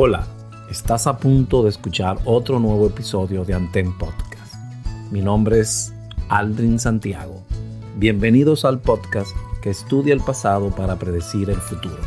Hola, 0.00 0.24
estás 0.70 1.08
a 1.08 1.18
punto 1.18 1.64
de 1.64 1.70
escuchar 1.70 2.18
otro 2.24 2.60
nuevo 2.60 2.86
episodio 2.86 3.44
de 3.44 3.52
Anten 3.52 3.98
Podcast. 3.98 4.54
Mi 5.10 5.20
nombre 5.20 5.58
es 5.58 5.92
Aldrin 6.28 6.78
Santiago. 6.78 7.42
Bienvenidos 7.96 8.64
al 8.64 8.78
podcast 8.78 9.32
que 9.60 9.70
estudia 9.70 10.14
el 10.14 10.20
pasado 10.20 10.70
para 10.70 11.00
predecir 11.00 11.50
el 11.50 11.56
futuro. 11.56 11.98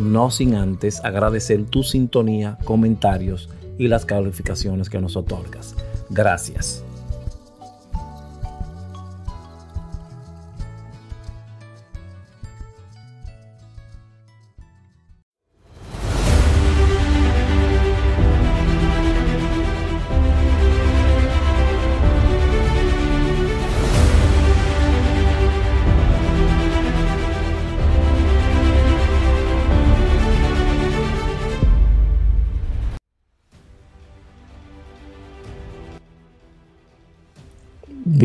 No 0.00 0.32
sin 0.32 0.56
antes 0.56 0.98
agradecer 1.04 1.66
tu 1.66 1.84
sintonía, 1.84 2.58
comentarios 2.64 3.50
y 3.78 3.86
las 3.86 4.04
calificaciones 4.04 4.90
que 4.90 5.00
nos 5.00 5.16
otorgas. 5.16 5.76
Gracias. 6.10 6.85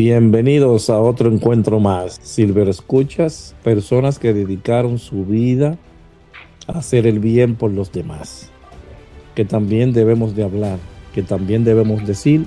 Bienvenidos 0.04 0.90
a 0.90 0.98
otro 0.98 1.32
encuentro 1.32 1.78
más. 1.78 2.18
Silver 2.24 2.68
Escuchas, 2.68 3.54
personas 3.62 4.18
que 4.18 4.32
dedicaron 4.32 4.98
su 4.98 5.24
vida 5.24 5.78
a 6.66 6.78
hacer 6.78 7.06
el 7.06 7.20
bien 7.20 7.54
por 7.54 7.70
los 7.70 7.92
demás. 7.92 8.50
Que 9.36 9.44
también 9.44 9.92
debemos 9.92 10.34
de 10.34 10.42
hablar, 10.42 10.80
que 11.14 11.22
también 11.22 11.62
debemos 11.62 12.04
decir 12.04 12.46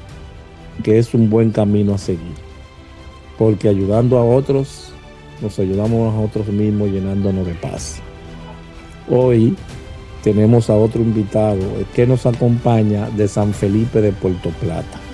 que 0.84 1.00
es 1.00 1.14
un 1.14 1.30
buen 1.30 1.52
camino 1.52 1.94
a 1.94 1.98
seguir. 1.98 2.36
Porque 3.38 3.70
ayudando 3.70 4.18
a 4.18 4.26
otros, 4.26 4.92
nos 5.42 5.58
ayudamos 5.58 6.14
a 6.14 6.20
otros 6.20 6.48
mismos 6.48 6.90
llenándonos 6.90 7.48
de 7.48 7.54
paz. 7.54 8.02
Hoy 9.10 9.56
tenemos 10.26 10.70
a 10.70 10.76
otro 10.76 11.02
invitado 11.02 11.62
que 11.96 12.06
nos 12.06 12.26
acompaña 12.26 13.10
de 13.12 13.30
San 13.30 13.54
Felipe 13.54 14.02
de 14.02 14.12
Puerto 14.12 14.50
Plata 14.60 15.05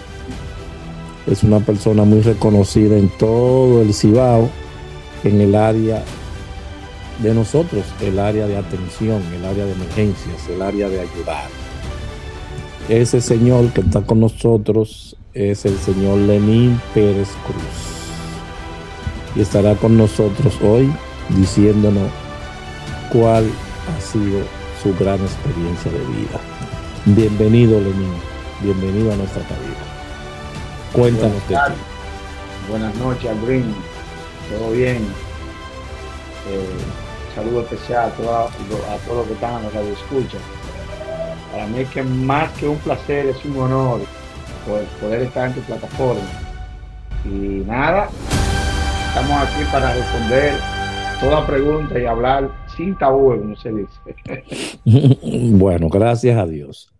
es 1.27 1.44
una 1.44 1.59
persona 1.59 2.03
muy 2.03 2.22
reconocida 2.22 2.97
en 2.97 3.09
todo 3.09 3.81
el 3.81 3.94
Cibao, 3.94 4.50
en 5.23 5.41
el 5.41 5.55
área 5.55 6.03
de 7.19 7.33
nosotros, 7.33 7.86
el 8.02 8.19
área 8.19 8.47
de 8.47 8.58
atención, 8.58 9.22
el 9.33 9.45
área 9.45 9.66
de 9.66 9.73
emergencias, 9.73 10.50
el 10.50 10.61
área 10.61 10.89
de 10.89 11.02
ayudar. 11.02 11.50
Ese 12.89 13.22
señor 13.22 13.72
que 13.72 13.81
está 13.81 14.02
con 14.02 14.19
nosotros 14.19 15.16
es 15.33 15.66
el 15.66 15.78
señor 15.78 16.17
Lenín 16.17 16.81
Pérez 16.94 17.30
Cruz. 17.45 18.02
Y 19.35 19.41
estará 19.41 19.75
con 19.75 19.97
nosotros 19.97 20.58
hoy 20.61 20.91
diciéndonos 21.30 22.09
cuál 23.11 23.45
ha 23.45 24.02
sido 24.02 24.39
su 24.81 24.94
gran 24.97 25.19
experiencia 25.22 25.91
de 25.91 26.00
vida. 26.00 26.39
Bienvenido 27.06 27.80
Lenín, 27.80 28.13
bienvenido 28.61 29.13
a 29.13 29.16
nuestra 29.16 29.44
cabina. 29.44 29.80
Cuéntanos 30.94 31.47
de 31.47 31.56
ti. 31.56 31.61
Buenas 32.70 32.95
noches, 32.95 33.30
Albrin. 33.30 33.73
¿Todo 34.50 34.72
bien? 34.72 34.97
Eh, 36.50 37.34
saludo 37.34 37.61
especial 37.61 38.09
a, 38.09 38.11
todos 39.06 39.17
los 39.17 39.28
que 39.28 39.34
están 39.34 39.58
en 39.58 39.64
la 39.64 39.69
radio 39.69 39.94
escucha. 39.94 40.38
Para 41.51 41.68
mí 41.68 41.80
es 41.80 41.90
que 41.90 42.03
más 42.03 42.51
que 42.53 42.68
un 42.68 42.78
placer, 42.80 43.28
es 43.28 43.46
un 43.46 43.57
honor 43.57 44.01
poder, 45.00 45.22
estar 45.22 45.47
en 45.47 45.53
tu 45.53 45.62
plataforma. 45.62 46.22
Y 47.25 47.63
nada, 47.66 48.09
estamos 49.07 49.47
aquí 49.47 49.63
para 49.72 49.94
responder 49.94 50.56
toda 51.22 51.47
pregunta 51.47 52.00
y 52.00 52.06
hablar 52.06 52.50
sin 52.75 52.97
tabú, 52.97 53.38
como 53.38 53.56
se 53.56 53.72
dice. 53.72 54.69
bueno, 55.56 55.88
gracias 55.88 56.38
a 56.38 56.46
Dios. 56.46 56.91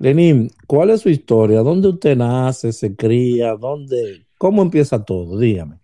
Lenín, 0.00 0.50
¿cuál 0.66 0.88
es 0.88 1.02
su 1.02 1.10
historia? 1.10 1.60
¿Dónde 1.60 1.88
usted 1.88 2.16
nace, 2.16 2.72
se 2.72 2.96
cría? 2.96 3.54
¿Dónde? 3.54 4.24
¿Cómo 4.38 4.62
empieza 4.62 5.04
todo? 5.04 5.38
Dígame. 5.38 5.76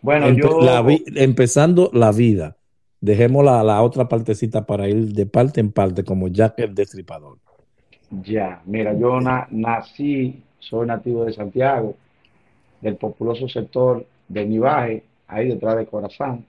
Bueno, 0.00 0.30
yo... 0.30 0.60
empezando 1.14 1.90
la 1.92 2.10
vida. 2.10 2.56
Dejemos 3.02 3.44
la, 3.44 3.62
la, 3.62 3.82
otra 3.82 4.08
partecita 4.08 4.64
para 4.64 4.88
ir 4.88 5.12
de 5.12 5.26
parte 5.26 5.60
en 5.60 5.72
parte, 5.72 6.04
como 6.04 6.28
Jack 6.28 6.58
el 6.60 6.74
Destripador. 6.74 7.36
Ya, 8.22 8.62
mira, 8.64 8.98
yo 8.98 9.20
nací, 9.50 10.42
soy 10.58 10.86
nativo 10.86 11.26
de 11.26 11.34
Santiago, 11.34 11.96
del 12.80 12.96
populoso 12.96 13.46
sector 13.46 14.06
de 14.26 14.46
Nivaje, 14.46 15.02
ahí 15.28 15.48
detrás 15.48 15.76
de 15.76 15.84
Corazán. 15.84 16.46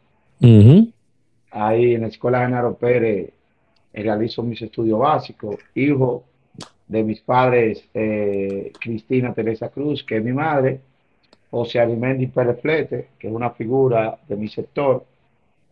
Ahí 1.52 1.94
en 1.96 2.02
la 2.02 2.08
Escuela 2.08 2.40
Genaro 2.40 2.74
Pérez 2.76 3.32
realizo 3.94 4.44
mis 4.44 4.62
estudios 4.62 4.98
básicos, 4.98 5.58
hijo 5.74 6.24
de 6.88 7.04
mis 7.04 7.20
padres, 7.22 7.88
eh, 7.94 8.72
Cristina 8.80 9.34
Teresa 9.34 9.70
Cruz, 9.70 10.04
que 10.04 10.18
es 10.18 10.24
mi 10.24 10.34
madre, 10.34 10.82
José 11.50 11.80
Arimendi 11.80 12.28
Pérez 12.28 12.62
Flete, 12.62 13.10
que 13.18 13.28
es 13.28 13.34
una 13.34 13.52
figura 13.52 14.18
de 14.28 14.36
mi 14.36 14.48
sector, 14.48 15.06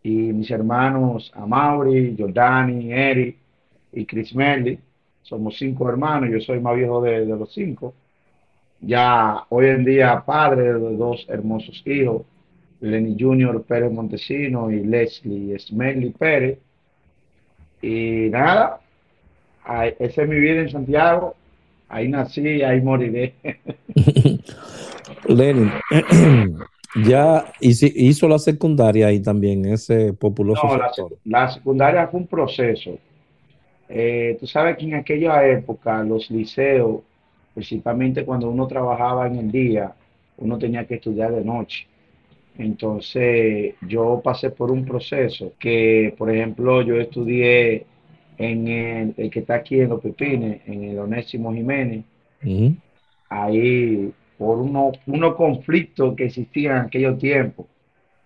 y 0.03 0.09
mis 0.09 0.51
hermanos 0.51 1.31
Amaury, 1.33 2.15
Jordani, 2.17 2.91
Eri 2.91 3.35
y 3.93 4.05
Chris 4.05 4.35
Melly. 4.35 4.77
Somos 5.21 5.57
cinco 5.57 5.87
hermanos, 5.87 6.29
yo 6.29 6.41
soy 6.41 6.59
más 6.59 6.75
viejo 6.75 7.01
de, 7.01 7.25
los 7.25 7.53
cinco. 7.53 7.93
Ya 8.81 9.45
hoy 9.49 9.67
en 9.67 9.85
día 9.85 10.23
padre 10.25 10.73
de 10.73 10.97
dos 10.97 11.25
hermosos 11.29 11.81
hijos, 11.85 12.23
Lenny 12.81 13.15
Junior 13.17 13.63
Pérez 13.63 13.91
Montesino 13.93 14.69
y 14.69 14.83
Leslie 14.83 15.57
Smelly 15.57 16.09
Pérez. 16.09 16.59
Y 17.81 18.27
nada, 18.29 18.81
esa 19.99 20.21
es 20.23 20.29
mi 20.29 20.39
vida 20.39 20.61
en 20.61 20.69
Santiago, 20.69 21.35
ahí 21.89 22.07
nací, 22.09 22.61
ahí 22.63 22.81
moriré. 22.81 23.33
Lenin, 25.27 25.71
ya 27.05 27.45
hizo 27.61 28.27
la 28.27 28.39
secundaria 28.39 29.07
ahí 29.07 29.21
también, 29.21 29.65
ese 29.65 30.13
populoso 30.13 30.61
no, 30.65 31.09
La, 31.25 31.49
secundaria 31.49 32.07
fue 32.07 32.21
un 32.21 32.27
proceso. 32.27 32.97
Eh, 33.89 34.37
tú 34.39 34.47
sabes 34.47 34.77
que 34.77 34.85
en 34.85 34.95
aquella 34.95 35.45
época 35.47 36.03
los 36.03 36.29
liceos, 36.31 37.01
principalmente 37.53 38.25
cuando 38.25 38.49
uno 38.49 38.67
trabajaba 38.67 39.27
en 39.27 39.35
el 39.37 39.51
día, 39.51 39.93
uno 40.37 40.57
tenía 40.57 40.85
que 40.85 40.95
estudiar 40.95 41.31
de 41.31 41.43
noche. 41.43 41.87
Entonces 42.57 43.75
yo 43.81 44.21
pasé 44.23 44.51
por 44.51 44.71
un 44.71 44.85
proceso 44.85 45.53
que, 45.59 46.13
por 46.17 46.29
ejemplo, 46.31 46.81
yo 46.81 46.99
estudié 46.99 47.85
en 48.37 48.67
el, 48.67 49.29
que 49.29 49.39
está 49.39 49.55
aquí 49.55 49.79
en 49.79 49.89
Los 49.89 50.01
Pepines, 50.01 50.61
en 50.67 50.83
el 50.83 50.99
Onésimo 50.99 51.53
Jiménez, 51.53 52.05
ahí 53.29 54.11
por 54.37 54.59
unos 54.59 54.97
uno 55.05 55.35
conflictos 55.35 56.15
que 56.15 56.25
existían 56.25 56.77
en 56.77 56.81
aquellos 56.83 57.17
tiempos 57.17 57.67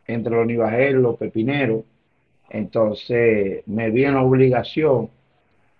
entre 0.07 0.33
los 0.33 0.47
nivajeros 0.47 0.99
y 0.99 1.03
los 1.03 1.17
pepineros, 1.17 1.83
entonces 2.49 3.63
me 3.67 3.89
vi 3.91 4.05
en 4.05 4.15
la 4.15 4.23
obligación 4.23 5.09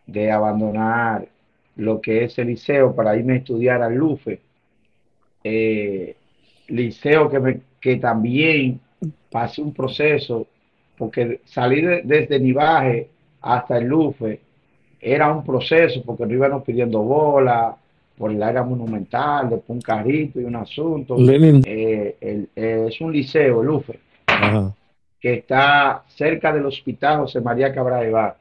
de 0.05 0.31
abandonar 0.31 1.27
lo 1.75 2.01
que 2.01 2.23
es 2.23 2.37
el 2.39 2.47
liceo 2.47 2.93
para 2.95 3.15
irme 3.15 3.33
a 3.33 3.37
estudiar 3.37 3.81
al 3.81 3.95
LUFE, 3.95 4.39
eh, 5.43 6.15
liceo 6.67 7.29
que, 7.29 7.39
me, 7.39 7.61
que 7.79 7.97
también 7.97 8.79
pasé 9.31 9.61
un 9.61 9.73
proceso, 9.73 10.47
porque 10.97 11.41
salí 11.45 11.81
desde 11.81 12.39
Nivaje 12.39 13.09
hasta 13.41 13.77
el 13.77 13.85
Lufe, 13.85 14.39
era 14.99 15.31
un 15.31 15.43
proceso 15.43 16.01
porque 16.03 16.25
no 16.25 16.33
íbamos 16.33 16.63
pidiendo 16.63 17.01
bola 17.01 17.75
por 18.17 18.31
el 18.31 18.41
área 18.41 18.63
monumental, 18.63 19.49
después 19.49 19.75
un 19.77 19.81
carrito 19.81 20.41
y 20.41 20.43
un 20.43 20.55
asunto. 20.55 21.17
Eh, 21.19 22.15
eh, 22.19 22.85
es 22.87 22.99
un 22.99 23.11
liceo, 23.11 23.61
el 23.61 23.67
Lufe, 23.67 23.99
que 25.19 25.35
está 25.35 26.03
cerca 26.07 26.51
del 26.51 26.65
Hospital 26.65 27.19
José 27.19 27.41
María 27.41 27.73
Cabral 27.73 28.11
Bar. 28.11 28.37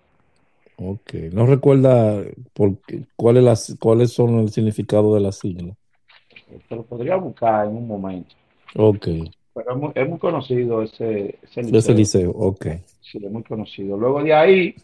Ok, 0.78 1.14
no 1.32 1.46
recuerda 1.46 2.22
por 2.52 2.72
cuál 3.16 3.56
cuáles 3.78 4.12
son 4.12 4.40
el 4.40 4.50
significado 4.50 5.14
de 5.14 5.20
la 5.20 5.32
sigla. 5.32 5.74
Te 6.68 6.76
lo 6.76 6.82
podría 6.82 7.16
buscar 7.16 7.66
en 7.66 7.76
un 7.76 7.88
momento. 7.88 8.34
Ok. 8.74 9.08
Pero 9.56 9.92
es 9.94 10.06
muy, 10.06 10.18
conocido 10.18 10.82
ese, 10.82 11.38
liceo. 11.56 11.78
Ese 11.78 11.94
liceo, 11.94 12.30
ok. 12.30 12.66
Sí, 13.00 13.18
es 13.24 13.30
muy 13.30 13.42
conocido. 13.42 13.96
Luego 13.96 14.22
de 14.22 14.34
ahí, 14.34 14.74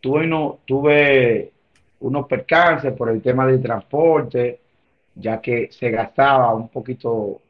tuve, 0.00 0.26
no, 0.26 0.58
tuve 0.66 1.52
unos 2.00 2.26
percances 2.26 2.92
por 2.94 3.10
el 3.10 3.22
tema 3.22 3.46
del 3.46 3.62
transporte, 3.62 4.58
ya 5.14 5.40
que 5.40 5.68
se 5.70 5.92
gastaba 5.92 6.52
un 6.56 6.68
poquito, 6.68 7.40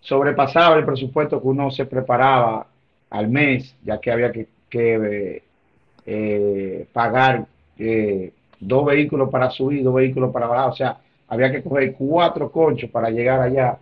sobrepasaba 0.00 0.76
el 0.76 0.84
presupuesto 0.84 1.40
que 1.40 1.46
uno 1.46 1.70
se 1.70 1.86
preparaba 1.86 2.66
al 3.10 3.28
mes, 3.28 3.76
ya 3.84 4.00
que 4.00 4.10
había 4.10 4.32
que, 4.32 5.42
eh, 6.04 6.86
pagar 6.92 7.46
eh, 7.78 8.32
dos 8.58 8.84
vehículos 8.84 9.30
para 9.30 9.50
subir, 9.50 9.84
dos 9.84 9.94
vehículos 9.94 10.32
para 10.32 10.48
bajar, 10.48 10.70
o 10.70 10.74
sea, 10.74 10.98
había 11.28 11.52
que 11.52 11.62
coger 11.62 11.94
cuatro 11.94 12.50
conchos 12.50 12.90
para 12.90 13.08
llegar 13.10 13.40
allá, 13.40 13.78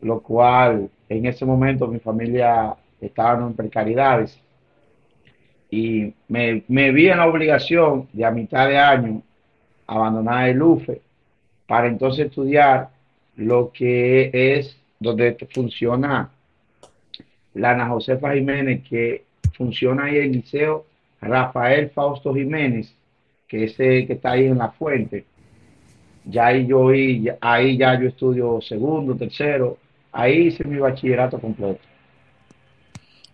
lo 0.00 0.20
cual 0.20 0.90
en 1.08 1.26
ese 1.26 1.44
momento 1.44 1.86
mi 1.86 1.98
familia 1.98 2.74
estaba 3.00 3.44
en 3.44 3.54
precariedades 3.54 4.38
y 5.70 6.14
me, 6.28 6.62
me 6.68 6.92
vi 6.92 7.08
en 7.08 7.18
la 7.18 7.26
obligación 7.26 8.08
de 8.12 8.24
a 8.24 8.30
mitad 8.30 8.68
de 8.68 8.78
año 8.78 9.22
abandonar 9.86 10.48
el 10.48 10.62
UFE 10.62 11.00
para 11.66 11.88
entonces 11.88 12.26
estudiar 12.26 12.90
lo 13.36 13.70
que 13.72 14.30
es 14.32 14.76
donde 14.98 15.36
funciona 15.52 16.30
la 17.54 17.70
Ana 17.70 17.88
Josefa 17.88 18.34
Jiménez, 18.34 18.82
que 18.88 19.24
funciona 19.56 20.04
ahí 20.04 20.16
el 20.18 20.32
Liceo 20.32 20.84
Rafael 21.20 21.90
Fausto 21.90 22.34
Jiménez, 22.34 22.94
que 23.48 23.64
es 23.64 23.76
que 23.76 24.06
está 24.08 24.32
ahí 24.32 24.46
en 24.46 24.58
la 24.58 24.70
fuente. 24.70 25.24
Ya 26.24 26.46
ahí 26.46 26.66
yo 26.66 26.88
ahí 27.40 27.76
ya 27.76 28.00
yo 28.00 28.08
estudio 28.08 28.60
segundo, 28.60 29.14
tercero, 29.14 29.78
ahí 30.16 30.48
hice 30.48 30.64
mi 30.64 30.78
bachillerato 30.78 31.38
completo. 31.38 31.80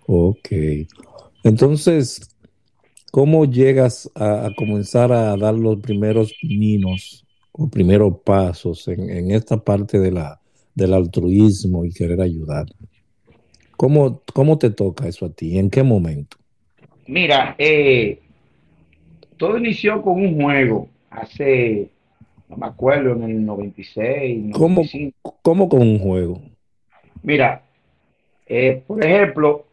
Ok. 0.06 0.48
Entonces, 1.44 2.36
¿cómo 3.10 3.44
llegas 3.44 4.10
a, 4.14 4.50
comenzar 4.56 5.12
a 5.12 5.36
dar 5.36 5.54
los 5.54 5.78
primeros 5.80 6.34
ninos 6.42 7.24
o 7.52 7.68
primeros 7.68 8.18
pasos 8.24 8.88
en, 8.88 9.30
esta 9.30 9.56
parte 9.56 9.98
de 9.98 10.10
la, 10.10 10.40
del 10.74 10.92
altruismo 10.92 11.84
y 11.84 11.92
querer 11.92 12.20
ayudar? 12.20 12.66
¿Cómo, 13.76 14.20
¿Cómo 14.32 14.58
te 14.58 14.70
toca 14.70 15.08
eso 15.08 15.26
a 15.26 15.30
ti? 15.30 15.58
¿En 15.58 15.70
qué 15.70 15.82
momento? 15.82 16.36
Mira, 17.06 17.54
eh, 17.58 18.20
todo 19.36 19.56
inició 19.58 20.02
con 20.02 20.14
un 20.14 20.40
juego 20.40 20.88
hace, 21.10 21.90
no 22.48 22.56
me 22.56 22.66
acuerdo, 22.66 23.12
en 23.12 23.22
el 23.22 23.44
96. 23.44 24.52
¿Cómo, 24.52 24.82
¿Cómo 25.42 25.68
con 25.68 25.82
un 25.82 25.98
juego? 25.98 26.51
Mira, 27.22 27.62
eh, 28.46 28.82
por 28.86 29.04
ejemplo, 29.04 29.64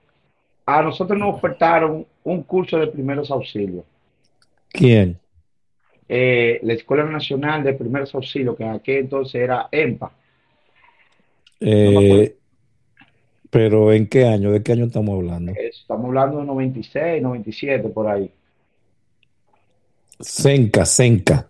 a 0.66 0.82
nosotros 0.82 1.18
nos 1.18 1.36
ofertaron 1.36 2.06
un 2.24 2.44
curso 2.44 2.78
de 2.78 2.88
primeros 2.88 3.32
auxilios. 3.32 3.84
¿Quién? 4.70 5.18
Eh, 6.08 6.60
la 6.64 6.74
Escuela 6.74 7.04
Nacional 7.04 7.64
de 7.64 7.74
Primeros 7.74 8.14
Auxilios, 8.16 8.56
que 8.56 8.64
en 8.64 8.72
aquel 8.72 8.98
entonces 8.98 9.36
era 9.36 9.68
EMPA. 9.72 10.12
Eh, 11.60 12.36
pero 13.50 13.92
¿en 13.92 14.08
qué 14.08 14.26
año? 14.26 14.52
¿De 14.52 14.64
qué 14.64 14.72
año 14.74 14.86
estamos 14.86 15.16
hablando? 15.16 15.54
Estamos 15.56 16.06
hablando 16.06 16.40
de 16.40 16.46
96, 16.46 17.22
97, 17.22 17.90
por 17.90 18.08
ahí. 18.08 18.32
Senca, 20.20 20.86
Senca. 20.86 21.48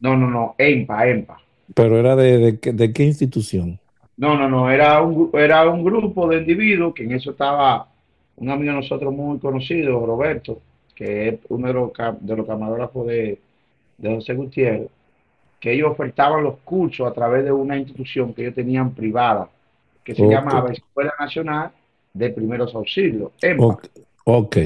No, 0.00 0.16
no, 0.16 0.30
no, 0.30 0.54
EMPA, 0.58 1.08
EMPA. 1.08 1.40
¿Pero 1.74 1.98
era 1.98 2.16
de, 2.16 2.52
de, 2.52 2.92
qué 2.92 3.04
institución? 3.04 3.78
No, 4.18 4.36
no, 4.36 4.48
no, 4.48 4.70
era 4.70 5.00
un, 5.00 5.30
era 5.32 5.68
un 5.68 5.84
grupo 5.84 6.28
de 6.28 6.38
individuos 6.38 6.92
que 6.92 7.04
en 7.04 7.12
eso 7.12 7.30
estaba 7.30 7.86
un 8.36 8.50
amigo 8.50 8.72
de 8.72 8.80
nosotros 8.80 9.12
muy 9.14 9.38
conocido, 9.38 10.04
Roberto, 10.04 10.60
que 10.94 11.28
es 11.28 11.40
uno 11.48 11.68
de 11.68 11.72
los, 11.72 11.92
de 12.20 12.36
los 12.36 12.46
camarógrafos 12.46 13.06
de, 13.06 13.38
de 13.96 14.14
José 14.14 14.34
Gutiérrez, 14.34 14.88
que 15.60 15.72
ellos 15.72 15.92
ofertaban 15.92 16.42
los 16.42 16.58
cursos 16.58 17.06
a 17.06 17.12
través 17.12 17.44
de 17.44 17.52
una 17.52 17.76
institución 17.76 18.34
que 18.34 18.42
ellos 18.42 18.54
tenían 18.54 18.92
privada, 18.92 19.48
que 20.02 20.14
se 20.14 20.26
llamaba 20.26 20.72
Escuela 20.72 21.14
Nacional 21.18 21.70
de 22.12 22.30
Primeros 22.30 22.74
Auxilios. 22.74 23.32
Ok. 24.24 24.56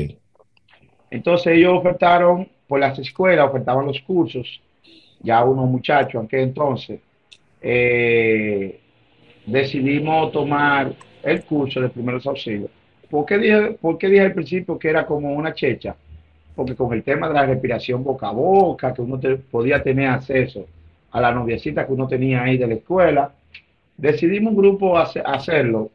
Entonces 1.10 1.58
ellos 1.58 1.74
ofertaron, 1.78 2.48
por 2.66 2.80
las 2.80 2.98
escuelas, 2.98 3.48
ofertaban 3.48 3.86
los 3.86 4.00
cursos, 4.00 4.62
ya 5.20 5.44
unos 5.44 5.68
muchachos, 5.68 6.14
aunque 6.14 6.40
entonces, 6.40 7.00
eh, 7.60 8.80
decidimos 9.46 10.32
tomar 10.32 10.92
el 11.22 11.42
curso 11.44 11.80
de 11.80 11.88
primeros 11.88 12.26
auxilios. 12.26 12.70
¿Por 13.10 13.26
qué, 13.26 13.38
dije, 13.38 13.78
¿Por 13.80 13.98
qué 13.98 14.08
dije 14.08 14.22
al 14.22 14.32
principio 14.32 14.78
que 14.78 14.88
era 14.88 15.04
como 15.06 15.32
una 15.32 15.52
checha? 15.54 15.94
Porque 16.54 16.74
con 16.74 16.92
el 16.92 17.02
tema 17.02 17.28
de 17.28 17.34
la 17.34 17.46
respiración 17.46 18.02
boca 18.02 18.28
a 18.28 18.32
boca, 18.32 18.92
que 18.94 19.02
uno 19.02 19.20
podía 19.50 19.82
tener 19.82 20.08
acceso 20.08 20.66
a 21.10 21.20
la 21.20 21.32
noviecita 21.32 21.86
que 21.86 21.92
uno 21.92 22.08
tenía 22.08 22.42
ahí 22.42 22.56
de 22.56 22.66
la 22.66 22.74
escuela, 22.74 23.32
decidimos 23.96 24.52
un 24.52 24.56
grupo 24.56 24.96
hacerlo. 24.98 25.90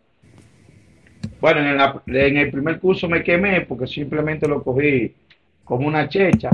Bueno, 1.42 1.60
en, 2.08 2.38
el 2.38 2.52
primer 2.52 2.80
curso 2.80 3.08
me 3.08 3.24
quemé 3.24 3.62
porque 3.62 3.88
simplemente 3.88 4.48
lo 4.48 4.64
cogí 4.64 5.14
como 5.64 5.88
una 5.88 6.08
checha, 6.08 6.50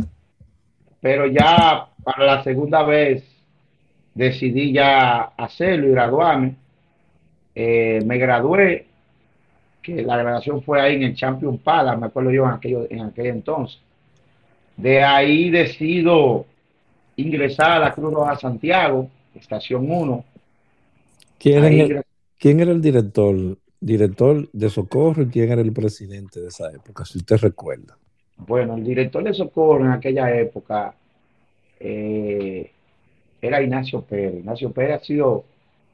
pero 0.99 1.25
ya 1.27 1.87
para 2.03 2.25
la 2.25 2.43
segunda 2.43 2.83
vez 2.83 3.23
decidí 4.13 4.73
ya 4.73 5.21
hacerlo 5.37 5.87
y 5.87 5.91
graduarme. 5.91 6.62
Eh, 7.55 8.01
me 8.05 8.17
gradué, 8.17 8.87
que 9.81 10.01
la 10.01 10.17
graduación 10.17 10.61
fue 10.63 10.81
ahí 10.81 10.95
en 10.95 11.03
el 11.03 11.15
Champion 11.15 11.57
Palace, 11.57 11.99
me 11.99 12.07
acuerdo 12.07 12.31
yo 12.31 12.45
en, 12.45 12.51
aquello, 12.51 12.87
en 12.89 13.01
aquel 13.01 13.27
entonces. 13.27 13.79
De 14.77 15.03
ahí 15.03 15.49
decido 15.49 16.45
ingresar 17.15 17.71
a 17.71 17.79
la 17.79 17.93
Cruz 17.93 18.13
Roja 18.13 18.39
Santiago, 18.39 19.09
estación 19.35 19.91
1, 19.91 20.25
¿Quién, 21.43 22.59
era 22.61 22.71
el 22.71 22.81
director, 22.81 23.57
director 23.81 24.49
de 24.53 24.69
Socorro 24.69 25.23
y 25.23 25.27
quién 25.27 25.51
era 25.51 25.61
el 25.61 25.73
presidente 25.73 26.39
de 26.39 26.47
esa 26.47 26.71
época, 26.71 27.03
si 27.03 27.17
usted 27.17 27.35
recuerda? 27.35 27.97
Bueno, 28.37 28.75
el 28.77 28.83
director 28.85 29.21
de 29.23 29.33
Socorro 29.33 29.83
en 29.83 29.91
aquella 29.91 30.33
época 30.33 30.95
eh, 31.81 32.71
era 33.41 33.61
Ignacio 33.61 34.01
Pérez. 34.01 34.35
Ignacio 34.39 34.71
Pérez 34.71 35.01
ha 35.01 35.03
sido, 35.03 35.43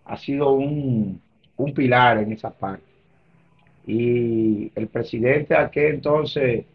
ha 0.05 0.17
sido 0.17 0.51
un, 0.51 1.19
pilar 1.73 2.17
en 2.19 2.31
esa 2.31 2.49
parte. 2.49 2.83
Y 3.85 4.71
el 4.75 4.87
presidente 4.87 5.53
de 5.53 5.59
aquel 5.59 5.95
entonces, 5.95 6.65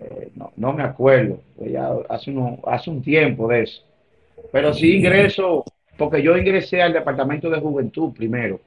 eh, 0.00 0.30
no, 0.56 0.72
me 0.72 0.82
acuerdo, 0.82 1.40
ya 1.58 1.92
hace, 2.08 2.34
hace 2.66 2.90
un 2.90 3.02
tiempo 3.02 3.48
de 3.48 3.62
eso. 3.62 3.82
Pero 4.52 4.72
sí 4.72 4.96
ingreso 4.96 5.64
porque 5.96 6.22
yo 6.22 6.36
ingresé 6.36 6.82
al 6.82 6.92
departamento 6.92 7.50
de 7.50 7.60
juventud 7.60 8.12
primero. 8.12 8.60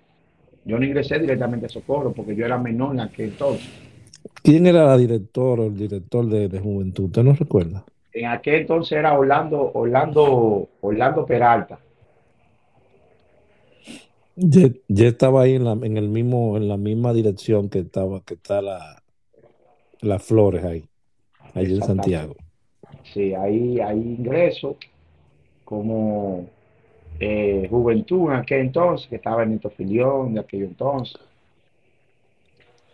Yo 0.66 0.78
no 0.78 0.86
ingresé 0.86 1.20
directamente 1.20 1.68
a 1.68 1.70
Socorro 1.70 2.12
porque 2.12 2.36
yo 2.36 2.46
era 2.46 2.58
menor 2.58 2.94
en 2.94 3.02
aquel 3.02 3.30
entonces. 3.30 3.70
¿Quién 4.44 4.68
era 4.68 4.86
la 4.86 4.98
directora 4.98 5.64
o 5.64 5.68
el 5.68 5.78
director 5.78 6.26
de, 6.26 6.60
juventud? 6.60 7.06
¿Usted 7.06 7.24
no 7.24 7.34
recuerda? 7.34 7.86
En 8.12 8.26
aquel 8.26 8.62
entonces 8.62 8.98
era 8.98 9.18
Orlando, 9.18 9.72
Orlando, 9.74 10.68
Orlando 10.82 11.26
Peralta. 11.26 11.80
Ya, 14.40 15.08
estaba 15.08 15.42
ahí 15.42 15.56
en 15.56 15.64
la, 15.64 15.72
en 15.72 15.98
el 15.98 16.10
mismo, 16.10 16.58
en 16.58 16.68
la 16.68 16.78
misma 16.78 17.12
dirección 17.12 17.70
que 17.70 17.80
estaba, 17.80 18.22
que 18.22 18.36
está 18.36 18.62
la, 18.62 19.02
las 20.02 20.24
flores 20.24 20.64
ahí, 20.64 20.86
ahí 21.56 21.74
en 21.74 21.82
Santiago. 21.82 22.36
Sí, 23.14 23.34
ahí, 23.34 23.80
ahí 23.80 23.98
ingreso 23.98 24.78
como 25.66 26.46
eh, 27.20 27.68
juventud 27.68 28.32
en 28.32 28.38
aquel 28.38 28.62
entonces, 28.62 29.08
que 29.08 29.16
estaba 29.16 29.42
en 29.42 29.60
Filión 29.76 30.36
de 30.36 30.42
aquel 30.42 30.64
entonces, 30.64 31.20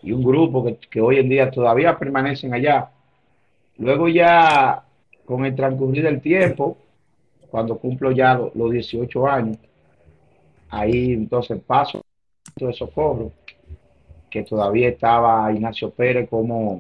y 0.02 0.12
un 0.12 0.24
grupo 0.24 0.66
que, 0.90 1.02
hoy 1.02 1.18
en 1.18 1.30
día 1.30 1.52
todavía 1.52 1.98
permanecen 1.98 2.54
allá. 2.54 2.90
Luego 3.78 4.08
ya, 4.08 4.84
con 5.26 5.46
el 5.46 5.56
transcurrir 5.56 6.04
del 6.04 6.22
tiempo, 6.22 6.78
cuando 7.50 7.78
cumplo 7.78 8.12
ya 8.12 8.40
los, 8.54 8.72
18 8.72 9.28
años, 9.28 9.58
ahí 10.74 11.14
entonces 11.14 11.62
paso 11.62 12.02
de 12.56 12.74
socorro, 12.74 13.32
que 14.30 14.44
todavía 14.44 14.90
estaba 14.90 15.52
Ignacio 15.52 15.92
Pérez 15.92 16.28
como 16.28 16.80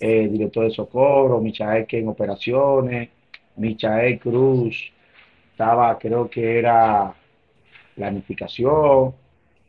eh, 0.00 0.28
director 0.28 0.64
de 0.64 0.72
socorro, 0.72 1.40
Michael 1.40 1.86
que 1.86 2.00
en 2.00 2.08
operaciones, 2.08 3.10
Michael 3.56 4.18
Cruz 4.18 4.92
estaba, 5.52 5.96
creo 5.98 6.28
que 6.28 6.58
era 6.58 7.14
planificación, 7.94 9.14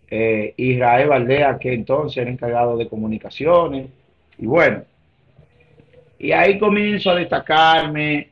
eh, 0.09 0.53
Israel 0.57 1.09
Valdea, 1.09 1.59
que 1.59 1.73
entonces 1.73 2.17
era 2.17 2.31
encargado 2.31 2.77
de 2.77 2.87
comunicaciones, 2.89 3.87
y 4.39 4.47
bueno, 4.47 4.83
y 6.17 6.31
ahí 6.31 6.57
comienzo 6.57 7.11
a 7.11 7.15
destacarme, 7.15 8.29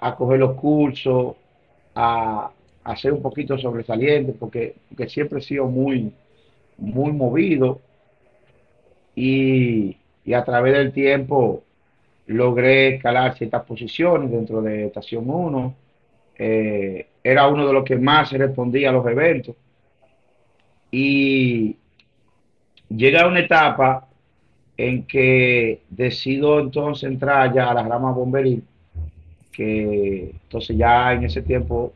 a 0.00 0.16
coger 0.16 0.40
los 0.40 0.54
cursos, 0.54 1.36
a, 1.94 2.50
a 2.84 2.96
ser 2.96 3.12
un 3.12 3.22
poquito 3.22 3.58
sobresaliente, 3.58 4.32
porque, 4.32 4.74
siempre 5.08 5.38
he 5.40 5.42
sido 5.42 5.66
muy, 5.66 6.12
muy 6.78 7.12
movido, 7.12 7.80
y, 9.16 9.96
y 10.24 10.32
a 10.34 10.44
través 10.44 10.74
del 10.74 10.92
tiempo 10.92 11.62
logré 12.26 12.96
escalar 12.96 13.36
ciertas 13.36 13.64
posiciones 13.64 14.30
dentro 14.30 14.62
de 14.62 14.86
Estación 14.86 15.28
1, 15.28 15.74
eh, 16.38 17.06
era 17.22 17.48
uno 17.48 17.66
de 17.66 17.72
los 17.72 17.84
que 17.84 17.96
más 17.96 18.32
respondía 18.32 18.90
a 18.90 18.92
los 18.92 19.06
eventos. 19.06 19.56
Y 20.90 21.76
llega 22.88 23.26
una 23.26 23.40
etapa 23.40 24.08
en 24.76 25.04
que 25.04 25.82
decido 25.88 26.60
entonces 26.60 27.08
entrar 27.08 27.52
ya 27.54 27.70
a 27.70 27.74
la 27.74 27.82
rama 27.82 28.12
bomberil 28.12 28.62
que 29.52 30.30
entonces 30.42 30.76
ya 30.76 31.12
en 31.12 31.24
ese 31.24 31.40
tiempo 31.42 31.92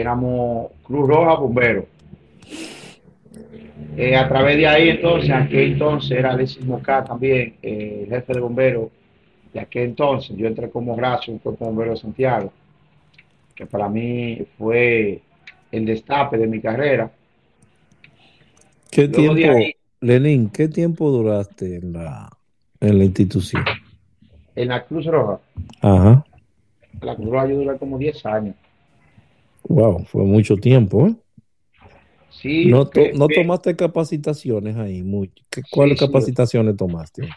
éramos 0.00 0.72
Cruz 0.82 1.08
Roja 1.08 1.34
Bomberos. 1.34 1.84
Eh, 3.96 4.14
a 4.14 4.28
través 4.28 4.56
de 4.56 4.66
ahí 4.66 4.90
entonces, 4.90 5.30
aquel 5.30 5.72
entonces 5.72 6.18
era 6.18 6.32
Alexis 6.32 6.64
Moca 6.64 7.02
también, 7.02 7.54
eh, 7.62 8.02
el 8.04 8.08
jefe 8.10 8.34
de 8.34 8.40
bomberos 8.40 8.90
de 9.52 9.60
aquel 9.60 9.84
entonces. 9.84 10.36
Yo 10.36 10.46
entré 10.46 10.68
como 10.68 10.94
brazo 10.94 11.30
en 11.30 11.36
el 11.36 11.40
cuerpo 11.40 11.64
de 11.64 11.70
bomberos 11.70 11.98
de 11.98 12.02
Santiago, 12.02 12.52
que 13.54 13.64
para 13.64 13.88
mí 13.88 14.46
fue 14.58 15.22
el 15.72 15.86
destape 15.86 16.36
de 16.36 16.46
mi 16.46 16.60
carrera. 16.60 17.10
¿Qué 18.90 19.08
tiempo, 19.08 19.58
Lenín, 20.00 20.50
qué 20.50 20.68
tiempo 20.68 21.10
duraste 21.10 21.76
en 21.76 21.94
la, 21.94 22.30
en 22.80 22.98
la 22.98 23.04
institución? 23.04 23.64
En 24.54 24.68
la 24.68 24.84
Cruz 24.84 25.06
Roja. 25.06 25.40
Ajá. 25.80 26.24
La 27.00 27.16
Cruz 27.16 27.30
Roja 27.30 27.46
yo 27.46 27.56
duré 27.56 27.78
como 27.78 27.98
10 27.98 28.26
años. 28.26 28.54
Wow, 29.68 30.04
fue 30.04 30.22
mucho 30.24 30.56
tiempo, 30.56 31.06
¿eh? 31.08 31.14
Sí. 32.30 32.66
No, 32.66 32.88
que- 32.88 33.12
no 33.14 33.28
que- 33.28 33.34
tomaste 33.36 33.74
capacitaciones 33.74 34.76
ahí, 34.76 35.02
muy. 35.02 35.30
¿Qué- 35.50 35.62
¿Cuáles 35.70 35.98
Sí, 35.98 36.04
sí. 36.04 36.12
capacitaciones 36.12 36.76
tomaste? 36.76 37.28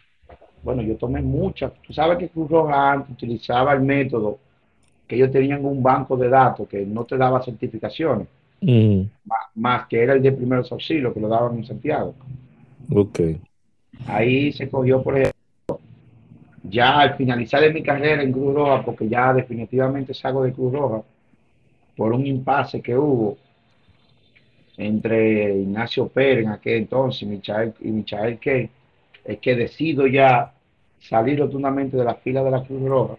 Bueno, 0.62 0.82
yo 0.82 0.96
tomé 0.98 1.22
muchas. 1.22 1.72
Tú 1.82 1.94
sabes 1.94 2.18
que 2.18 2.28
Cruz 2.30 2.50
Roja 2.50 2.92
antes 2.92 3.12
utilizaba 3.12 3.74
el 3.74 3.82
método 3.82 4.40
que 5.08 5.16
ellos 5.16 5.32
tenían 5.32 5.66
un 5.66 5.82
banco 5.82 6.16
de 6.18 6.30
datos 6.30 6.68
que 6.68 6.86
no 6.86 7.04
te 7.06 7.18
daba 7.18 7.42
certificaciones, 7.42 8.28
ma- 9.26 9.36
más 9.56 9.88
que 9.88 10.04
era 10.04 10.14
el 10.14 10.22
de 10.22 10.32
primeros 10.34 10.72
auxilios 10.72 11.14
que 11.14 11.20
lo 11.20 11.28
daban 11.30 11.58
en 11.58 11.66
Santiago. 11.66 12.14
Ok. 12.94 13.20
Ahí 14.06 14.52
se 14.52 14.70
cogió, 14.70 15.02
por 15.02 15.16
ejemplo, 15.18 15.80
ya 16.64 17.00
al 17.00 17.16
finalizar 17.16 17.62
de 17.62 17.74
mi 17.74 17.82
carrera 17.82 18.22
en 18.22 18.32
Cruz 18.32 18.54
Roja, 18.54 18.84
porque 18.86 19.08
ya 19.10 19.34
definitivamente 19.34 20.14
salgo 20.14 20.44
de 20.44 20.54
Cruz 20.54 20.74
Roja, 20.74 21.02
por 22.00 22.14
un 22.14 22.26
impasse 22.26 22.82
que 22.82 22.98
hubo 22.98 23.38
entre 24.78 25.54
Ignacio 25.54 26.08
Pérez 26.08 26.46
en 26.46 26.52
aquel 26.52 26.78
entonces 26.78 27.24
y 27.24 27.26
Michael, 27.26 27.74
y 27.82 28.38
Key, 28.38 28.70
es 29.26 29.38
que 29.40 29.54
decido 29.54 30.08
ya 30.08 30.54
salir 30.98 31.38
rotundamente 31.40 31.98
de 31.98 32.06
la 32.06 32.16
fila 32.16 32.42
de 32.42 32.52
la 32.52 32.64
Cruz 32.64 32.82
Roja. 32.88 33.18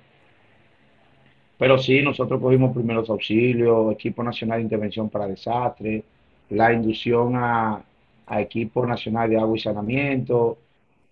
Pero 1.59 1.77
sí, 1.77 2.01
nosotros 2.01 2.41
cogimos 2.41 2.73
primeros 2.73 3.11
auxilios, 3.11 3.93
equipo 3.93 4.23
nacional 4.23 4.61
de 4.61 4.63
intervención 4.63 5.11
para 5.11 5.27
desastres, 5.27 6.03
la 6.49 6.73
inducción 6.73 7.37
a, 7.37 7.85
a 8.27 8.41
equipo 8.41 8.87
nacional 8.87 9.29
de 9.29 9.37
agua 9.37 9.59
y 9.59 9.61
saneamiento, 9.61 10.57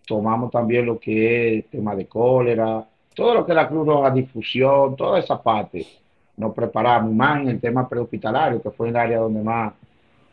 tomamos 0.07 0.51
también 0.51 0.87
lo 0.87 0.99
que 0.99 1.59
es 1.59 1.67
tema 1.67 1.95
de 1.95 2.07
cólera, 2.07 2.89
todo 3.15 3.35
lo 3.35 3.45
que 3.45 3.53
la 3.53 3.69
Cruz 3.69 3.87
Roja, 3.87 4.11
difusión, 4.11 4.97
toda 4.97 5.19
esa 5.19 5.43
parte. 5.43 6.08
Nos 6.39 6.55
preparamos 6.55 7.13
más 7.13 7.43
en 7.43 7.49
el 7.49 7.61
tema 7.61 7.89
prehospitalario, 7.89 8.63
que 8.63 8.71
fue 8.71 8.89
el 8.89 8.97
área 8.97 9.19
donde 9.19 9.43
más 9.43 9.75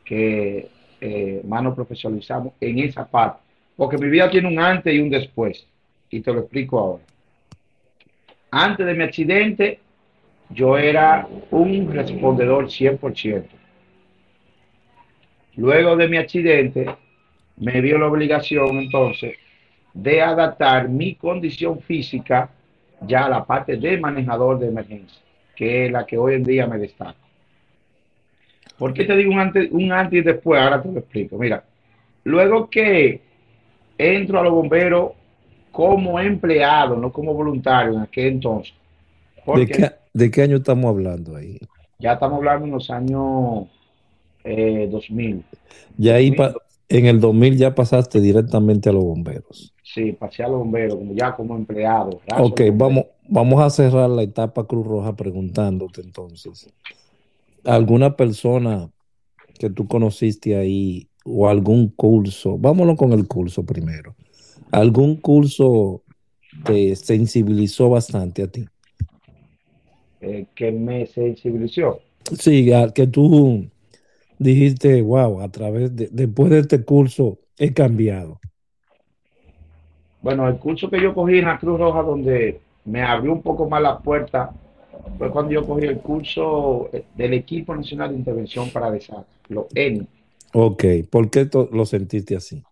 que 0.05 0.69
eh, 1.01 1.41
más 1.45 1.63
nos 1.63 1.75
profesionalizamos 1.75 2.53
en 2.61 2.79
esa 2.79 3.05
parte. 3.05 3.41
Porque 3.75 3.97
mi 3.97 4.07
vida 4.07 4.29
tiene 4.29 4.47
un 4.47 4.59
antes 4.59 4.93
y 4.93 4.99
un 4.99 5.09
después. 5.09 5.67
Y 6.09 6.21
te 6.21 6.31
lo 6.31 6.41
explico 6.41 6.79
ahora. 6.79 7.03
Antes 8.51 8.85
de 8.85 8.93
mi 8.93 9.03
accidente, 9.03 9.79
yo 10.49 10.77
era 10.77 11.27
un 11.51 11.91
respondedor 11.91 12.67
100%. 12.67 13.43
Luego 15.57 15.95
de 15.97 16.07
mi 16.07 16.17
accidente, 16.17 16.85
me 17.57 17.81
dio 17.81 17.97
la 17.97 18.07
obligación 18.07 18.77
entonces 18.77 19.37
de 19.93 20.21
adaptar 20.21 20.89
mi 20.89 21.15
condición 21.15 21.79
física 21.79 22.49
ya 23.01 23.25
a 23.25 23.29
la 23.29 23.45
parte 23.45 23.77
de 23.77 23.97
manejador 23.97 24.59
de 24.59 24.67
emergencia, 24.67 25.21
que 25.55 25.85
es 25.87 25.91
la 25.91 26.05
que 26.05 26.17
hoy 26.17 26.35
en 26.35 26.43
día 26.43 26.67
me 26.67 26.77
destaca. 26.79 27.15
¿Por 28.77 28.93
qué 28.93 29.05
te 29.05 29.15
digo 29.15 29.31
un 29.31 29.39
antes, 29.39 29.69
un 29.71 29.91
antes 29.91 30.19
y 30.19 30.21
después? 30.21 30.61
Ahora 30.61 30.81
te 30.81 30.91
lo 30.91 30.99
explico. 30.99 31.37
Mira, 31.37 31.63
luego 32.25 32.69
que 32.69 33.21
entro 33.97 34.39
a 34.39 34.43
los 34.43 34.53
bomberos 34.53 35.13
como 35.71 36.19
empleado, 36.19 36.97
no 36.97 37.11
como 37.13 37.33
voluntario 37.33 37.93
en 37.93 38.01
aquel 38.01 38.27
entonces, 38.35 38.73
¿De 39.49 39.71
qué, 39.71 39.89
¿De 40.13 40.29
qué 40.31 40.43
año 40.43 40.57
estamos 40.57 40.85
hablando 40.89 41.35
ahí? 41.35 41.57
ya 41.99 42.13
estamos 42.13 42.37
hablando 42.37 42.65
en 42.65 42.71
los 42.71 42.89
años 42.89 43.67
eh, 44.43 44.87
2000. 44.91 45.45
Ya 45.97 46.15
ahí 46.15 46.31
2000, 46.31 46.33
pa- 46.33 46.55
en 46.89 47.05
el 47.07 47.19
2000 47.19 47.57
ya 47.57 47.75
pasaste 47.75 48.21
directamente 48.21 48.89
a 48.89 48.93
los 48.93 49.03
bomberos. 49.03 49.74
Sí, 49.85 50.13
pasé 50.13 50.43
a 50.43 50.47
los 50.47 50.59
bomberos, 50.59 50.95
como 50.97 51.13
ya 51.13 51.35
como 51.35 51.55
empleado. 51.55 52.19
Ok, 52.37 52.59
bombero. 52.59 52.75
vamos, 52.75 53.05
vamos 53.29 53.61
a 53.61 53.69
cerrar 53.69 54.09
la 54.09 54.23
etapa 54.23 54.65
Cruz 54.65 54.85
Roja 54.85 55.15
preguntándote 55.15 56.01
entonces. 56.01 56.73
¿Alguna 57.63 58.15
persona 58.15 58.89
que 59.59 59.69
tú 59.69 59.87
conociste 59.87 60.57
ahí 60.57 61.07
o 61.23 61.47
algún 61.47 61.89
curso? 61.89 62.57
Vámonos 62.57 62.97
con 62.97 63.13
el 63.13 63.27
curso 63.27 63.63
primero. 63.63 64.15
¿Algún 64.71 65.17
curso 65.17 66.01
te 66.65 66.95
sensibilizó 66.95 67.89
bastante 67.89 68.43
a 68.43 68.47
ti? 68.47 68.65
eh, 70.25 70.47
que 70.55 70.71
me 70.71 71.05
sensibilizó. 71.05 72.01
Sí, 72.39 72.71
que 72.93 73.07
tú 73.07 73.69
dijiste, 74.39 75.01
wow, 75.01 75.41
a 75.41 75.49
través 75.49 75.95
de, 75.95 76.09
después 76.11 76.49
de 76.49 76.59
este 76.59 76.83
curso 76.83 77.39
he 77.57 77.73
cambiado. 77.73 78.39
Bueno, 80.25 80.47
el 80.49 80.57
curso 80.57 80.89
que 80.89 80.99
yo 81.01 81.13
cogí 81.13 81.37
en 81.37 81.45
la 81.45 81.59
Cruz 81.59 81.79
Roja, 81.79 82.01
donde 82.01 82.59
me 82.85 83.03
abrió 83.03 83.31
un 83.31 83.43
poco 83.43 83.69
más 83.69 83.81
la 83.81 83.99
puerta, 83.99 84.51
fue 85.19 85.29
cuando 85.29 85.51
yo 85.51 85.63
cogí 85.65 85.85
el 85.85 85.99
curso 85.99 86.89
eh, 86.91 87.05
del 87.15 87.33
Equipo 87.35 87.75
Nacional 87.75 88.09
de 88.09 88.17
Intervención 88.17 88.71
para 88.71 88.89
Desastres, 88.89 89.27
los 89.49 89.67
ENI, 89.75 90.07
Ok, 90.55 90.83
¿por 91.11 91.29
qué 91.29 91.47
lo 91.71 91.85
sentiste 91.85 92.35
así? 92.35 92.63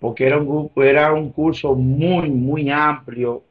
porque 0.00 0.26
era 0.26 0.38
un, 0.38 0.46
grupo- 0.46 0.82
era 0.82 1.12
un 1.12 1.30
curso 1.30 1.74
muy, 1.74 2.30
muy 2.30 2.70
amplio, 2.70 3.42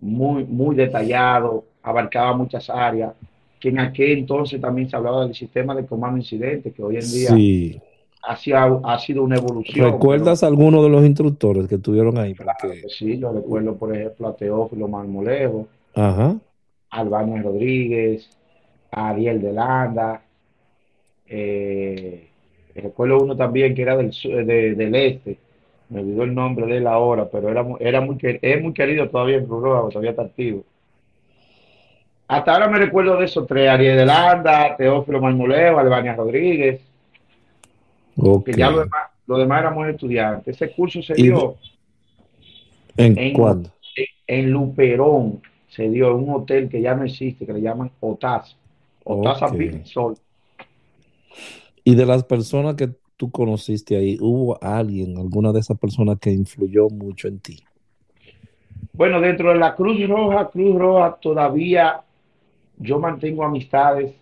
muy, 0.00 0.44
muy 0.44 0.76
detallado, 0.76 1.64
abarcaba 1.82 2.36
muchas 2.36 2.70
áreas, 2.70 3.14
que 3.60 3.70
en 3.70 3.80
aquel 3.80 4.20
entonces 4.20 4.60
también 4.60 4.88
se 4.90 4.96
hablaba 4.96 5.24
del 5.26 5.34
sistema 5.34 5.74
de 5.74 5.86
comando 5.86 6.18
incidente, 6.18 6.72
que 6.72 6.82
hoy 6.82 6.96
en 6.98 7.12
día 7.12 7.32
Sí. 7.36 7.80
Ha, 8.26 8.36
sido- 8.36 8.80
ha 8.84 8.98
sido 8.98 9.22
una 9.22 9.36
evolución. 9.36 9.92
¿Recuerdas 9.92 10.42
alguno 10.42 10.82
de 10.82 10.88
los 10.88 11.04
instructores 11.04 11.68
que 11.68 11.76
estuvieron 11.76 12.18
ahí? 12.18 12.34
pero, 12.34 12.50
Porque, 12.60 12.82
sí, 12.88 13.18
yo 13.18 13.32
recuerdo, 13.32 13.74
por 13.76 13.94
ejemplo, 13.96 14.28
a 14.28 14.36
Teófilo 14.36 14.88
Marmolejo, 14.88 15.66
ajá, 15.94 16.36
a 16.90 17.00
Albano 17.00 17.40
Rodríguez, 17.42 18.28
a 18.90 19.10
Ariel 19.10 19.40
de 19.42 19.52
Landa, 19.52 20.22
eh, 21.28 22.28
recuerdo 22.74 23.18
uno 23.20 23.36
también 23.36 23.74
que 23.74 23.82
era 23.82 23.96
del, 23.96 24.12
su- 24.12 24.28
de- 24.30 24.74
del 24.74 24.94
este, 24.94 25.38
me 25.88 26.00
olvidó 26.00 26.22
el 26.24 26.34
nombre 26.34 26.66
de 26.66 26.78
él 26.78 26.86
ahora, 26.86 27.28
pero 27.30 27.48
era, 27.48 27.64
era 27.80 28.00
muy, 28.00 28.16
es 28.20 28.62
muy 28.62 28.72
querido 28.72 29.08
todavía 29.08 29.36
en 29.36 29.48
Roja, 29.48 29.88
todavía 29.88 30.10
está 30.10 30.22
activo. 30.22 30.64
Hasta 32.28 32.52
ahora 32.52 32.68
me 32.68 32.78
recuerdo 32.78 33.16
de 33.18 33.24
esos 33.26 33.46
tres, 33.46 33.68
Ariel 33.68 33.96
de 33.98 34.06
Landa, 34.06 34.76
Teófilo 34.76 35.20
Marmolejo, 35.20 35.78
Albania 35.78 36.14
Rodríguez, 36.16 36.80
ok. 38.16 38.44
que 38.46 38.52
ya 38.52 38.70
lo 38.70 38.80
demás, 38.80 39.10
lo 39.26 39.38
demás 39.38 39.60
éramos 39.60 39.88
estudiantes. 39.88 40.54
Ese 40.60 40.72
curso 40.74 41.02
se 41.02 41.14
¿Y 41.16 41.24
dio 41.24 41.56
¿En 42.96 43.18
en, 43.18 43.32
cuándo? 43.32 43.70
en 44.26 44.50
Luperón, 44.50 45.42
se 45.68 45.88
dio 45.88 46.08
en 46.08 46.24
un 46.28 46.30
hotel 46.30 46.68
que 46.68 46.80
ya 46.80 46.94
no 46.94 47.04
existe, 47.04 47.46
que 47.46 47.52
le 47.52 47.60
llaman 47.60 47.90
Otaz, 48.00 48.56
Otaza 49.04 49.46
Ok. 49.46 49.56
Beach 49.56 49.72
Resort. 49.72 50.18
Y 51.84 51.94
de 51.94 52.06
las 52.06 52.24
personas 52.24 52.74
que 52.74 52.90
tú 53.16 53.30
conociste 53.30 53.96
ahí, 53.96 54.16
¿hubo 54.20 54.58
alguien, 54.62 55.16
alguna 55.18 55.52
de 55.52 55.60
esas 55.60 55.78
personas 55.78 56.18
que 56.18 56.30
influyó 56.32 56.88
mucho 56.88 57.28
en 57.28 57.38
ti? 57.38 57.62
Bueno, 58.92 59.20
dentro 59.20 59.50
de 59.52 59.58
la 59.58 59.74
Cruz 59.74 60.06
Roja, 60.08 60.48
Cruz 60.48 60.76
Roja 60.78 61.18
todavía 61.20 62.00
yo 62.78 62.98
mantengo 62.98 63.44
amistades 63.44 64.12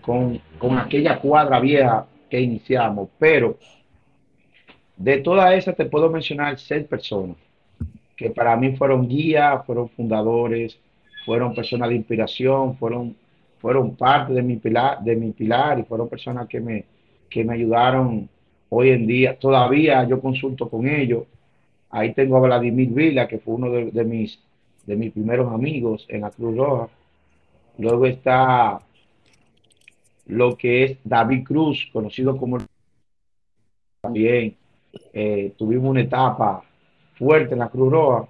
con, 0.00 0.40
con 0.58 0.78
aquella 0.78 1.18
cuadra 1.18 1.60
vieja 1.60 2.06
que 2.34 2.40
iniciamos, 2.40 3.10
pero 3.16 3.56
de 4.96 5.18
todas 5.18 5.54
esas 5.54 5.76
te 5.76 5.84
puedo 5.84 6.10
mencionar 6.10 6.58
seis 6.58 6.84
personas 6.84 7.36
que 8.16 8.30
para 8.30 8.56
mí 8.56 8.74
fueron 8.74 9.06
guías, 9.06 9.64
fueron 9.64 9.88
fundadores, 9.90 10.76
fueron 11.24 11.54
personas 11.54 11.90
de 11.90 11.94
inspiración, 11.94 12.76
fueron, 12.76 13.14
fueron 13.60 13.94
parte 13.94 14.32
de 14.32 14.42
mi 14.42 14.56
pilar, 14.56 15.00
de 15.04 15.14
mi 15.14 15.30
pilar 15.30 15.78
y 15.78 15.84
fueron 15.84 16.08
personas 16.08 16.48
que 16.48 16.58
me, 16.58 16.84
que 17.30 17.44
me 17.44 17.54
ayudaron 17.54 18.28
hoy 18.68 18.90
en 18.90 19.06
día. 19.06 19.38
Todavía 19.38 20.02
yo 20.02 20.20
consulto 20.20 20.68
con 20.68 20.88
ellos. 20.88 21.26
Ahí 21.88 22.14
tengo 22.14 22.36
a 22.38 22.40
Vladimir 22.40 22.90
Vila, 22.90 23.28
que 23.28 23.38
fue 23.38 23.54
uno 23.54 23.70
de, 23.70 24.04
mis, 24.04 24.40
de 24.86 24.96
mis 24.96 25.12
primeros 25.12 25.52
amigos 25.52 26.04
en 26.08 26.22
la 26.22 26.32
Cruz 26.32 26.56
Roja. 26.56 26.88
Luego 27.78 28.06
está 28.06 28.80
lo 30.26 30.56
que 30.56 30.84
es 30.84 30.98
David 31.04 31.44
Cruz, 31.44 31.88
conocido 31.92 32.36
como 32.36 32.58
también. 34.00 34.56
eh, 35.12 35.52
tuvimos 35.56 35.90
una 35.90 36.02
etapa 36.02 36.62
fuerte 37.14 37.54
en 37.54 37.60
la 37.60 37.68
Cruz 37.68 37.92
Roja. 37.92 38.28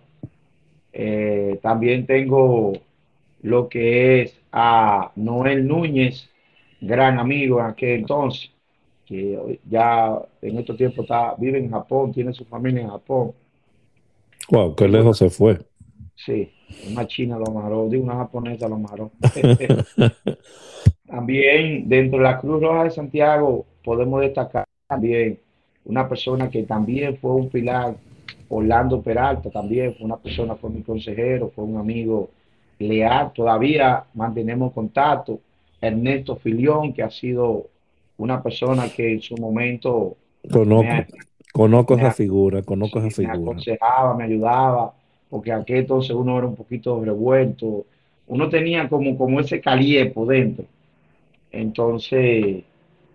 Eh, 0.93 1.59
también 1.63 2.07
tengo 2.07 2.73
lo 3.43 3.69
que 3.69 4.23
es 4.23 4.41
a 4.53 5.11
Noel 5.17 5.67
Núñez, 5.67 6.31
gran 6.81 7.19
amigo 7.19 7.61
en 7.61 7.67
aquel 7.67 8.01
entonces, 8.01 8.51
que 9.05 9.61
ya 9.69 10.19
en 10.41 10.59
estos 10.59 10.77
tiempos 10.77 11.05
está, 11.05 11.35
vive 11.37 11.59
en 11.59 11.71
Japón, 11.71 12.13
tiene 12.13 12.33
su 12.33 12.45
familia 12.45 12.83
en 12.83 12.89
Japón. 12.89 13.33
Wow, 14.51 14.75
qué 14.75 14.89
lejos 14.89 15.19
se 15.19 15.29
fue. 15.29 15.59
Sí, 16.15 16.51
una 16.91 17.07
china 17.07 17.39
lo 17.39 17.47
amarró, 17.49 17.89
digo, 17.89 18.05
una 18.05 18.17
japonesa 18.17 18.69
lo 18.69 18.77
amarró. 18.77 19.11
también 21.07 21.89
dentro 21.89 22.19
de 22.19 22.25
la 22.25 22.39
Cruz 22.39 22.63
Roja 22.63 22.85
de 22.85 22.91
Santiago 22.91 23.67
podemos 23.83 24.21
destacar 24.21 24.65
también 24.87 25.39
una 25.85 26.09
persona 26.09 26.49
que 26.49 26.63
también 26.63 27.17
fue 27.19 27.33
un 27.33 27.49
pilar, 27.49 27.97
Orlando 28.49 29.03
Peralta 29.03 29.51
también 29.51 29.95
fue 29.95 30.07
una 30.07 30.17
persona, 30.17 30.55
fue 30.55 30.71
mi 30.71 30.83
consejero, 30.83 31.51
fue 31.55 31.65
un 31.65 31.77
amigo 31.77 32.31
leal, 32.79 33.33
todavía 33.33 34.05
mantenemos 34.15 34.73
contacto. 34.73 35.41
Ernesto 35.81 36.37
Filión, 36.37 36.93
que 36.93 37.03
ha 37.03 37.11
sido 37.11 37.67
una 38.17 38.43
persona 38.43 38.89
que 38.89 39.13
en 39.15 39.21
su 39.21 39.37
momento... 39.37 40.17
Conozco, 40.51 41.13
conozco 41.53 41.95
esa 41.95 42.13
figura, 42.13 42.63
conozco 42.63 43.01
esa 43.01 43.11
figura. 43.11 43.37
Me 43.37 43.43
aconsejaba, 43.43 44.15
me 44.15 44.25
ayudaba, 44.25 44.95
porque 45.35 45.51
aquel 45.51 45.79
entonces 45.79 46.13
uno 46.13 46.39
era 46.39 46.47
un 46.47 46.55
poquito 46.55 47.05
revuelto, 47.05 47.87
uno 48.29 48.49
tenía 48.49 48.89
como, 48.89 49.19
como 49.19 49.41
ese 49.41 49.61
por 50.15 50.29
dentro. 50.29 50.65
Entonces, 51.51 52.63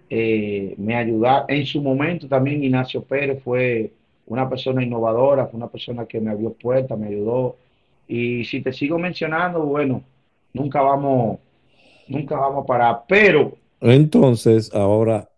eh, 0.09 0.75
me 0.77 0.95
ayudaba. 0.97 1.45
En 1.47 1.65
su 1.65 1.81
momento 1.81 2.27
también 2.27 2.61
Ignacio 2.61 3.01
Pérez 3.03 3.41
fue 3.41 3.93
una 4.25 4.49
persona 4.49 4.83
innovadora, 4.83 5.47
fue 5.47 5.59
una 5.59 5.69
persona 5.69 6.05
que 6.05 6.19
me 6.19 6.29
abrió 6.29 6.51
puertas, 6.51 6.99
me 6.99 7.07
ayudó. 7.07 7.55
Y 8.05 8.43
si 8.43 8.59
te 8.59 8.73
sigo 8.73 8.99
mencionando, 8.99 9.61
bueno, 9.61 10.03
nunca 10.51 10.81
vamos, 10.81 11.39
nunca 12.09 12.35
vamos 12.35 12.65
a 12.65 12.67
parar. 12.67 13.03
Pero. 13.07 13.53
Entonces, 13.79 14.75
ahora 14.75 15.29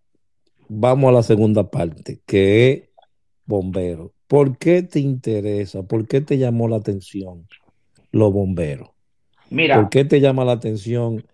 vamos 0.68 1.10
a 1.10 1.12
la 1.12 1.22
segunda 1.22 1.70
parte, 1.70 2.22
que 2.26 2.72
es 2.72 2.84
bombero. 3.46 4.14
¿Por 4.32 4.58
qué 4.58 4.82
te 4.82 5.02
interesa? 5.02 5.84
¿Por 5.84 6.08
qué 6.08 6.22
te 6.22 6.38
llamó 6.38 6.70
la 6.70 6.78
atención 6.78 7.50
los 8.14 8.32
bomberos? 8.32 8.92
Mira. 9.50 9.76
¿Por 9.76 9.90
qué 9.90 10.06
te 10.06 10.22
llama 10.22 10.46
la 10.46 10.54
atención 10.54 11.26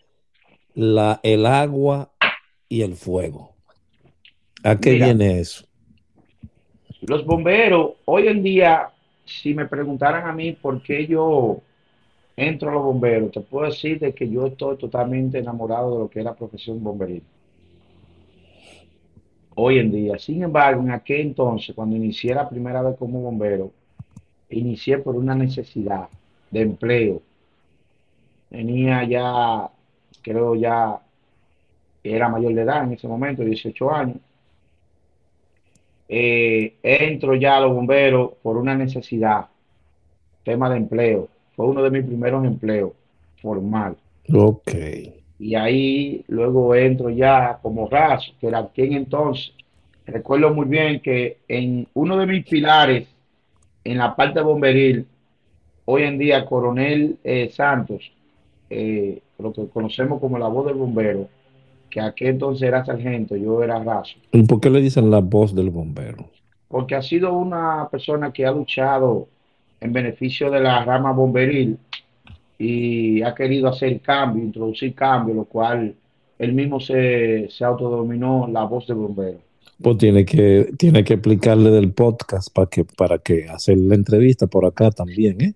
la, 0.74 1.20
el 1.22 1.46
agua 1.46 2.12
y 2.68 2.82
el 2.82 2.96
fuego? 2.96 3.54
¿A 4.64 4.80
qué 4.80 4.94
viene 4.94 5.40
eso? 5.40 5.68
Los 7.02 7.24
bomberos, 7.24 7.98
hoy 8.06 8.30
en 8.30 8.42
día, 8.42 8.90
si 9.26 9.54
me 9.54 9.68
preguntaran 9.68 10.28
a 10.28 10.34
mí 10.34 10.54
por 10.54 10.82
qué 10.82 11.06
yo 11.06 11.62
entro 12.36 12.72
a 12.72 12.74
los 12.74 12.84
bomberos, 12.84 13.32
te 13.32 13.42
puedo 13.42 13.68
decir 13.68 14.00
de 14.00 14.16
que 14.16 14.28
yo 14.28 14.48
estoy 14.48 14.76
totalmente 14.78 15.38
enamorado 15.38 15.94
de 15.94 16.00
lo 16.00 16.10
que 16.10 16.18
es 16.18 16.26
la 16.26 16.36
profesión 16.36 16.84
bomberil. 16.84 17.22
Hoy 19.60 19.80
en 19.80 19.92
día, 19.92 20.20
sin 20.20 20.44
embargo, 20.44 20.82
en 20.82 20.92
aquel 20.92 21.22
entonces, 21.22 21.76
cuando 21.76 21.96
inicié 21.96 22.34
la 22.34 22.48
primera 22.48 22.82
vez 22.82 22.96
como 22.98 23.22
bombero, 23.22 23.72
inicié 24.50 25.00
por 25.00 25.16
una 25.16 25.36
necesidad 25.36 26.08
de 26.52 26.62
empleo. 26.62 27.22
Tenía 28.50 29.04
ya, 29.04 29.70
creo 30.22 30.56
ya, 30.56 31.00
era 32.04 32.30
mayor 32.30 32.54
de 32.54 32.62
edad 32.62 32.84
en 32.84 32.94
ese 32.94 33.08
momento, 33.08 33.44
18 33.44 33.92
años 33.92 34.18
eh, 36.10 36.76
entro 36.84 37.36
ya 37.36 37.58
a 37.58 37.62
los 37.62 37.74
bomberos 37.74 38.32
por 38.42 38.58
una 38.58 38.76
necesidad, 38.76 39.48
tema 40.44 40.70
de 40.70 40.78
empleo. 40.78 41.28
Fue 41.56 41.68
uno 41.68 41.84
de 41.84 41.92
mis 41.92 42.06
primeros 42.06 42.46
empleos 42.46 42.92
formal. 43.42 43.98
Ok. 44.34 44.72
Y 45.40 45.56
ahí 45.56 46.24
luego 46.28 46.74
entro 46.76 47.10
ya 47.10 47.60
como 47.62 47.88
raso, 47.88 48.32
que 48.40 48.48
era 48.48 48.68
quien 48.74 48.94
entonces. 48.94 49.54
Recuerdo 50.06 50.54
muy 50.54 50.66
bien 50.66 51.00
que 51.02 51.38
en 51.48 51.88
uno 51.94 52.18
de 52.18 52.26
mis 52.26 52.46
pilares, 52.46 53.08
en 53.84 53.98
la 53.98 54.16
parte 54.16 54.42
bomberil, 54.42 55.06
hoy 55.86 56.04
en 56.04 56.18
día 56.18 56.46
Coronel 56.46 57.18
eh, 57.24 57.50
Santos, 57.54 58.12
eh, 58.70 59.22
lo 59.40 59.54
que 59.54 59.68
conocemos 59.68 60.20
como 60.20 60.38
la 60.38 60.48
voz 60.48 60.66
del 60.66 60.76
bombero, 60.76 61.30
que 61.90 62.02
aquel 62.02 62.30
entonces 62.30 62.68
era 62.68 62.86
sargento, 62.86 63.36
yo 63.36 63.64
era 63.64 63.82
raso. 63.84 64.16
¿Y 64.32 64.44
por 64.44 64.60
qué 64.60 64.70
le 64.70 64.82
dicen 64.82 65.12
la 65.12 65.20
voz 65.20 65.56
del 65.56 65.70
bombero? 65.70 66.26
Porque 66.68 66.96
ha 66.96 67.02
sido 67.02 67.34
una 67.34 67.88
persona 67.90 68.32
que 68.32 68.46
ha 68.46 68.52
luchado 68.52 69.28
en 69.80 69.94
beneficio 69.94 70.50
de 70.50 70.60
la 70.60 70.84
rama 70.84 71.12
bomberil 71.12 71.78
y 72.58 73.22
ha 73.22 73.36
querido 73.36 73.68
hacer 73.68 74.00
cambio, 74.02 74.44
introducir 74.44 74.96
cambio, 74.96 75.36
lo 75.36 75.46
cual 75.46 75.96
él 76.40 76.54
mismo 76.54 76.80
se, 76.80 77.48
se 77.50 77.64
autodominó 77.64 78.48
la 78.48 78.64
voz 78.64 78.88
del 78.88 78.98
bombero. 78.98 79.40
Pues 79.82 79.98
tiene 79.98 80.26
que, 80.26 80.72
tiene 80.78 81.04
que 81.04 81.14
explicarle 81.14 81.70
del 81.70 81.92
podcast 81.92 82.52
para 82.52 82.68
que, 82.68 82.84
para 82.84 83.20
que 83.20 83.48
hacer 83.48 83.78
la 83.78 83.96
entrevista 83.96 84.48
por 84.48 84.66
acá 84.66 84.90
también, 84.90 85.40
¿eh? 85.42 85.54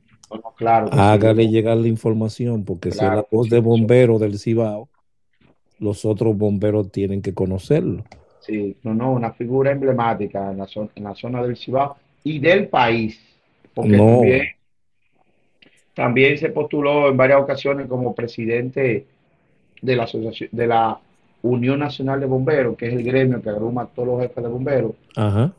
claro. 0.56 0.90
Hágale 0.92 1.50
llegar 1.50 1.78
la 1.78 1.88
información, 1.88 2.64
porque 2.64 2.92
si 2.92 3.04
es 3.04 3.12
la 3.12 3.26
voz 3.32 3.50
de 3.50 3.60
bombero 3.60 4.20
del 4.20 4.38
Cibao, 4.38 4.90
los 5.80 6.06
otros 6.06 6.38
bomberos 6.38 6.92
tienen 6.92 7.22
que 7.22 7.34
conocerlo. 7.34 8.04
Sí, 8.42 8.78
no, 8.84 8.94
no, 8.94 9.12
una 9.12 9.34
figura 9.34 9.72
emblemática 9.72 10.52
en 10.52 10.58
la 10.60 10.68
zona, 10.68 10.90
en 10.96 11.04
la 11.04 11.16
zona 11.16 11.42
del 11.44 11.58
Cibao 11.58 11.98
y 12.24 12.40
del 12.40 12.68
país. 12.68 13.20
Porque 13.74 13.98
también, 13.98 14.44
también 15.94 16.38
se 16.38 16.50
postuló 16.50 17.10
en 17.10 17.18
varias 17.18 17.42
ocasiones 17.42 17.88
como 17.88 18.16
presidente 18.16 19.06
de 19.82 19.96
la 19.96 20.04
asociación, 20.04 20.50
de 20.52 20.68
la 20.68 21.00
Unión 21.42 21.80
Nacional 21.80 22.20
de 22.20 22.26
Bomberos, 22.28 22.78
que 22.78 22.88
es 22.88 22.94
el 22.94 23.04
gremio 23.04 23.42
que 23.42 23.50
agruma 23.50 23.84
a 23.84 23.88
todos 23.88 24.08
los 24.08 24.22
jefes 24.22 24.44
de 24.44 24.50
bomberos. 24.50 24.92
Ajá. 25.16 25.52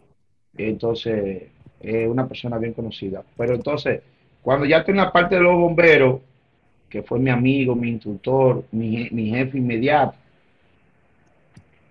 Entonces, 0.56 1.44
es 1.80 2.08
una 2.08 2.26
persona 2.26 2.58
bien 2.58 2.72
conocida. 2.72 3.22
Pero 3.36 3.54
entonces, 3.54 4.02
cuando 4.42 4.66
ya 4.66 4.78
estoy 4.78 4.92
en 4.92 4.98
la 4.98 5.12
parte 5.12 5.36
de 5.36 5.42
los 5.42 5.56
bomberos, 5.56 6.20
que 6.88 7.02
fue 7.02 7.18
mi 7.18 7.30
amigo, 7.30 7.74
mi 7.74 7.88
instructor, 7.88 8.64
mi, 8.70 9.08
jefe 9.30 9.58
inmediato, 9.58 10.14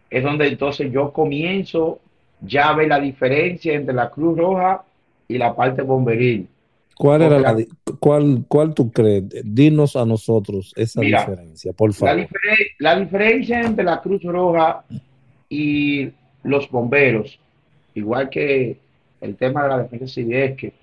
es 0.10 0.24
donde 0.24 0.48
entonces 0.48 0.92
yo 0.92 1.12
comienzo 1.12 2.00
ya 2.42 2.70
a 2.70 2.76
ver 2.76 2.90
la 2.90 3.00
diferencia 3.00 3.74
entre 3.74 3.94
la 3.94 4.10
Cruz 4.10 4.38
Roja 4.38 4.84
y 5.28 5.38
la 5.38 5.56
parte 5.56 5.82
bomberil. 5.82 6.48
¿Cuál 6.96 7.24
era 7.24 7.40
la, 7.40 7.58
cuál, 8.00 8.46
cuál 8.48 8.74
tú 8.74 8.92
crees? 8.92 9.24
Dinos 9.44 9.96
a 9.96 10.06
nosotros 10.06 10.74
esa 10.76 11.02
diferencia, 11.02 11.74
por 11.74 11.94
favor. 11.94 12.28
La, 12.80 12.96
diferencia 13.00 13.62
entre 13.62 13.84
la 13.84 14.02
Cruz 14.02 14.22
Roja 14.24 14.84
y 15.50 16.10
los 16.44 16.70
bomberos, 16.70 17.40
igual 17.96 18.30
que 18.30 18.78
el 19.20 19.36
tema 19.36 19.64
de 19.64 19.70
la 19.70 19.78
defensa 19.80 20.08
civil, 20.08 20.36
es 20.36 20.58
que 20.58 20.74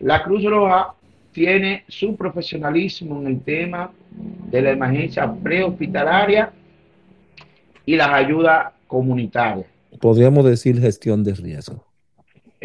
la 0.00 0.22
Cruz 0.22 0.44
Roja 0.44 0.94
tiene 1.32 1.84
su 1.88 2.16
profesionalismo 2.16 3.20
en 3.20 3.26
el 3.26 3.40
tema 3.40 3.92
de 4.10 4.62
la 4.62 4.70
emergencia 4.70 5.32
prehospitalaria 5.32 6.52
y 7.86 7.96
las 7.96 8.08
ayudas 8.08 8.72
comunitarias. 8.86 9.66
Podríamos 10.00 10.44
decir 10.44 10.80
gestión 10.80 11.22
de 11.24 11.34
riesgo. 11.34 11.84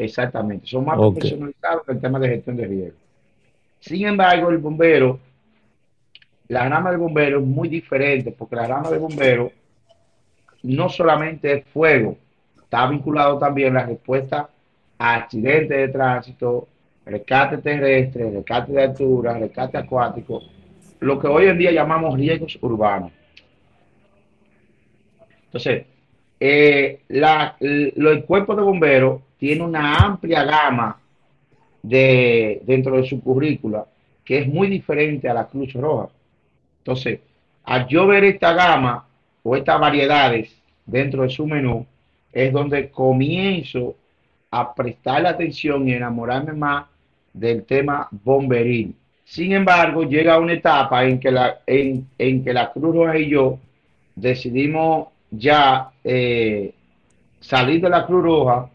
Exactamente, 0.02 0.66
son 0.66 0.86
más 0.86 0.98
profesionalizados 0.98 1.84
en 1.90 1.96
el 1.96 2.02
tema 2.02 2.20
de 2.20 2.30
gestión 2.30 2.56
de 2.56 2.66
riesgo. 2.66 2.98
Sin 3.82 4.08
embargo, 4.08 4.50
el 4.50 4.58
bombero, 4.58 5.20
la 6.48 6.70
rama 6.70 6.92
del 6.92 7.00
bombero 7.00 7.40
es 7.40 7.46
muy 7.46 7.68
diferente 7.68 8.32
porque 8.32 8.56
la 8.56 8.68
rama 8.68 8.90
del 8.90 9.00
bombero 9.00 9.52
no 10.64 10.88
solamente 10.88 11.52
es 11.52 11.66
fuego, 11.66 12.18
está 12.62 12.88
vinculado 12.88 13.38
también 13.38 13.76
a 13.76 13.82
la 13.82 13.88
respuesta 13.88 14.50
a 14.98 15.16
accidentes 15.16 15.78
de 15.78 15.90
tránsito, 15.90 16.70
rescate 17.06 17.58
terrestre, 17.58 18.32
rescate 18.32 18.72
de 18.72 18.84
altura, 18.84 19.38
rescate 19.38 19.78
acuático, 19.78 20.44
lo 21.02 21.20
que 21.20 21.28
hoy 21.28 21.48
en 21.48 21.58
día 21.58 21.74
llamamos 21.74 22.18
riesgos 22.18 22.58
urbanos. 22.62 23.12
Entonces, 25.48 25.86
eh, 26.40 27.02
el 27.10 28.24
cuerpo 28.26 28.56
de 28.56 28.62
bomberos 28.62 29.22
tiene 29.38 29.64
una 29.64 29.96
amplia 29.96 30.44
gama 30.44 31.00
de, 31.82 32.62
dentro 32.66 32.98
de 32.98 33.08
su 33.08 33.22
currícula 33.22 33.86
que 34.30 34.38
es 34.38 34.48
muy 34.48 34.68
diferente 34.68 35.28
a 35.28 35.34
la 35.34 35.48
Cruz 35.48 35.74
Roja. 35.74 36.10
Entonces, 36.80 37.20
al 37.64 37.88
yo 37.88 38.06
ver 38.06 38.24
esta 38.26 38.54
gama 38.54 39.08
o 39.42 39.56
estas 39.56 39.80
variedades 39.80 40.56
dentro 40.86 41.24
de 41.24 41.30
su 41.30 41.48
menú, 41.48 41.84
es 42.32 42.54
donde 42.54 42.92
comienzo 42.92 43.96
a 44.52 44.76
prestarle 44.76 45.30
atención 45.30 45.90
y 45.90 45.94
enamorarme 45.94 46.54
más 46.54 46.86
del 47.34 47.64
tema 47.64 48.08
bomberil. 48.12 48.94
Sin 49.24 49.52
embargo, 49.52 50.04
llega 50.04 50.38
una 50.38 50.54
etapa 50.54 51.06
en 51.06 51.20
que 51.20 51.32
la, 51.32 51.62
en, 51.66 52.08
que 52.18 52.54
la 52.54 52.72
Cruz 52.72 52.96
Roja 52.96 53.18
y 53.18 53.30
yo 53.30 53.58
decidimos 54.16 55.08
ya 55.32 55.92
eh, 56.04 56.74
de 57.42 57.90
la 57.90 58.06
Cruz 58.06 58.24
Roja 58.24 58.70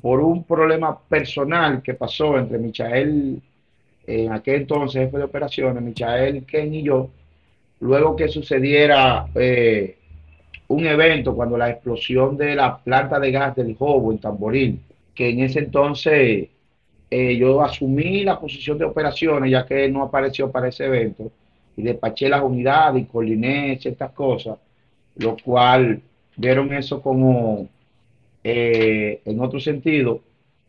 por 0.00 0.20
un 0.20 0.44
problema 0.44 0.98
personal 0.98 1.82
que 1.82 1.94
pasó 1.94 2.38
entre 2.38 2.58
Michael 2.58 3.40
en 4.06 4.32
aquel 4.32 4.62
entonces 4.62 5.04
jefe 5.04 5.18
de 5.18 5.24
operaciones, 5.24 5.82
Michael, 5.82 6.44
Ken 6.44 6.74
y 6.74 6.82
yo, 6.82 7.08
luego 7.80 8.14
que 8.16 8.28
sucediera 8.28 9.26
eh, 9.34 9.96
un 10.68 10.86
evento 10.86 11.34
cuando 11.34 11.56
la 11.56 11.70
explosión 11.70 12.36
de 12.36 12.54
la 12.54 12.76
planta 12.78 13.18
de 13.18 13.30
gas 13.30 13.56
del 13.56 13.74
Jobo 13.76 14.12
en 14.12 14.18
Tamboril, 14.18 14.80
que 15.14 15.30
en 15.30 15.40
ese 15.40 15.60
entonces 15.60 16.48
eh, 17.10 17.36
yo 17.36 17.62
asumí 17.62 18.24
la 18.24 18.38
posición 18.38 18.78
de 18.78 18.84
operaciones, 18.84 19.50
ya 19.50 19.64
que 19.64 19.84
él 19.84 19.92
no 19.92 20.02
apareció 20.02 20.50
para 20.50 20.68
ese 20.68 20.86
evento, 20.86 21.30
y 21.76 21.82
despaché 21.82 22.28
las 22.28 22.42
unidades 22.42 23.02
y 23.02 23.06
coordiné 23.06 23.78
ciertas 23.80 24.12
cosas, 24.12 24.58
lo 25.16 25.36
cual 25.36 26.02
vieron 26.36 26.72
eso 26.72 27.00
como, 27.02 27.68
eh, 28.42 29.20
en 29.24 29.40
otro 29.40 29.60
sentido, 29.60 30.20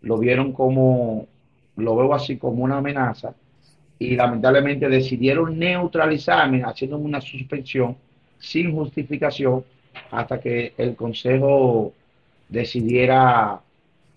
lo 0.01 0.17
vieron 0.17 0.51
como, 0.53 1.27
lo 1.75 1.95
veo 1.95 2.13
así 2.13 2.37
como 2.37 2.63
una 2.63 2.77
amenaza, 2.77 3.35
y 3.97 4.15
lamentablemente 4.15 4.89
decidieron 4.89 5.57
neutralizarme 5.57 6.63
haciendo 6.63 6.97
una 6.97 7.21
suspensión 7.21 7.95
sin 8.39 8.73
justificación 8.73 9.63
hasta 10.11 10.39
que 10.39 10.73
el 10.77 10.95
Consejo 10.95 11.93
decidiera 12.49 13.61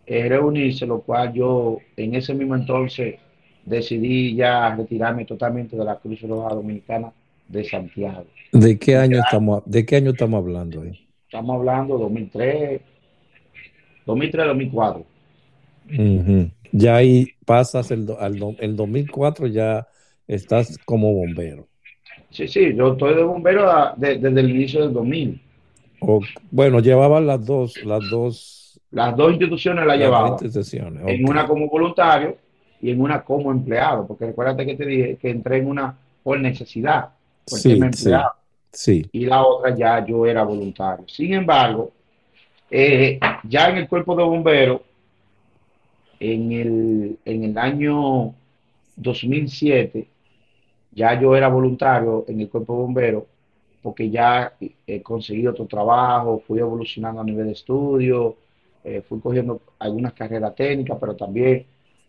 eh, 0.06 0.28
reunirse, 0.28 0.86
lo 0.86 1.00
cual 1.00 1.32
yo 1.32 1.78
en 1.96 2.14
ese 2.14 2.34
mismo 2.34 2.56
entonces 2.56 3.16
decidí 3.64 4.34
ya 4.34 4.74
retirarme 4.74 5.24
totalmente 5.24 5.76
de 5.76 5.84
la 5.84 5.96
Cruz 5.96 6.20
Roja 6.22 6.54
Dominicana 6.54 7.12
de 7.46 7.64
Santiago. 7.64 8.26
¿De 8.52 8.78
qué 8.78 8.96
año 8.96 9.18
estamos, 9.18 9.62
de 9.66 9.84
qué 9.84 9.96
año 9.96 10.10
estamos 10.10 10.38
hablando 10.38 10.82
ahí? 10.82 11.08
Estamos 11.24 11.56
hablando 11.56 11.98
2003, 11.98 12.80
2003, 14.06 14.46
2004. 14.46 15.04
Ya 16.72 16.96
ahí 16.96 17.26
pasas 17.44 17.90
el, 17.90 18.06
al, 18.18 18.56
el 18.58 18.76
2004 18.76 19.46
ya 19.46 19.86
estás 20.26 20.78
como 20.84 21.12
bombero. 21.12 21.66
Sí, 22.30 22.46
sí, 22.46 22.74
yo 22.74 22.92
estoy 22.92 23.14
de 23.14 23.22
bombero 23.22 23.70
desde 23.96 24.28
el 24.28 24.50
inicio 24.50 24.82
del 24.82 24.92
2000. 24.92 25.40
bueno, 26.50 26.80
llevaban 26.80 27.26
las 27.26 27.44
dos, 27.44 27.82
las 27.84 28.08
dos. 28.10 28.80
Las 28.90 29.16
dos 29.16 29.32
instituciones 29.32 29.86
la 29.86 29.96
llevaban. 29.96 30.38
En 31.06 31.28
una 31.28 31.46
como 31.46 31.68
voluntario 31.68 32.36
y 32.80 32.90
en 32.90 33.00
una 33.00 33.22
como 33.22 33.50
empleado, 33.50 34.06
porque 34.06 34.26
recuérdate 34.26 34.64
que 34.64 34.76
te 34.76 34.86
dije 34.86 35.16
que 35.16 35.30
entré 35.30 35.58
en 35.58 35.66
una 35.66 35.98
por 36.22 36.38
necesidad, 36.40 37.10
porque 37.44 37.76
me 37.76 37.86
empleaba. 37.86 38.37
Sí, 38.72 39.08
Y 39.12 39.26
la 39.26 39.44
otra 39.44 39.74
ya 39.74 40.04
yo 40.04 40.26
era 40.26 40.42
voluntario. 40.44 41.06
Sin 41.08 41.32
embargo, 41.34 41.92
eh, 42.70 43.18
ya 43.44 43.70
en 43.70 43.78
el 43.78 43.88
cuerpo 43.88 44.14
de 44.16 44.24
bomberos, 44.24 44.82
en 46.20 46.52
el, 46.52 47.18
en 47.24 47.44
el 47.44 47.58
año 47.58 48.34
2007, 48.96 50.08
ya 50.92 51.20
yo 51.20 51.36
era 51.36 51.48
voluntario 51.48 52.24
en 52.28 52.40
el 52.40 52.48
cuerpo 52.48 52.74
de 52.74 52.80
bomberos 52.80 53.24
porque 53.82 54.10
ya 54.10 54.52
he 54.86 55.02
conseguido 55.02 55.52
otro 55.52 55.66
trabajo, 55.66 56.42
fui 56.46 56.58
evolucionando 56.58 57.20
a 57.20 57.24
nivel 57.24 57.46
de 57.46 57.52
estudio, 57.52 58.36
eh, 58.84 59.02
fui 59.02 59.20
cogiendo 59.20 59.62
algunas 59.78 60.12
carreras 60.14 60.54
técnicas, 60.54 60.98
pero 61.00 61.16
también 61.16 61.64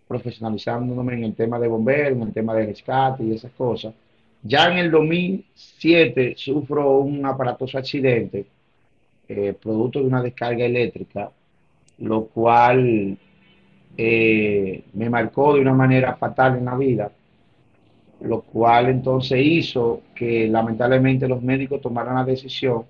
profesionalizándome 0.07 1.13
en 1.13 1.23
el 1.25 1.35
tema 1.35 1.59
de 1.59 1.67
bomberos, 1.67 2.13
en 2.13 2.23
el 2.23 2.33
tema 2.33 2.55
de 2.55 2.65
rescate 2.65 3.23
y 3.23 3.33
esas 3.33 3.51
cosas. 3.53 3.93
Ya 4.41 4.71
en 4.71 4.77
el 4.77 4.91
2007 4.91 6.33
sufro 6.37 6.99
un 6.99 7.25
aparatoso 7.25 7.77
accidente, 7.77 8.45
eh, 9.27 9.53
producto 9.61 9.99
de 9.99 10.05
una 10.05 10.21
descarga 10.21 10.65
eléctrica, 10.65 11.29
lo 11.99 12.25
cual 12.25 13.17
eh, 13.97 14.83
me 14.93 15.09
marcó 15.09 15.53
de 15.53 15.61
una 15.61 15.73
manera 15.73 16.15
fatal 16.15 16.57
en 16.57 16.65
la 16.65 16.75
vida 16.77 17.11
lo 18.21 18.41
cual 18.41 18.89
entonces 18.89 19.39
hizo 19.41 20.01
que 20.15 20.47
lamentablemente 20.47 21.27
los 21.27 21.41
médicos 21.41 21.81
tomaran 21.81 22.15
la 22.15 22.25
decisión 22.25 22.83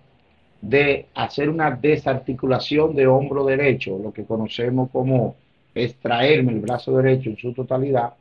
de 0.62 1.06
hacer 1.14 1.50
una 1.50 1.72
desarticulación 1.72 2.96
de 2.96 3.08
hombro 3.08 3.46
derecho, 3.46 3.98
lo 3.98 4.12
que 4.12 4.26
conocemos 4.26 4.90
como 4.92 5.36
extraerme 5.74 6.54
el 6.54 6.60
brazo 6.60 6.98
derecho 6.98 7.30
en 7.30 7.38
su 7.38 7.54
totalidad, 7.54 8.14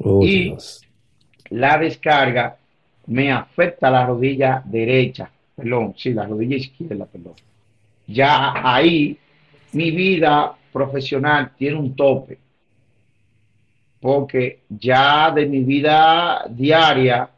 oh, 0.00 0.24
y 0.24 0.56
la 1.50 1.78
descarga 1.78 2.56
me 3.06 3.32
afecta 3.32 3.90
la 3.90 4.06
rodilla 4.06 4.62
derecha, 4.64 5.30
perdón, 5.54 5.94
sí, 5.96 6.12
la 6.12 6.26
rodilla 6.26 6.56
izquierda, 6.56 7.06
perdón. 7.06 7.34
Ya 8.06 8.52
ahí 8.54 9.18
mi 9.72 9.90
vida 9.90 10.54
profesional 10.72 11.52
tiene 11.56 11.76
un 11.76 11.94
tope 11.94 12.38
porque 14.00 14.60
ya 14.68 15.30
de 15.30 15.46
mi 15.46 15.60
vida 15.64 16.44
diaria 16.50 17.30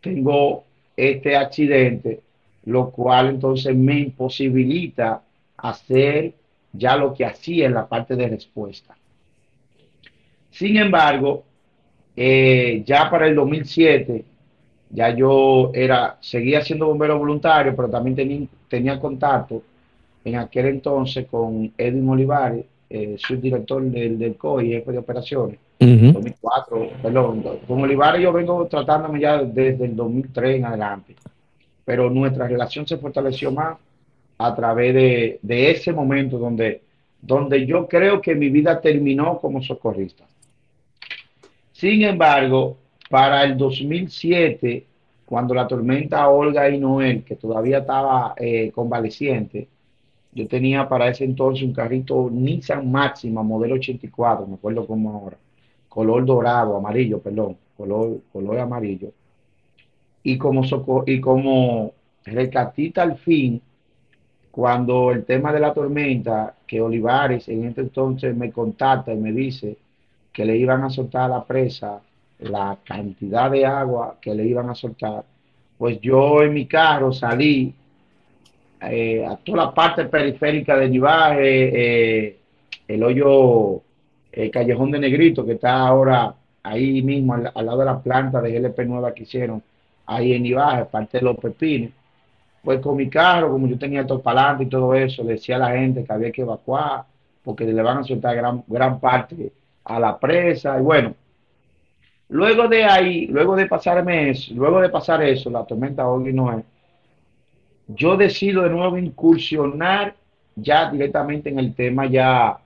tengo 0.00 0.64
este 0.96 1.36
accidente, 1.36 2.20
lo 2.64 2.90
cual 2.90 3.28
entonces 3.28 3.76
me 3.76 3.98
imposibilita 3.98 5.20
hacer 5.58 6.32
ya 6.72 6.96
lo 6.96 7.12
que 7.12 7.26
hacía 7.26 7.66
en 7.66 7.74
la 7.74 7.86
parte 7.86 8.16
de 8.16 8.28
respuesta. 8.28 8.96
Sin 10.50 10.78
embargo, 10.78 11.44
eh, 12.16 12.82
ya 12.86 13.10
para 13.10 13.26
el 13.26 13.34
2007, 13.34 14.24
ya 14.90 15.14
yo 15.14 15.70
era, 15.74 16.16
seguía 16.20 16.62
siendo 16.62 16.86
bombero 16.86 17.18
voluntario, 17.18 17.74
pero 17.74 17.88
también 17.88 18.16
tenía, 18.16 18.46
tenía 18.68 19.00
contacto 19.00 19.62
en 20.24 20.36
aquel 20.36 20.66
entonces 20.66 21.26
con 21.26 21.72
Edwin 21.76 22.08
Olivares, 22.08 22.64
eh, 22.88 23.16
subdirector 23.18 23.82
del, 23.82 24.18
del 24.18 24.36
COI, 24.36 24.70
jefe 24.70 24.92
de 24.92 24.98
operaciones, 24.98 25.58
2004, 25.78 26.90
perdón, 27.02 27.44
con 27.66 27.82
Olivares 27.82 28.22
yo 28.22 28.32
vengo 28.32 28.66
tratándome 28.66 29.20
ya 29.20 29.42
desde 29.42 29.84
el 29.84 29.94
2003 29.94 30.56
en 30.56 30.64
adelante, 30.64 31.14
pero 31.84 32.08
nuestra 32.08 32.48
relación 32.48 32.86
se 32.86 32.96
fortaleció 32.96 33.52
más 33.52 33.76
a 34.38 34.54
través 34.54 34.94
de, 34.94 35.38
de 35.42 35.70
ese 35.70 35.92
momento 35.92 36.38
donde, 36.38 36.82
donde 37.20 37.66
yo 37.66 37.86
creo 37.86 38.20
que 38.20 38.34
mi 38.34 38.48
vida 38.48 38.80
terminó 38.80 39.38
como 39.38 39.62
socorrista. 39.62 40.24
Sin 41.72 42.02
embargo, 42.02 42.78
para 43.10 43.44
el 43.44 43.56
2007, 43.56 44.86
cuando 45.24 45.54
la 45.54 45.66
tormenta 45.66 46.28
Olga 46.28 46.68
y 46.68 46.78
Noel, 46.78 47.24
que 47.24 47.36
todavía 47.36 47.78
estaba 47.78 48.34
eh, 48.36 48.70
convaleciente, 48.72 49.68
yo 50.32 50.46
tenía 50.48 50.88
para 50.88 51.08
ese 51.08 51.24
entonces 51.24 51.64
un 51.64 51.72
carrito 51.72 52.28
Nissan 52.30 52.90
Máxima, 52.90 53.42
modelo 53.42 53.76
84, 53.76 54.46
me 54.46 54.54
acuerdo 54.54 54.86
como 54.86 55.12
ahora 55.12 55.38
color 55.96 56.26
dorado, 56.26 56.76
amarillo, 56.76 57.20
perdón, 57.22 57.56
color, 57.74 58.20
color 58.30 58.58
amarillo. 58.58 59.12
Y 60.22 60.36
como, 60.36 60.62
y 61.06 61.20
como 61.22 61.94
recatita 62.22 63.00
al 63.00 63.16
fin, 63.16 63.62
cuando 64.50 65.10
el 65.10 65.24
tema 65.24 65.54
de 65.54 65.60
la 65.60 65.72
tormenta, 65.72 66.54
que 66.66 66.82
Olivares 66.82 67.48
en 67.48 67.64
este 67.64 67.80
entonces 67.80 68.36
me 68.36 68.52
contacta 68.52 69.14
y 69.14 69.16
me 69.16 69.32
dice 69.32 69.78
que 70.34 70.44
le 70.44 70.58
iban 70.58 70.84
a 70.84 70.90
soltar 70.90 71.22
a 71.22 71.28
la 71.28 71.44
presa 71.44 72.02
la 72.40 72.78
cantidad 72.84 73.50
de 73.50 73.64
agua 73.64 74.18
que 74.20 74.34
le 74.34 74.44
iban 74.44 74.70
a 74.70 74.74
soltar, 74.74 75.24
pues 75.78 76.00
yo 76.00 76.42
en 76.42 76.54
mi 76.54 76.66
carro 76.66 77.12
salí 77.12 77.74
eh, 78.80 79.24
a 79.24 79.36
toda 79.36 79.66
la 79.66 79.74
parte 79.74 80.04
periférica 80.04 80.76
de 80.76 80.88
Nivaje, 80.88 82.26
eh, 82.26 82.36
el 82.88 83.02
hoyo 83.02 83.82
el 84.36 84.50
Callejón 84.50 84.90
de 84.90 84.98
Negrito, 84.98 85.46
que 85.46 85.52
está 85.52 85.86
ahora 85.86 86.34
ahí 86.62 87.02
mismo 87.02 87.34
al, 87.34 87.52
lado 87.54 87.78
de 87.78 87.84
la 87.86 88.00
planta 88.00 88.40
de 88.42 88.52
GLP 88.52 88.80
nueva 88.80 89.14
que 89.14 89.22
hicieron, 89.22 89.62
ahí 90.04 90.34
en 90.34 90.44
Ibaje, 90.44 90.84
parte 90.84 91.18
de 91.18 91.24
los 91.24 91.38
pepines. 91.38 91.90
Pues 92.62 92.80
con 92.80 92.96
mi 92.96 93.08
carro, 93.08 93.50
como 93.50 93.66
yo 93.66 93.78
tenía 93.78 94.06
todo 94.06 94.20
para 94.20 94.56
y 94.60 94.66
todo 94.66 94.94
eso, 94.94 95.24
decía 95.24 95.56
a 95.56 95.60
la 95.60 95.70
gente 95.70 96.04
que 96.04 96.12
había 96.12 96.30
que 96.30 96.42
evacuar, 96.42 97.04
porque 97.42 97.64
le 97.64 97.80
van 97.80 97.98
a 97.98 98.04
soltar 98.04 98.36
gran, 98.36 98.62
gran 98.66 99.00
parte 99.00 99.52
a 99.84 99.98
la 99.98 100.18
presa. 100.18 100.78
Y 100.78 100.82
bueno, 100.82 101.14
luego 102.28 102.68
de 102.68 102.84
ahí, 102.84 103.26
luego 103.26 103.56
de 103.56 103.66
pasarme 103.66 104.30
eso, 104.30 104.54
luego 104.54 104.80
de 104.80 104.88
pasar 104.88 105.22
eso, 105.22 105.50
la 105.50 105.64
tormenta 105.64 106.08
hoy 106.08 106.32
no 106.32 106.58
es, 106.58 106.64
yo 107.88 108.16
decido 108.16 108.62
de 108.62 108.70
nuevo 108.70 108.98
incursionar 108.98 110.14
ya 110.56 110.90
directamente 110.90 111.50
en 111.50 111.58
el 111.58 111.74
tema 111.74 112.06
ya 112.06 112.58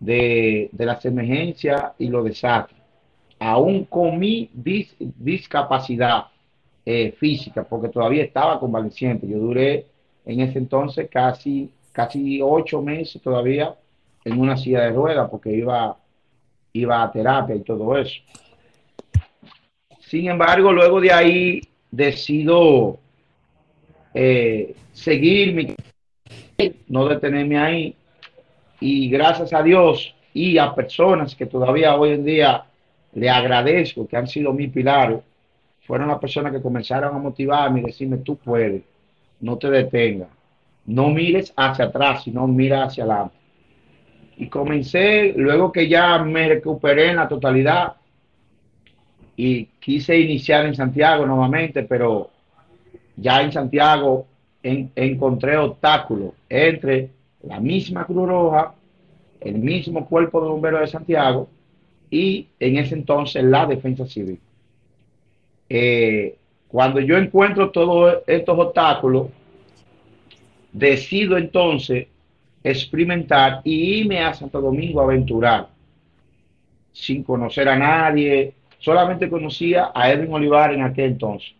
de, 0.00 0.70
las 0.76 1.04
emergencias 1.04 1.92
y 1.98 2.08
los 2.08 2.24
desastres, 2.24 2.80
aún 3.38 3.84
con 3.84 4.18
mi 4.18 4.50
discapacidad 4.54 6.26
eh, 6.84 7.12
física, 7.12 7.64
porque 7.64 7.88
todavía 7.88 8.24
estaba 8.24 8.58
convaleciente. 8.58 9.28
Yo 9.28 9.38
duré 9.38 9.86
en 10.26 10.40
ese 10.40 10.58
entonces 10.58 11.08
casi, 11.10 11.70
casi 11.92 12.40
ocho 12.42 12.82
meses 12.82 13.22
todavía 13.22 13.74
en 14.24 14.40
una 14.40 14.56
silla 14.56 14.82
de 14.82 14.90
ruedas, 14.90 15.30
porque 15.30 15.52
iba, 15.52 15.96
iba 16.72 17.02
a 17.02 17.12
terapia 17.12 17.54
y 17.54 17.60
todo 17.60 17.96
eso. 17.96 18.20
Sin 20.08 20.26
embargo, 20.26 20.72
luego 20.72 21.02
de 21.02 21.12
ahí 21.12 21.60
decido 21.90 22.98
eh, 24.14 24.74
seguir 24.90 25.54
mi 25.54 25.74
no 26.88 27.06
detenerme 27.06 27.58
ahí 27.58 27.94
y 28.80 29.10
gracias 29.10 29.52
a 29.52 29.62
Dios 29.62 30.14
y 30.32 30.56
a 30.56 30.74
personas 30.74 31.34
que 31.34 31.44
todavía 31.44 31.94
hoy 31.94 32.12
en 32.12 32.24
día 32.24 32.64
le 33.12 33.28
agradezco 33.28 34.08
que 34.08 34.16
han 34.16 34.26
sido 34.26 34.54
mis 34.54 34.72
pilares, 34.72 35.20
fueron 35.86 36.08
las 36.08 36.18
personas 36.18 36.52
que 36.52 36.62
comenzaron 36.62 37.14
a 37.14 37.18
motivarme 37.18 37.80
y 37.80 37.84
decirme, 37.84 38.18
tú 38.18 38.36
puedes, 38.36 38.82
no 39.40 39.58
te 39.58 39.68
detengas, 39.68 40.30
no 40.86 41.10
mires 41.10 41.52
hacia 41.54 41.84
atrás, 41.84 42.24
sino 42.24 42.46
mira 42.46 42.84
hacia 42.84 43.04
adelante. 43.04 43.36
Y 44.38 44.48
comencé, 44.48 45.34
luego 45.36 45.70
que 45.70 45.86
ya 45.86 46.18
me 46.18 46.48
recuperé 46.48 47.10
en 47.10 47.16
la 47.16 47.28
totalidad 47.28 47.97
y 49.38 49.66
quise 49.78 50.18
iniciar 50.18 50.66
en 50.66 50.74
Santiago 50.74 51.24
nuevamente, 51.24 51.84
pero 51.84 52.28
ya 53.14 53.40
en 53.40 53.52
Santiago 53.52 54.26
encontré 54.60 55.56
obstáculos 55.56 56.32
entre 56.48 57.10
la 57.44 57.60
misma 57.60 58.04
Cruz 58.04 58.28
Roja, 58.28 58.74
el 59.40 59.60
mismo 59.60 60.04
cuerpo 60.08 60.42
de 60.42 60.48
bomberos 60.48 60.80
de 60.80 60.86
Santiago 60.88 61.48
y 62.10 62.48
en 62.58 62.78
ese 62.78 62.96
entonces 62.96 63.44
la 63.44 63.64
defensa 63.64 64.06
civil. 64.06 64.40
Eh, 65.68 66.34
cuando 66.66 66.98
yo 66.98 67.16
encuentro 67.16 67.70
todos 67.70 68.18
estos 68.26 68.58
obstáculos, 68.58 69.28
decido 70.72 71.36
entonces 71.36 72.08
experimentar 72.64 73.60
y 73.62 74.00
irme 74.00 74.18
a 74.18 74.34
Santo 74.34 74.60
Domingo 74.60 75.00
a 75.00 75.04
aventurar, 75.04 75.68
sin 76.92 77.22
conocer 77.22 77.68
a 77.68 77.78
nadie, 77.78 78.57
solamente 78.78 79.28
conocía 79.28 79.90
a 79.94 80.10
Edwin 80.10 80.32
Olivares 80.32 80.76
en 80.76 80.84
aquel 80.84 81.12
entonces. 81.12 81.52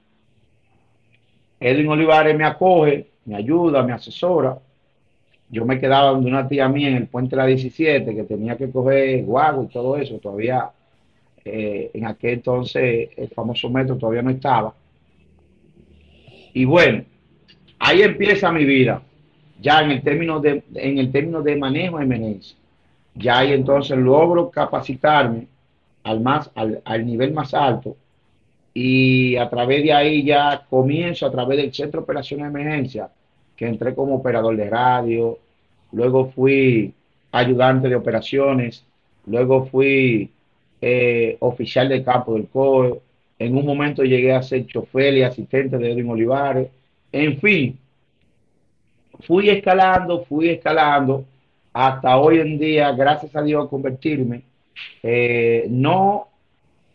Edwin 1.60 1.88
Olivares 1.88 2.36
me 2.36 2.44
acoge, 2.44 3.08
me 3.24 3.36
ayuda, 3.36 3.82
me 3.82 3.92
asesora. 3.92 4.58
Yo 5.50 5.64
me 5.64 5.80
quedaba 5.80 6.10
donde 6.10 6.30
una 6.30 6.46
tía 6.46 6.68
mía 6.68 6.88
en 6.88 6.96
el 6.96 7.06
puente 7.08 7.34
de 7.34 7.42
la 7.42 7.46
17, 7.46 8.14
que 8.14 8.24
tenía 8.24 8.56
que 8.56 8.70
coger 8.70 9.24
guago 9.24 9.64
y 9.64 9.66
todo 9.68 9.96
eso. 9.96 10.18
Todavía 10.18 10.70
eh, 11.44 11.90
en 11.94 12.06
aquel 12.06 12.34
entonces 12.34 13.10
el 13.16 13.28
famoso 13.28 13.70
metro 13.70 13.96
todavía 13.96 14.22
no 14.22 14.30
estaba. 14.30 14.74
Y 16.52 16.64
bueno, 16.64 17.04
ahí 17.78 18.02
empieza 18.02 18.52
mi 18.52 18.64
vida, 18.64 19.02
ya 19.60 19.80
en 19.80 19.90
el 19.90 20.02
término 20.02 20.40
de, 20.40 20.62
en 20.74 20.98
el 20.98 21.10
término 21.10 21.42
de 21.42 21.56
manejo 21.56 21.98
de 21.98 22.04
emergencia. 22.04 22.56
Ya 23.14 23.38
ahí 23.38 23.52
entonces 23.52 23.96
logro 23.96 24.50
capacitarme 24.50 25.46
al, 26.08 26.20
más, 26.20 26.50
al, 26.54 26.80
al 26.84 27.06
nivel 27.06 27.32
más 27.32 27.52
alto. 27.54 27.96
Y 28.74 29.36
a 29.36 29.48
través 29.50 29.82
de 29.82 29.92
ahí 29.92 30.24
ya 30.24 30.64
comienzo 30.70 31.26
a 31.26 31.30
través 31.30 31.58
del 31.58 31.74
Centro 31.74 32.00
de 32.00 32.04
Operaciones 32.04 32.44
de 32.44 32.60
Emergencia, 32.60 33.10
que 33.56 33.66
entré 33.66 33.94
como 33.94 34.14
operador 34.16 34.56
de 34.56 34.70
radio, 34.70 35.38
luego 35.92 36.30
fui 36.30 36.94
ayudante 37.32 37.88
de 37.88 37.96
operaciones, 37.96 38.84
luego 39.26 39.66
fui 39.66 40.30
eh, 40.80 41.36
oficial 41.40 41.88
de 41.88 42.04
campo 42.04 42.34
del 42.34 42.48
COE, 42.48 43.00
en 43.38 43.56
un 43.56 43.66
momento 43.66 44.02
llegué 44.02 44.32
a 44.32 44.42
ser 44.42 44.66
chofer 44.66 45.14
y 45.14 45.22
asistente 45.22 45.76
de 45.76 45.92
Edwin 45.92 46.10
Olivares, 46.10 46.68
en 47.12 47.38
fin, 47.38 47.78
fui 49.26 49.50
escalando, 49.50 50.24
fui 50.24 50.48
escalando, 50.50 51.24
hasta 51.72 52.16
hoy 52.16 52.38
en 52.40 52.58
día, 52.58 52.92
gracias 52.92 53.34
a 53.36 53.42
Dios, 53.42 53.68
convertirme, 53.68 54.42
eh, 55.02 55.66
no 55.68 56.28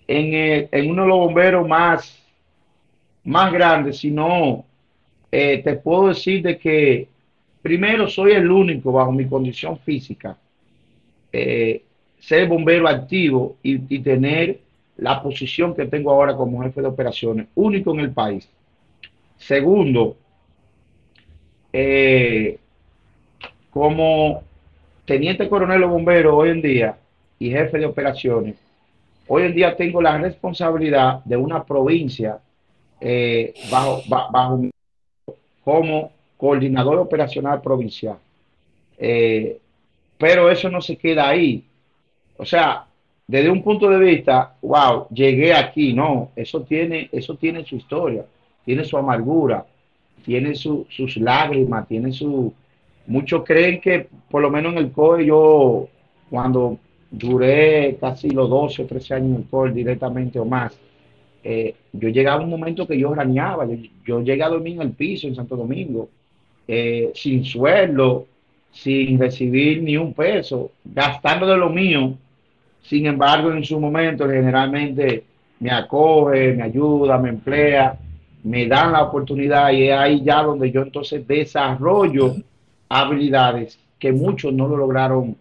en, 0.07 0.89
uno 0.89 1.03
de 1.03 1.07
los 1.07 1.17
bomberos 1.17 1.67
más, 1.67 2.21
más 3.23 3.51
grandes, 3.51 3.97
sino 3.99 4.65
eh, 5.31 5.61
te 5.63 5.75
puedo 5.75 6.09
decir 6.09 6.43
de 6.43 6.57
que 6.57 7.07
primero 7.61 8.07
soy 8.07 8.33
el 8.33 8.51
único 8.51 8.91
bajo 8.91 9.11
mi 9.11 9.25
condición 9.25 9.79
física, 9.79 10.37
eh, 11.31 11.83
ser 12.19 12.47
bombero 12.47 12.87
activo 12.87 13.57
y, 13.63 13.77
tener 13.99 14.59
la 14.97 15.21
posición 15.23 15.73
que 15.73 15.85
tengo 15.85 16.11
ahora 16.11 16.35
como 16.35 16.61
jefe 16.61 16.81
de 16.81 16.87
operaciones, 16.87 17.47
único 17.55 17.93
en 17.93 17.99
el 18.01 18.11
país. 18.11 18.47
Segundo, 19.37 20.17
como 23.71 24.43
teniente 25.05 25.49
coronel 25.49 25.81
de 25.81 25.87
bomberos 25.87 26.33
hoy 26.35 26.49
en 26.49 26.61
día 26.61 26.97
y 27.47 27.51
jefe 27.51 27.77
de 27.79 27.85
operaciones, 27.85 28.55
Hoy 29.27 29.43
en 29.43 29.55
día 29.55 29.75
tengo 29.75 30.01
la 30.01 30.17
responsabilidad 30.17 31.23
de 31.23 31.37
una 31.37 31.63
provincia 31.63 32.39
eh, 32.99 33.53
bajo, 33.71 34.03
bajo 34.07 34.61
como 35.63 36.11
coordinador 36.37 36.99
operacional 36.99 37.61
provincial. 37.61 38.17
Eh, 38.97 39.59
pero 40.17 40.51
eso 40.51 40.69
no 40.69 40.81
se 40.81 40.97
queda 40.97 41.29
ahí. 41.29 41.63
O 42.37 42.45
sea, 42.45 42.85
desde 43.25 43.49
un 43.49 43.63
punto 43.63 43.89
de 43.89 43.97
vista, 43.97 44.55
wow, 44.61 45.07
llegué 45.09 45.53
aquí, 45.53 45.93
no, 45.93 46.31
eso 46.35 46.61
tiene, 46.61 47.07
eso 47.11 47.35
tiene 47.35 47.63
su 47.63 47.77
historia, 47.77 48.25
tiene 48.65 48.83
su 48.83 48.97
amargura, 48.97 49.65
tiene 50.25 50.53
sus 50.55 51.17
lágrimas, 51.17 51.87
tiene 51.87 52.11
su... 52.11 52.53
Muchos 53.07 53.43
creen 53.45 53.79
que 53.79 54.07
por 54.29 54.41
lo 54.41 54.49
menos 54.49 54.73
en 54.73 54.79
el 54.79 54.91
COE 54.91 55.25
yo, 55.25 55.87
cuando 56.29 56.77
duré 57.13 57.97
casi 58.01 58.31
los 58.31 58.49
12 58.49 58.81
o 58.81 58.85
13 58.87 59.13
años 59.13 59.29
en 59.29 59.35
el 59.43 59.49
COR 59.49 59.71
directamente 59.71 60.39
o 60.39 60.45
más. 60.45 60.77
Eh, 61.43 61.75
yo 61.91 62.09
llegaba 62.09 62.41
a 62.41 62.43
un 62.43 62.49
momento 62.49 62.87
que 62.87 62.97
yo 62.97 63.13
raneaba, 63.13 63.67
yo, 64.05 64.21
llegué 64.21 64.41
a 64.43 64.49
dormir 64.49 64.75
en 64.75 64.81
el 64.81 64.91
piso 64.91 65.27
en 65.27 65.35
Santo 65.35 65.55
Domingo, 65.55 66.09
eh, 66.67 67.11
sin 67.13 67.45
sueldo, 67.45 68.25
sin 68.71 69.19
recibir 69.19 69.83
ni 69.83 69.95
un 69.95 70.13
peso, 70.13 70.71
gastando 70.83 71.45
de 71.45 71.57
lo 71.57 71.69
mío. 71.69 72.15
Sin 72.81 73.05
embargo, 73.05 73.51
en 73.51 73.63
su 73.63 73.79
momento 73.79 74.27
generalmente 74.27 75.23
me 75.59 75.69
acoge, 75.69 76.53
me 76.53 76.63
ayuda, 76.63 77.19
me 77.19 77.29
emplea, 77.29 77.95
me 78.43 78.65
dan 78.67 78.91
la 78.91 79.03
oportunidad 79.03 79.71
y 79.71 79.83
es 79.83 79.93
ahí 79.93 80.23
ya 80.23 80.41
donde 80.41 80.71
yo 80.71 80.81
entonces 80.81 81.25
desarrollo 81.27 82.35
habilidades 82.89 83.79
que 83.99 84.11
muchos 84.11 84.51
no 84.51 84.67
lo 84.67 84.77
lograron 84.77 85.37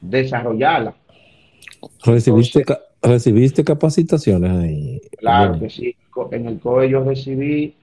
desarrollarla. 0.00 0.94
¿Recibiste, 2.04 2.64
¿recibiste 3.02 3.64
capacitaciones 3.64 4.50
ahí? 4.50 5.00
Claro 5.18 5.58
que 5.58 5.70
sí. 5.70 5.96
En 6.32 6.46
el 6.46 6.58
COE 6.58 6.90
yo 6.90 7.04
recibí, 7.04 7.74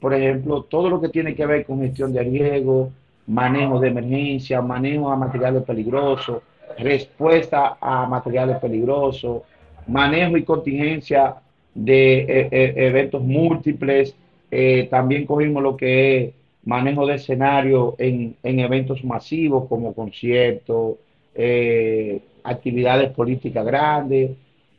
por 0.00 0.12
ejemplo, 0.14 0.62
todo 0.62 0.90
lo 0.90 1.00
que 1.00 1.08
tiene 1.08 1.34
que 1.34 1.46
ver 1.46 1.64
con 1.64 1.80
gestión 1.80 2.12
de 2.12 2.22
riesgo, 2.22 2.90
manejo 3.26 3.80
de 3.80 3.88
emergencia, 3.88 4.60
manejo 4.60 5.10
a 5.10 5.16
materiales 5.16 5.62
peligrosos, 5.62 6.42
respuesta 6.78 7.78
a 7.80 8.06
materiales 8.06 8.58
peligrosos, 8.58 9.42
manejo 9.86 10.36
y 10.36 10.44
contingencia 10.44 11.36
de 11.74 12.18
eh, 12.18 12.48
eh, 12.50 12.74
eventos 12.76 13.22
múltiples. 13.22 14.14
Eh, 14.50 14.88
también 14.90 15.26
cogimos 15.26 15.62
lo 15.62 15.76
que 15.76 16.24
es 16.24 16.34
manejo 16.64 17.06
de 17.06 17.14
escenario 17.14 17.94
en, 17.98 18.36
en 18.42 18.60
eventos 18.60 19.02
masivos 19.04 19.66
como 19.68 19.94
conciertos, 19.94 20.96
eh, 21.40 22.20
actividades 22.42 23.12
políticas 23.12 23.64
grandes. 23.64 24.32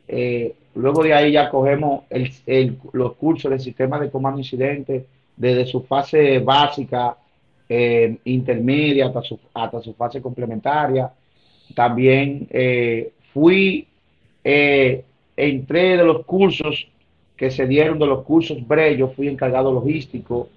Eh, 0.06 0.54
luego 0.74 1.02
de 1.02 1.14
ahí 1.14 1.32
ya 1.32 1.48
cogemos 1.48 2.04
los 2.92 3.14
cursos 3.14 3.50
del 3.50 3.60
sistema 3.60 3.98
de 3.98 4.10
comando 4.10 4.40
incidente 4.40 5.06
desde 5.34 5.64
su 5.64 5.84
fase 5.84 6.38
básica, 6.40 7.16
eh, 7.66 8.18
intermedia, 8.24 9.06
hasta 9.06 9.22
su, 9.22 9.40
hasta 9.54 9.80
su 9.80 9.94
fase 9.94 10.20
complementaria. 10.20 11.10
También 11.74 12.46
fui, 13.32 13.86
entré 14.44 15.96
de 15.96 16.04
los 16.04 16.26
cursos 16.26 16.88
que 17.38 17.50
se 17.50 17.66
dieron 17.66 17.98
de 17.98 18.06
los 18.06 18.22
cursos 18.24 18.58
BRE, 18.66 18.98
yo 18.98 19.08
fui 19.08 19.28
encargado 19.28 19.72
logístico, 19.72 20.50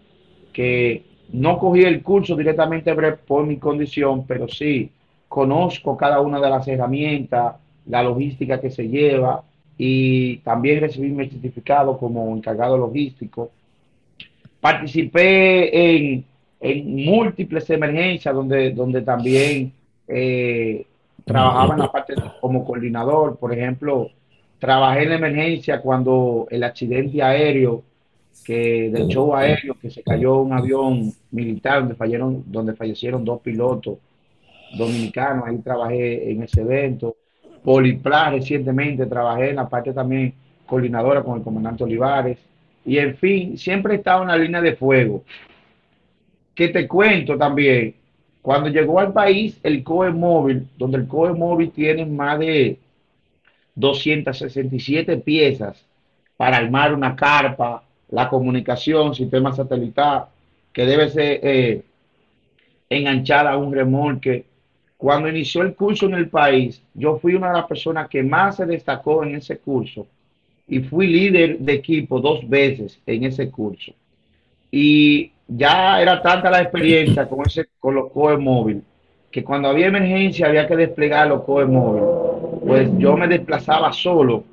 que 0.51 1.03
no 1.31 1.57
cogí 1.59 1.83
el 1.83 2.03
curso 2.03 2.35
directamente 2.35 2.91
BRE 2.91 3.13
por 3.13 3.45
mi 3.45 3.55
condición, 3.55 4.25
pero 4.27 4.49
sí 4.49 4.91
conozco 5.33 5.97
cada 5.97 6.21
una 6.21 6.39
de 6.39 6.47
las 6.47 6.67
herramientas, 6.67 7.55
la 7.87 8.03
logística 8.03 8.61
que 8.61 8.69
se 8.69 8.87
lleva 8.87 9.41
y 9.79 10.37
también 10.37 10.79
recibí 10.79 11.09
mi 11.09 11.27
certificado 11.27 11.97
como 11.97 12.37
encargado 12.37 12.77
logístico. 12.77 13.49
Participé 14.61 15.95
en, 15.95 16.23
múltiples 16.61 17.67
emergencias 17.71 18.35
donde, 18.35 18.73
donde 18.73 19.01
también 19.01 19.73
eh, 20.07 20.85
trabajaba 21.25 21.73
en 21.73 21.79
la 21.79 21.91
parte 21.91 22.13
como 22.39 22.63
coordinador. 22.63 23.35
Por 23.37 23.53
ejemplo, 23.53 24.11
trabajé 24.59 25.01
en 25.01 25.09
la 25.09 25.15
emergencia 25.15 25.81
cuando 25.81 26.45
el 26.51 26.63
accidente 26.63 27.23
aéreo 27.23 27.81
que 28.45 28.91
del 28.91 29.07
show 29.07 29.35
aéreo 29.35 29.75
que 29.81 29.89
se 29.89 30.03
cayó 30.03 30.41
un 30.41 30.53
avión 30.53 31.11
militar 31.31 31.79
donde 31.79 31.95
fallaron, 31.95 32.43
donde 32.45 32.75
fallecieron 32.75 33.25
dos 33.25 33.41
pilotos 33.41 33.97
dominicano, 34.77 35.45
ahí 35.45 35.57
trabajé 35.59 36.31
en 36.31 36.43
ese 36.43 36.61
evento. 36.61 37.15
Polipla 37.63 38.31
recientemente 38.31 39.05
trabajé 39.05 39.51
en 39.51 39.57
la 39.57 39.69
parte 39.69 39.93
también 39.93 40.33
coordinadora 40.65 41.23
con 41.23 41.37
el 41.37 41.43
comandante 41.43 41.83
Olivares. 41.83 42.37
Y 42.85 42.97
en 42.97 43.15
fin, 43.15 43.57
siempre 43.57 43.93
he 43.93 43.97
estado 43.97 44.23
en 44.23 44.29
la 44.29 44.37
línea 44.37 44.61
de 44.61 44.75
fuego. 44.75 45.23
Que 46.53 46.67
te 46.69 46.87
cuento 46.87 47.37
también, 47.37 47.95
cuando 48.41 48.69
llegó 48.69 48.99
al 48.99 49.13
país 49.13 49.59
el 49.63 49.83
COE 49.83 50.11
móvil, 50.11 50.67
donde 50.77 50.97
el 50.97 51.07
COE 51.07 51.33
móvil 51.33 51.71
tiene 51.71 52.05
más 52.05 52.39
de 52.39 52.77
267 53.75 55.17
piezas 55.17 55.83
para 56.35 56.57
armar 56.57 56.93
una 56.93 57.15
carpa, 57.15 57.83
la 58.09 58.29
comunicación, 58.29 59.15
sistema 59.15 59.53
satelital, 59.53 60.25
que 60.71 60.85
debe 60.85 61.09
ser 61.09 61.39
eh, 61.41 61.83
enganchada 62.89 63.51
a 63.51 63.57
un 63.57 63.73
remolque. 63.73 64.45
Cuando 65.03 65.27
inició 65.27 65.63
el 65.63 65.75
curso 65.75 66.05
en 66.05 66.13
el 66.13 66.29
país, 66.29 66.81
yo 66.93 67.19
fui 67.19 67.35
una 67.35 67.49
de 67.49 67.55
las 67.55 67.65
personas 67.65 68.07
que 68.07 68.23
más 68.23 68.55
se 68.55 68.65
destacó 68.65 69.25
en 69.25 69.35
ese 69.35 69.57
curso 69.57 70.07
y 70.65 70.79
fui 70.79 71.07
líder 71.07 71.59
de 71.59 71.73
equipo 71.73 72.21
dos 72.21 72.47
veces 72.47 72.97
en 73.05 73.25
ese 73.25 73.51
curso. 73.51 73.91
Y 74.71 75.29
ya 75.45 76.01
era 76.01 76.21
tanta 76.21 76.49
la 76.49 76.61
experiencia 76.61 77.27
con, 77.27 77.45
ese, 77.45 77.67
con 77.81 77.95
los 77.95 78.13
COE 78.13 78.37
móvil 78.37 78.81
que 79.29 79.43
cuando 79.43 79.67
había 79.67 79.87
emergencia 79.87 80.47
había 80.47 80.65
que 80.65 80.77
desplegar 80.77 81.27
los 81.27 81.43
COE 81.43 81.65
móvil. 81.65 82.03
Pues 82.65 82.89
yo 82.97 83.17
me 83.17 83.27
desplazaba 83.27 83.91
solo 83.91 84.45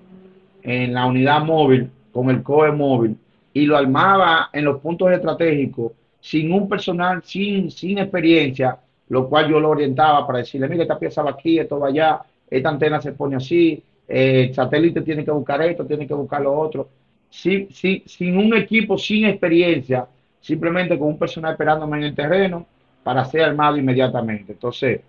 en 0.64 0.92
la 0.92 1.06
unidad 1.06 1.44
móvil 1.44 1.88
con 2.10 2.28
el 2.28 2.42
COE 2.42 2.72
móvil 2.72 3.16
y 3.54 3.66
lo 3.66 3.76
armaba 3.76 4.50
en 4.52 4.64
los 4.64 4.80
puntos 4.80 5.12
estratégicos 5.12 5.92
sin 6.20 6.52
un 6.52 6.68
personal, 6.68 7.22
sin, 7.22 7.70
sin 7.70 7.98
experiencia, 7.98 8.76
lo 9.10 9.28
cual 9.28 9.50
yo 9.50 9.58
lo 9.60 9.70
orientaba 9.70 10.24
para 10.24 10.38
decirle, 10.38 10.68
mira, 10.68 10.84
esta 10.84 10.98
pieza 10.98 11.22
va 11.22 11.32
aquí, 11.32 11.58
esto 11.58 11.80
va 11.80 11.88
allá, 11.88 12.20
esta 12.48 12.68
antena 12.68 13.00
se 13.00 13.12
pone 13.12 13.34
así, 13.34 13.82
eh, 14.06 14.44
el 14.48 14.54
satélite 14.54 15.02
tiene 15.02 15.24
que 15.24 15.32
buscar 15.32 15.60
esto, 15.62 15.84
tiene 15.84 16.06
que 16.06 16.14
buscar 16.14 16.40
lo 16.40 16.56
otro. 16.56 16.88
Sí, 17.28 17.68
sí, 17.72 18.04
sin 18.06 18.36
un 18.36 18.54
equipo, 18.54 18.96
sin 18.96 19.26
experiencia, 19.26 20.06
simplemente 20.40 20.96
con 20.96 21.08
un 21.08 21.18
personal 21.18 21.52
esperándome 21.52 21.98
en 21.98 22.04
el 22.04 22.14
terreno 22.14 22.66
para 23.02 23.24
ser 23.24 23.42
armado 23.42 23.76
inmediatamente. 23.76 24.52
Entonces, 24.52 25.00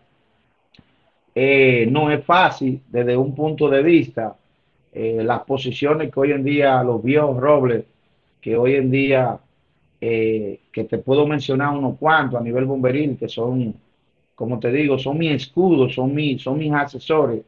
eh, 1.36 1.88
no 1.90 2.10
es 2.10 2.26
fácil 2.26 2.82
desde 2.90 3.16
un 3.16 3.36
punto 3.36 3.70
de 3.70 3.84
vista 3.84 4.36
eh, 4.94 5.22
las 5.24 5.42
posiciones 5.44 6.12
que 6.12 6.20
hoy 6.20 6.32
en 6.32 6.44
día 6.44 6.84
los 6.84 7.04
viejos 7.04 7.38
robles, 7.38 7.86
que 8.42 8.58
hoy 8.58 8.76
en 8.76 8.90
día, 8.90 9.38
que 10.00 10.84
te 10.90 10.98
puedo 10.98 11.28
mencionar 11.28 11.78
unos 11.78 12.00
cuantos 12.00 12.42
a 12.42 12.44
nivel 12.44 12.66
bomberil, 12.66 13.18
que 13.20 13.30
son, 13.30 13.76
como 14.42 14.60
te 14.60 14.72
digo, 14.72 14.98
son 15.00 15.18
mis 15.18 15.32
escudos, 15.32 15.96
son, 15.96 16.14
mis, 16.14 16.42
son 16.42 16.58
mis 16.58 16.74
asesores 16.74 17.42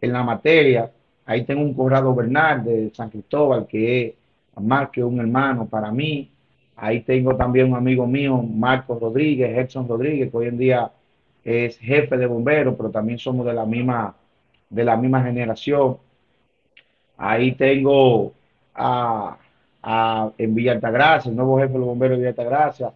en 0.00 0.12
la 0.12 0.22
materia, 0.22 0.90
Ahí 1.30 1.44
tengo 1.44 1.62
un 1.62 1.74
Corrado 1.74 2.12
Bernal 2.12 2.64
de 2.64 2.90
San 2.92 3.08
Cristóbal, 3.08 3.64
que 3.68 4.08
es 4.08 4.14
más 4.60 4.90
que 4.90 5.04
un 5.04 5.20
hermano 5.20 5.64
para 5.64 5.92
mí. 5.92 6.28
Ahí 6.74 7.02
tengo 7.02 7.36
también 7.36 7.70
un 7.70 7.76
amigo 7.76 8.04
mío, 8.04 8.42
Marcos 8.42 9.00
Rodríguez, 9.00 9.56
Edson 9.56 9.86
Rodríguez, 9.86 10.28
que 10.28 10.36
hoy 10.36 10.48
en 10.48 10.58
día 10.58 10.90
es 11.44 11.78
jefe 11.78 12.16
de 12.16 12.26
bomberos, 12.26 12.74
pero 12.76 12.90
también 12.90 13.16
somos 13.16 13.46
de 13.46 13.54
la 13.54 13.64
misma, 13.64 14.12
de 14.70 14.84
la 14.84 14.96
misma 14.96 15.22
generación. 15.22 15.98
Ahí 17.16 17.52
tengo 17.52 18.32
a, 18.74 19.38
en 20.36 20.52
Villa 20.52 20.72
Altagracia, 20.72 21.30
el 21.30 21.36
nuevo 21.36 21.58
jefe 21.60 21.74
de 21.74 21.78
los 21.78 21.86
bomberos 21.86 22.18
de 22.18 22.22
Villa 22.22 22.30
Altagracia, 22.30 22.92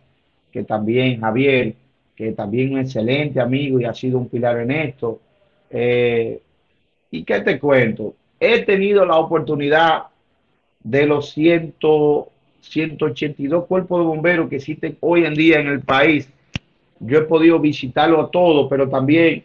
que 0.50 0.64
también 0.64 1.20
Javier, 1.20 1.76
que 2.16 2.32
también 2.32 2.68
es 2.68 2.72
un 2.72 2.80
excelente 2.80 3.40
amigo 3.40 3.80
y 3.80 3.84
ha 3.84 3.94
sido 3.94 4.18
un 4.18 4.28
pilar 4.28 4.58
en 4.60 4.70
esto. 4.70 5.20
Eh, 5.70 6.40
¿Y 7.10 7.24
qué 7.24 7.40
te 7.40 7.58
cuento? 7.58 8.14
he 8.44 8.62
tenido 8.62 9.04
la 9.04 9.16
oportunidad 9.16 10.04
de 10.82 11.06
los 11.06 11.30
100, 11.30 11.74
182 12.60 13.66
cuerpos 13.66 14.00
de 14.00 14.06
bomberos 14.06 14.48
que 14.48 14.56
existen 14.56 14.96
hoy 15.00 15.24
en 15.24 15.34
día 15.34 15.60
en 15.60 15.68
el 15.68 15.80
país. 15.80 16.28
Yo 17.00 17.18
he 17.18 17.22
podido 17.22 17.58
visitarlo 17.58 18.20
a 18.20 18.30
todos, 18.30 18.66
pero 18.68 18.88
también 18.88 19.44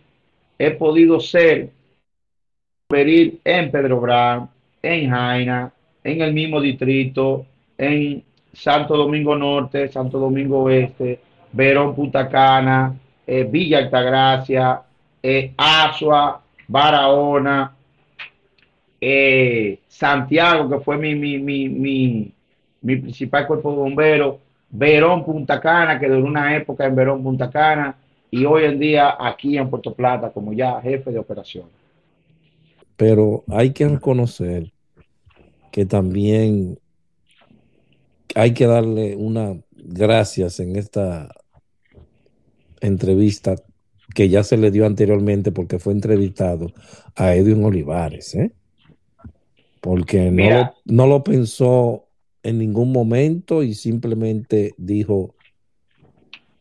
he 0.58 0.71
podido 0.71 1.19
ser 1.19 1.69
en 2.91 3.71
Pedro 3.71 4.01
Brán, 4.01 4.49
en 4.82 5.10
Jaina, 5.10 5.71
en 6.03 6.21
el 6.21 6.34
mismo 6.34 6.60
distrito, 6.60 7.45
en 7.77 8.23
Santo 8.51 8.97
Domingo 8.97 9.36
Norte, 9.36 9.88
Santo 9.89 10.17
Domingo 10.17 10.63
Oeste, 10.63 11.19
Verón 11.51 11.95
Punta 11.95 12.27
Cana, 12.27 12.95
eh, 13.25 13.43
Villa 13.43 13.79
Altagracia, 13.79 14.81
eh, 15.21 15.53
Asua, 15.57 16.41
Barahona, 16.67 17.75
eh, 19.01 19.79
Santiago, 19.88 20.69
que 20.69 20.83
fue 20.83 20.97
mi, 20.97 21.15
mi, 21.15 21.38
mi, 21.38 21.69
mi, 21.69 22.31
mi 22.81 22.95
principal 22.97 23.47
cuerpo 23.47 23.71
de 23.71 23.77
bomberos, 23.77 24.35
Verón 24.69 25.25
Punta 25.25 25.59
Cana, 25.59 25.99
que 25.99 26.07
duró 26.07 26.25
una 26.25 26.55
época 26.55 26.85
en 26.85 26.95
Verón 26.95 27.23
Punta 27.23 27.49
Cana, 27.49 27.95
y 28.31 28.45
hoy 28.45 28.65
en 28.65 28.79
día 28.79 29.15
aquí 29.19 29.57
en 29.57 29.69
Puerto 29.69 29.93
Plata 29.93 30.29
como 30.29 30.53
ya 30.53 30.79
jefe 30.81 31.12
de 31.12 31.19
operación. 31.19 31.65
Pero 32.95 33.43
hay 33.47 33.71
que 33.71 33.88
reconocer 33.88 34.71
que 35.71 35.85
también 35.85 36.77
hay 38.35 38.53
que 38.53 38.67
darle 38.67 39.15
una 39.15 39.55
gracias 39.71 40.59
en 40.59 40.75
esta 40.75 41.29
entrevista 42.82 43.56
que 44.13 44.30
ya 44.30 44.44
se 44.44 44.58
le 44.58 44.72
dio 44.72 44.86
anteriormente 44.86 45.52
porque 45.52 45.80
fue 45.80 45.94
entrevistado 45.94 46.72
a 47.15 47.36
Edwin 47.36 47.63
Olivares, 47.63 48.36
¿eh? 48.36 48.52
porque 49.82 50.32
no 50.32 50.50
lo, 50.50 50.74
no 50.86 51.08
lo, 51.08 51.24
pensó 51.24 52.06
en 52.44 52.58
ningún 52.58 52.92
momento 52.92 53.63
y 53.63 53.74
simplemente 53.74 54.74
dijo, 54.78 55.36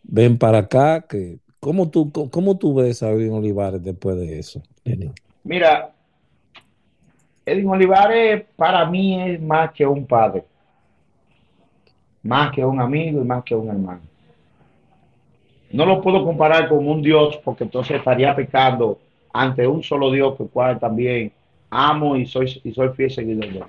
ven 0.02 0.38
para 0.38 0.58
acá, 0.58 1.06
que 1.08 1.38
¿cómo 1.60 1.90
tú, 1.90 2.12
cómo 2.12 2.58
tú 2.58 2.74
ves 2.74 3.02
a 3.02 3.10
Edwin 3.10 3.32
Olivares 3.32 3.82
después 3.82 4.16
de 4.16 4.38
eso, 4.38 4.62
Mira, 5.44 5.92
Edwin 7.44 7.68
Olivares 7.68 8.44
para 8.56 8.84
mí 8.84 9.20
es 9.20 9.40
más 9.40 9.72
que 9.72 9.86
un 9.86 10.06
padre, 10.06 10.44
más 12.22 12.52
que 12.52 12.64
un 12.64 12.80
amigo 12.80 13.22
y 13.22 13.24
más 13.24 13.44
que 13.44 13.54
un 13.54 13.68
hermano. 13.68 14.07
No 15.70 15.84
lo 15.84 16.00
puedo 16.00 16.24
comparar 16.24 16.68
con 16.68 16.86
un 16.86 17.02
Dios 17.02 17.38
porque 17.44 17.64
entonces 17.64 17.98
estaría 17.98 18.34
pecando 18.34 18.98
ante 19.32 19.66
un 19.66 19.82
solo 19.82 20.10
Dios, 20.10 20.36
que 20.36 20.44
cual 20.44 20.78
también 20.78 21.32
amo 21.70 22.16
y 22.16 22.26
soy, 22.26 22.60
y 22.64 22.72
soy 22.72 22.88
fiel 22.90 23.10
seguidor 23.10 23.48
de 23.50 23.58
él. 23.58 23.64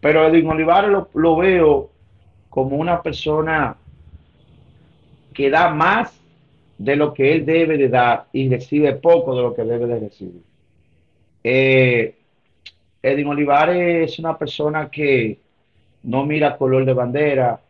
Pero 0.00 0.26
Edwin 0.26 0.48
Olivares 0.48 0.90
lo, 1.14 1.36
veo 1.36 1.90
como 2.48 2.76
una 2.76 3.02
persona 3.02 3.76
que 5.32 5.50
da 5.50 5.70
más 5.70 6.18
de 6.76 6.96
lo 6.96 7.12
que 7.12 7.32
él 7.32 7.46
debe 7.46 7.76
de 7.76 7.88
dar 7.88 8.26
y 8.32 8.48
recibe 8.48 8.92
poco 8.94 9.34
de 9.34 9.42
lo 9.42 9.54
que 9.54 9.64
debe 9.64 9.86
de 9.86 10.00
recibir. 10.00 10.42
Eh, 11.42 12.14
Edwin 13.02 13.28
Olivares 13.28 14.10
es 14.10 14.18
una 14.18 14.36
persona 14.36 14.88
que 14.90 15.38
no 16.02 16.24
mira 16.24 16.56
color 16.56 16.84
de 16.84 16.92
bandera, 16.92 17.60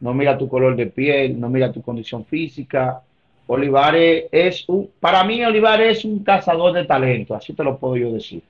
no 0.00 0.14
mira 0.14 0.36
tu 0.38 0.48
color 0.48 0.76
de 0.76 0.86
piel, 0.86 1.38
no 1.38 1.48
mira 1.48 1.72
tu 1.72 1.82
condición 1.82 2.24
física. 2.24 3.02
Olivares 3.52 4.26
es 4.32 4.68
un, 4.68 4.90
para 5.00 5.24
mí 5.24 5.44
Olivares 5.44 5.98
es 5.98 6.04
un 6.04 6.22
cazador 6.24 6.72
de 6.72 6.84
talento, 6.84 7.34
así 7.34 7.52
te 7.52 7.64
lo 7.64 7.76
puedo 7.76 7.96
yo 7.96 8.12
decir 8.12 8.42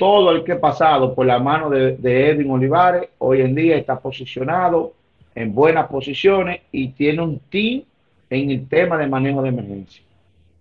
todo 0.00 0.32
el 0.32 0.44
que 0.44 0.52
ha 0.52 0.60
pasado 0.60 1.14
por 1.14 1.26
la 1.26 1.38
mano 1.38 1.68
de, 1.68 2.30
Edwin 2.30 2.50
Olivares 2.50 3.10
hoy 3.18 3.42
en 3.42 3.54
día 3.54 3.76
está 3.76 4.00
posicionado 4.00 4.94
en 5.34 5.54
buenas 5.54 5.88
posiciones 5.88 6.62
y 6.72 6.88
tiene 6.88 7.20
un 7.20 7.38
team 7.50 7.82
en 8.30 8.50
el 8.50 8.66
tema 8.66 8.96
de 8.96 9.06
manejo 9.06 9.42
de 9.42 9.50
emergencia. 9.50 10.02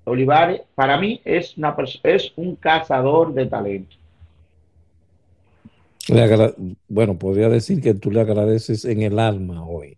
Olivares, 0.04 0.64
para 0.76 1.00
mí, 1.00 1.22
es, 1.24 1.58
una 1.58 1.74
es 2.04 2.34
un 2.36 2.58
cazador 2.58 3.34
de 3.34 3.46
talento. 3.46 3.96
bueno, 6.90 7.14
podría 7.18 7.48
decir 7.48 7.82
que 7.82 7.94
tú 7.94 8.12
le 8.12 8.20
agradeces 8.20 8.84
en 8.84 9.04
el 9.04 9.20
alma 9.20 9.64
hoy. 9.64 9.96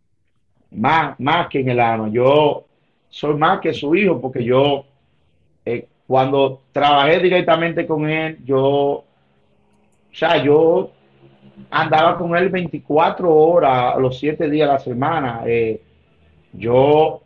Más, 0.70 1.20
más 1.20 1.48
que 1.48 1.62
en 1.62 1.70
el 1.70 1.80
alma. 1.80 2.10
Yo 2.10 2.66
soy 3.12 3.36
más 3.36 3.60
que 3.60 3.74
su 3.74 3.94
hijo 3.94 4.20
porque 4.20 4.44
yo, 4.44 4.86
eh, 5.64 5.88
cuando 6.08 6.62
trabajé 6.72 7.20
directamente 7.20 7.86
con 7.86 8.10
él, 8.10 8.40
yo 8.44 9.06
o 10.12 10.16
sea, 10.16 10.44
yo 10.44 10.92
andaba 11.70 12.18
con 12.18 12.36
él 12.36 12.50
24 12.50 13.34
horas, 13.34 13.98
los 13.98 14.20
7 14.20 14.50
días 14.50 14.70
a 14.70 14.74
la 14.74 14.80
semana. 14.80 15.44
Eh, 15.46 15.82
yo, 16.52 17.22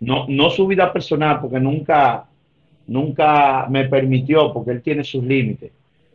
no, 0.00 0.26
no 0.28 0.50
su 0.50 0.66
vida 0.66 0.92
personal, 0.92 1.40
porque 1.40 1.60
nunca, 1.60 2.26
nunca 2.88 3.66
me 3.68 3.84
permitió, 3.84 4.52
porque 4.52 4.72
él 4.72 4.82
tiene 4.82 5.04
sus 5.04 5.22
límites. 5.22 5.70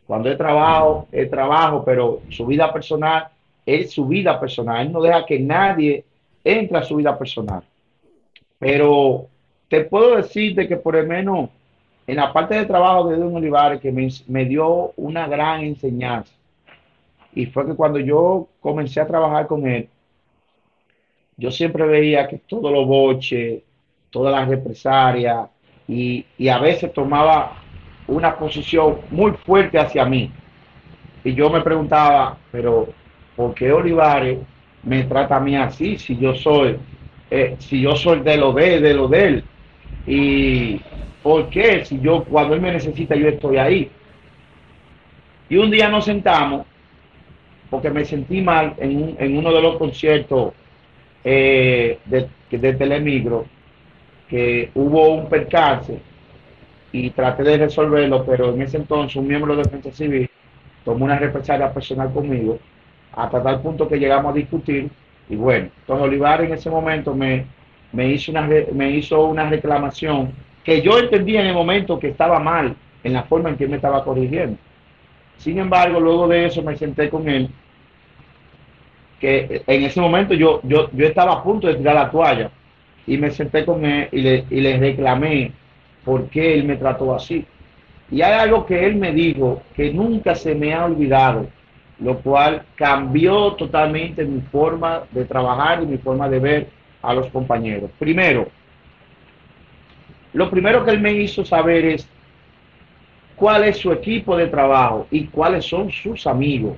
Cuando 0.05 0.29
he 0.29 0.35
trabajo, 0.35 1.07
he 1.11 1.27
trabajo, 1.27 1.83
pero 1.85 2.21
su 2.29 2.45
vida 2.45 2.73
personal 2.73 3.27
es 3.65 3.91
su 3.91 4.05
vida 4.05 4.39
personal. 4.39 4.85
Él 4.85 4.91
no 4.91 5.01
deja 5.01 5.25
que 5.25 5.39
nadie 5.39 6.03
entre 6.43 6.77
a 6.77 6.83
su 6.83 6.97
vida 6.97 7.17
personal. 7.17 7.63
Pero 8.59 9.27
te 9.69 9.85
puedo 9.85 10.17
decir 10.17 10.55
de 10.55 10.67
que 10.67 10.77
por 10.77 10.95
lo 10.95 11.03
menos 11.05 11.49
en 12.09 12.15
la 12.15 12.33
parte 12.33 12.55
de 12.55 12.65
trabajo 12.65 13.07
de 13.07 13.17
Don 13.17 13.35
Olivares 13.35 13.79
que 13.79 13.91
me, 13.91 14.45
dio 14.45 14.93
una 14.97 15.27
gran 15.27 15.61
enseñanza. 15.61 16.33
Y 17.35 17.45
fue 17.45 17.67
que 17.67 17.75
cuando 17.75 17.99
yo 17.99 18.47
comencé 18.59 18.99
a 18.99 19.07
trabajar 19.07 19.45
con 19.45 19.67
él, 19.67 19.87
yo 21.37 21.51
siempre 21.51 21.85
veía 21.85 22.27
que 22.27 22.37
todos 22.39 22.71
los 22.71 22.87
boches, 22.87 23.61
todas 24.09 24.33
las 24.33 24.49
represalias, 24.49 25.49
y, 25.87 26.25
a 26.49 26.57
veces 26.57 26.91
tomaba 26.93 27.53
una 28.07 28.35
posición 28.37 29.01
muy 29.11 29.31
fuerte 29.31 29.77
hacia 29.77 30.03
mí. 30.03 30.31
Y 31.23 31.35
yo 31.35 31.49
me 31.51 31.61
preguntaba, 31.61 32.37
pero 32.51 32.89
¿por 33.35 33.53
qué 33.53 33.71
Olivares 33.71 34.39
me 34.81 35.03
trata 35.03 35.37
a 35.37 35.39
mí 35.39 35.55
así 35.55 35.97
si 35.99 36.17
yo 36.17 36.33
soy, 36.33 36.79
eh, 37.31 37.55
si 37.59 37.81
yo 37.81 37.95
soy 37.95 38.21
de 38.21 38.37
lo 38.37 38.53
de, 38.53 38.79
de 38.79 38.93
lo 38.93 39.07
de 39.07 39.27
él? 39.27 39.43
¿Y 40.07 40.81
por 41.21 41.49
qué 41.49 41.85
si 41.85 41.99
yo, 41.99 42.23
cuando 42.23 42.55
él 42.55 42.61
me 42.61 42.71
necesita, 42.71 43.15
yo 43.15 43.27
estoy 43.27 43.57
ahí? 43.57 43.89
Y 45.49 45.57
un 45.57 45.71
día 45.71 45.89
nos 45.89 46.05
sentamos, 46.05 46.65
porque 47.69 47.89
me 47.89 48.05
sentí 48.05 48.41
mal 48.41 48.73
en, 48.77 49.15
en 49.19 49.37
uno 49.37 49.51
de 49.51 49.61
los 49.61 49.77
conciertos 49.77 50.53
eh, 51.23 51.99
de, 52.05 52.27
de 52.51 52.73
Telemigro, 52.73 53.45
que 54.29 54.69
hubo 54.75 55.09
un 55.09 55.27
percance 55.27 55.99
y 56.91 57.09
traté 57.11 57.43
de 57.43 57.57
resolverlo, 57.57 58.25
pero 58.25 58.53
en 58.53 58.61
ese 58.61 58.77
entonces 58.77 59.15
un 59.15 59.27
miembro 59.27 59.55
de 59.55 59.63
defensa 59.63 59.91
civil 59.91 60.29
tomó 60.83 61.05
una 61.05 61.19
represalia 61.19 61.71
personal 61.73 62.11
conmigo 62.11 62.59
hasta 63.13 63.41
tal 63.43 63.61
punto 63.61 63.87
que 63.87 63.97
llegamos 63.97 64.31
a 64.31 64.35
discutir 64.37 64.89
y 65.29 65.35
bueno, 65.35 65.69
entonces 65.81 66.07
Olivar 66.07 66.41
en 66.43 66.53
ese 66.53 66.69
momento 66.69 67.13
me, 67.13 67.45
me, 67.93 68.11
hizo 68.11 68.31
una, 68.31 68.49
me 68.73 68.91
hizo 68.91 69.25
una 69.25 69.49
reclamación 69.49 70.31
que 70.63 70.81
yo 70.81 70.97
entendía 70.97 71.41
en 71.41 71.47
el 71.47 71.53
momento 71.53 71.99
que 71.99 72.09
estaba 72.09 72.39
mal 72.39 72.75
en 73.03 73.13
la 73.13 73.23
forma 73.23 73.49
en 73.49 73.57
que 73.57 73.67
me 73.67 73.77
estaba 73.77 74.03
corrigiendo. 74.03 74.57
Sin 75.37 75.57
embargo, 75.59 75.99
luego 75.99 76.27
de 76.27 76.47
eso 76.47 76.61
me 76.63 76.75
senté 76.75 77.09
con 77.09 77.29
él, 77.29 77.49
que 79.19 79.61
en 79.67 79.83
ese 79.83 80.01
momento 80.01 80.33
yo, 80.33 80.59
yo, 80.63 80.89
yo 80.91 81.05
estaba 81.05 81.33
a 81.33 81.43
punto 81.43 81.67
de 81.67 81.75
tirar 81.75 81.95
la 81.95 82.11
toalla 82.11 82.49
y 83.05 83.17
me 83.17 83.31
senté 83.31 83.65
con 83.65 83.85
él 83.85 84.09
y 84.11 84.21
le, 84.21 84.45
y 84.49 84.61
le 84.61 84.77
reclamé 84.77 85.51
por 86.03 86.27
qué 86.29 86.55
él 86.55 86.63
me 86.63 86.75
trató 86.75 87.13
así. 87.13 87.45
Y 88.11 88.21
hay 88.21 88.33
algo 88.33 88.65
que 88.65 88.85
él 88.85 88.95
me 88.95 89.11
dijo 89.11 89.61
que 89.75 89.93
nunca 89.93 90.35
se 90.35 90.55
me 90.55 90.73
ha 90.73 90.85
olvidado, 90.85 91.47
lo 91.99 92.19
cual 92.19 92.63
cambió 92.75 93.53
totalmente 93.53 94.23
mi 94.23 94.41
forma 94.41 95.03
de 95.11 95.25
trabajar 95.25 95.83
y 95.83 95.85
mi 95.85 95.97
forma 95.97 96.29
de 96.29 96.39
ver 96.39 96.67
a 97.01 97.13
los 97.13 97.27
compañeros. 97.27 97.91
Primero, 97.99 98.47
lo 100.33 100.49
primero 100.49 100.85
que 100.85 100.91
él 100.91 100.99
me 100.99 101.13
hizo 101.13 101.43
saber 101.43 101.85
es 101.85 102.07
cuál 103.35 103.63
es 103.65 103.77
su 103.77 103.91
equipo 103.91 104.37
de 104.37 104.47
trabajo 104.47 105.07
y 105.11 105.25
cuáles 105.25 105.65
son 105.65 105.91
sus 105.91 106.25
amigos, 106.27 106.77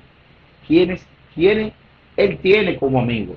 quienes, 0.66 1.06
quienes 1.34 1.72
él 2.16 2.38
tiene 2.38 2.76
como 2.76 3.00
amigos. 3.00 3.36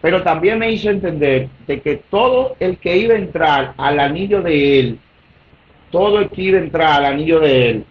Pero 0.00 0.22
también 0.22 0.58
me 0.58 0.70
hizo 0.70 0.90
entender 0.90 1.48
de 1.66 1.80
que 1.80 1.96
todo 2.10 2.56
el 2.58 2.78
que 2.78 2.96
iba 2.96 3.14
a 3.14 3.18
entrar 3.18 3.74
al 3.76 4.00
anillo 4.00 4.42
de 4.42 4.80
él 4.80 4.98
todo 5.90 6.20
el 6.20 6.30
que 6.30 6.42
iba 6.42 6.58
a 6.58 6.62
entrar 6.62 6.92
al 6.92 7.04
anillo 7.04 7.40
de 7.40 7.70
él 7.70 7.84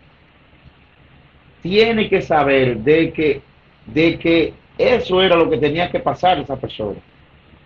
tiene 1.61 2.09
que 2.09 2.21
saber 2.21 2.77
de 2.77 3.11
que, 3.11 3.41
de 3.85 4.17
que 4.17 4.53
eso 4.77 5.21
era 5.21 5.35
lo 5.35 5.49
que 5.49 5.57
tenía 5.57 5.91
que 5.91 5.99
pasar 5.99 6.39
esa 6.39 6.55
persona. 6.55 6.99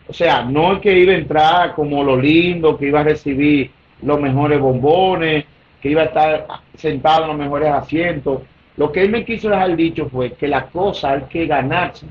O 0.08 0.14
sea, 0.14 0.44
no 0.44 0.74
es 0.74 0.80
que 0.80 0.98
iba 0.98 1.14
a 1.14 1.18
entrar 1.18 1.76
como 1.76 2.04
lo 2.04 2.18
lindo, 2.18 2.78
que 2.78 2.88
iba 2.88 3.00
a 3.00 3.04
recibir 3.04 3.72
los 4.02 4.20
mejores 4.20 4.60
bombones, 4.60 5.46
que 5.82 5.90
iba 5.90 6.02
a 6.02 6.06
estar 6.06 6.48
sentado 6.76 7.24
en 7.24 7.28
los 7.30 7.38
mejores 7.38 7.70
asientos. 7.70 8.42
Lo 8.76 8.92
que 8.92 9.02
él 9.02 9.10
me 9.10 9.24
quiso 9.24 9.50
dejar 9.50 9.76
dicho 9.76 10.10
fue 10.10 10.34
que 10.34 10.48
la 10.48 10.66
cosa 10.66 11.14
hay 11.14 11.22
que 11.30 11.46
ganarse. 11.46 12.08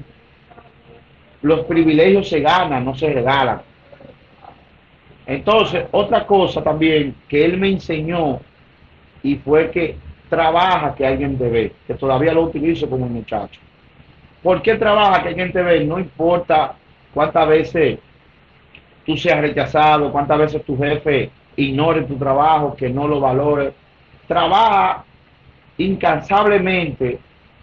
Los 1.42 1.66
privilegios 1.66 2.28
se 2.28 2.40
ganan, 2.40 2.84
no 2.84 2.94
se 2.94 3.12
regalan. 3.12 3.60
Entonces, 5.26 5.84
otra 5.90 6.26
cosa 6.26 6.62
también 6.62 7.14
que 7.28 7.44
él 7.44 7.58
me 7.58 7.68
enseñó 7.68 8.40
y 9.22 9.36
fue 9.36 9.70
que 9.70 9.96
trabaja 10.32 10.94
que 10.94 11.06
alguien 11.06 11.36
te 11.36 11.46
ve, 11.50 11.72
que 11.86 11.92
todavía 11.92 12.32
lo 12.32 12.44
utilizo 12.44 12.88
como 12.88 13.06
muchacho. 13.06 13.60
¿Por 14.42 14.62
qué 14.62 14.76
trabaja 14.76 15.22
que 15.22 15.28
alguien 15.28 15.52
te 15.52 15.62
ve? 15.62 15.84
No 15.84 15.98
importa 15.98 16.74
cuántas 17.12 17.46
veces 17.46 17.98
tú 19.04 19.14
seas 19.14 19.42
rechazado, 19.42 20.10
cuántas 20.10 20.38
veces 20.38 20.64
tu 20.64 20.78
jefe 20.78 21.30
ignore 21.56 22.04
tu 22.04 22.16
trabajo, 22.16 22.74
que 22.74 22.88
no 22.88 23.06
lo 23.06 23.20
valore. 23.20 23.74
Trabaja 24.26 25.04
incansablemente, 25.76 27.18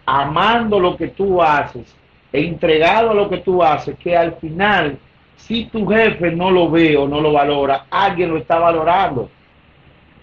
amando 0.05 0.79
lo 0.79 0.95
que 0.95 1.07
tú 1.07 1.41
haces 1.41 1.95
entregado 2.31 3.09
a 3.09 3.15
lo 3.15 3.29
que 3.31 3.37
tú 3.37 3.63
haces, 3.63 3.97
que 3.97 4.15
al 4.15 4.33
final 4.33 4.99
si 5.35 5.65
tu 5.65 5.87
jefe 5.87 6.29
no 6.29 6.51
lo 6.51 6.69
ve 6.69 6.95
o 6.95 7.07
no 7.07 7.19
lo 7.19 7.33
valora, 7.33 7.85
alguien 7.89 8.29
lo 8.29 8.37
está 8.37 8.59
valorando. 8.59 9.27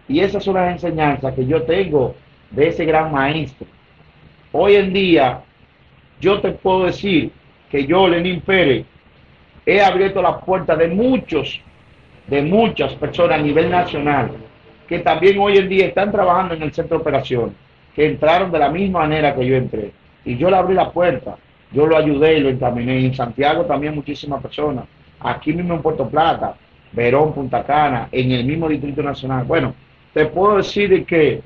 Y 0.07 0.21
esas 0.21 0.45
son 0.45 0.55
las 0.55 0.71
enseñanzas 0.71 1.35
que 1.35 1.45
yo 1.45 1.65
tengo 1.65 2.15
de 2.57 2.69
ese 2.69 2.85
gran 2.85 3.13
maestro. 3.13 3.67
Hoy 4.51 4.75
en 4.75 4.93
día, 4.93 5.41
yo 6.21 6.41
te 6.41 6.51
puedo 6.51 6.87
decir 6.87 7.31
que 7.71 7.87
yo, 7.87 8.09
Lenín 8.09 8.41
Pérez, 8.41 8.87
he 9.67 9.81
abierto 9.83 10.23
la 10.23 10.41
puerta 10.41 10.75
de 10.75 10.89
muchos, 10.89 11.61
de 12.27 12.43
muchas 12.43 12.95
personas 12.95 13.39
a 13.39 13.43
nivel 13.43 13.71
nacional, 13.71 14.31
que 14.89 15.01
también 15.01 15.39
hoy 15.39 15.59
en 15.59 15.69
día 15.69 15.87
están 15.87 16.11
trabajando 16.11 16.55
en 16.55 16.63
el 16.63 16.73
centro 16.73 16.97
de 16.97 17.03
operación, 17.03 17.55
que 17.95 18.07
entraron 18.07 18.51
de 18.51 18.59
la 18.59 18.71
misma 18.71 19.01
manera 19.01 19.35
que 19.35 19.47
yo 19.47 19.55
entré. 19.55 19.93
Y 20.25 20.37
yo 20.37 20.51
le 20.51 20.57
abrí 20.57 20.75
la 20.75 20.91
puerta, 20.91 21.37
yo 21.73 21.87
lo 21.87 21.97
ayudé 21.97 22.39
y 22.39 22.41
lo 22.41 22.49
encaminé. 22.49 23.05
En 23.05 23.15
Santiago 23.15 23.65
también 23.65 23.95
muchísimas 23.95 24.41
personas 24.41 24.87
aquí 25.21 25.53
mismo 25.53 25.75
en 25.75 25.83
Puerto 25.83 26.09
Plata, 26.09 26.55
Verón, 26.93 27.35
Punta 27.35 27.65
Cana, 27.65 28.09
en 28.13 28.33
el 28.33 28.45
mismo 28.45 28.69
Distrito 28.69 29.03
Nacional. 29.03 29.45
Bueno, 29.45 29.75
te 30.15 30.27
puedo 30.27 30.57
decir 30.57 31.05
que 31.05 31.43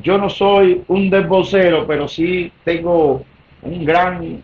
yo 0.00 0.18
no 0.18 0.30
soy 0.30 0.82
un 0.88 1.10
desbocero, 1.10 1.86
pero 1.86 2.08
sí 2.08 2.50
tengo 2.64 3.24
un 3.62 3.84
gran 3.84 4.42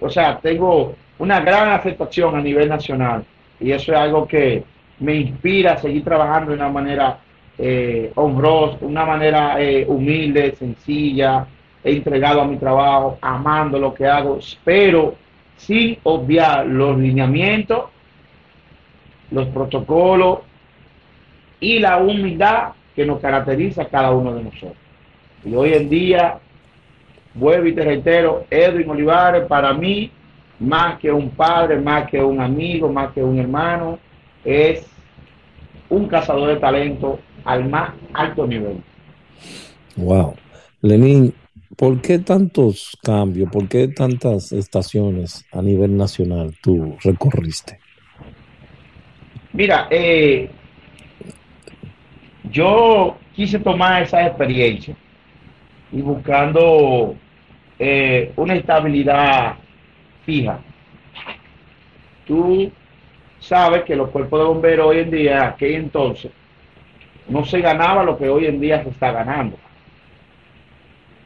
o 0.00 0.08
sea, 0.10 0.38
tengo 0.38 0.94
una 1.18 1.40
gran 1.40 1.70
aceptación 1.70 2.34
a 2.36 2.40
nivel 2.40 2.68
nacional. 2.68 3.24
Y 3.58 3.72
eso 3.72 3.92
es 3.92 3.98
algo 3.98 4.26
que 4.26 4.64
me 5.00 5.16
inspira 5.16 5.72
a 5.72 5.78
seguir 5.78 6.02
trabajando 6.02 6.50
de 6.50 6.56
una 6.56 6.70
manera 6.70 7.18
eh, 7.58 8.10
honrosa, 8.14 8.78
una 8.80 9.04
manera 9.04 9.60
eh, 9.60 9.84
humilde, 9.86 10.54
sencilla, 10.56 11.46
he 11.84 11.92
entregado 11.92 12.40
a 12.40 12.46
mi 12.46 12.56
trabajo, 12.56 13.18
amando 13.20 13.78
lo 13.78 13.92
que 13.92 14.06
hago, 14.06 14.38
pero 14.64 15.14
sin 15.56 15.98
obviar 16.04 16.66
los 16.66 16.98
lineamientos, 16.98 17.84
los 19.30 19.46
protocolos 19.48 20.40
y 21.60 21.78
la 21.78 21.98
humildad 21.98 22.72
que 23.00 23.06
nos 23.06 23.18
caracteriza 23.18 23.80
a 23.80 23.88
cada 23.88 24.10
uno 24.10 24.34
de 24.34 24.44
nosotros. 24.44 24.76
Y 25.42 25.54
hoy 25.54 25.72
en 25.72 25.88
día, 25.88 26.38
vuelvo 27.32 27.66
y 27.66 27.74
te 27.74 27.82
reitero, 27.82 28.44
Edwin 28.50 28.90
Olivares 28.90 29.46
para 29.46 29.72
mí, 29.72 30.10
más 30.58 30.98
que 30.98 31.10
un 31.10 31.30
padre, 31.30 31.80
más 31.80 32.10
que 32.10 32.22
un 32.22 32.42
amigo, 32.42 32.92
más 32.92 33.10
que 33.14 33.22
un 33.22 33.38
hermano, 33.38 33.98
es 34.44 34.86
un 35.88 36.08
cazador 36.08 36.50
de 36.50 36.56
talento 36.56 37.18
al 37.46 37.66
más 37.70 37.94
alto 38.12 38.46
nivel. 38.46 38.82
Wow. 39.96 40.34
Lenín, 40.82 41.32
¿Por 41.74 42.02
qué 42.02 42.18
tantos 42.18 42.98
cambios? 43.02 43.50
¿Por 43.50 43.66
qué 43.66 43.88
tantas 43.88 44.52
estaciones 44.52 45.46
a 45.52 45.62
nivel 45.62 45.96
nacional 45.96 46.54
tú 46.60 46.98
recorriste? 47.02 47.80
Mira, 49.54 49.88
eh, 49.90 50.50
yo 52.44 53.16
quise 53.34 53.58
tomar 53.58 54.02
esa 54.02 54.26
experiencia 54.26 54.94
y 55.92 56.00
buscando 56.02 57.14
eh, 57.78 58.32
una 58.36 58.54
estabilidad 58.54 59.56
fija. 60.24 60.60
Tú 62.26 62.70
sabes 63.38 63.84
que 63.84 63.96
los 63.96 64.10
cuerpos 64.10 64.40
de 64.40 64.46
bomberos 64.46 64.86
hoy 64.86 64.98
en 64.98 65.10
día, 65.10 65.48
aquel 65.48 65.74
entonces, 65.74 66.30
no 67.28 67.44
se 67.44 67.60
ganaba 67.60 68.04
lo 68.04 68.16
que 68.16 68.28
hoy 68.28 68.46
en 68.46 68.60
día 68.60 68.82
se 68.82 68.90
está 68.90 69.12
ganando 69.12 69.56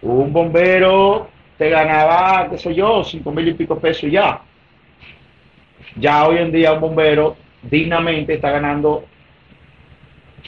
un 0.05 0.33
bombero 0.33 1.29
te 1.57 1.71
ganaba, 1.71 2.49
qué 2.51 2.59
sé 2.59 2.75
yo, 2.75 3.03
cinco 3.05 3.31
mil 3.31 3.49
y 3.49 3.55
pico 3.55 3.79
pesos 3.79 4.11
ya. 4.11 4.43
Ya 5.97 6.27
hoy 6.27 6.39
en 6.39 6.53
día 6.53 6.73
un 6.73 6.81
bombero 6.81 7.37
dignamente 7.63 8.35
está 8.35 8.51
ganando 8.51 9.05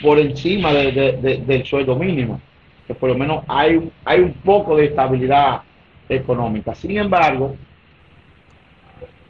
por 0.03 0.19
encima 0.19 0.73
del 0.73 1.65
sueldo 1.65 1.97
mínimo, 1.97 2.41
que 2.87 2.95
por 2.95 3.09
lo 3.09 3.17
menos 3.17 3.45
hay, 3.49 3.91
hay 4.05 4.21
un 4.21 4.33
poco 4.33 4.77
de 4.77 4.87
estabilidad 4.87 5.63
económica. 6.09 6.75
Sin 6.75 6.97
embargo, 6.97 7.57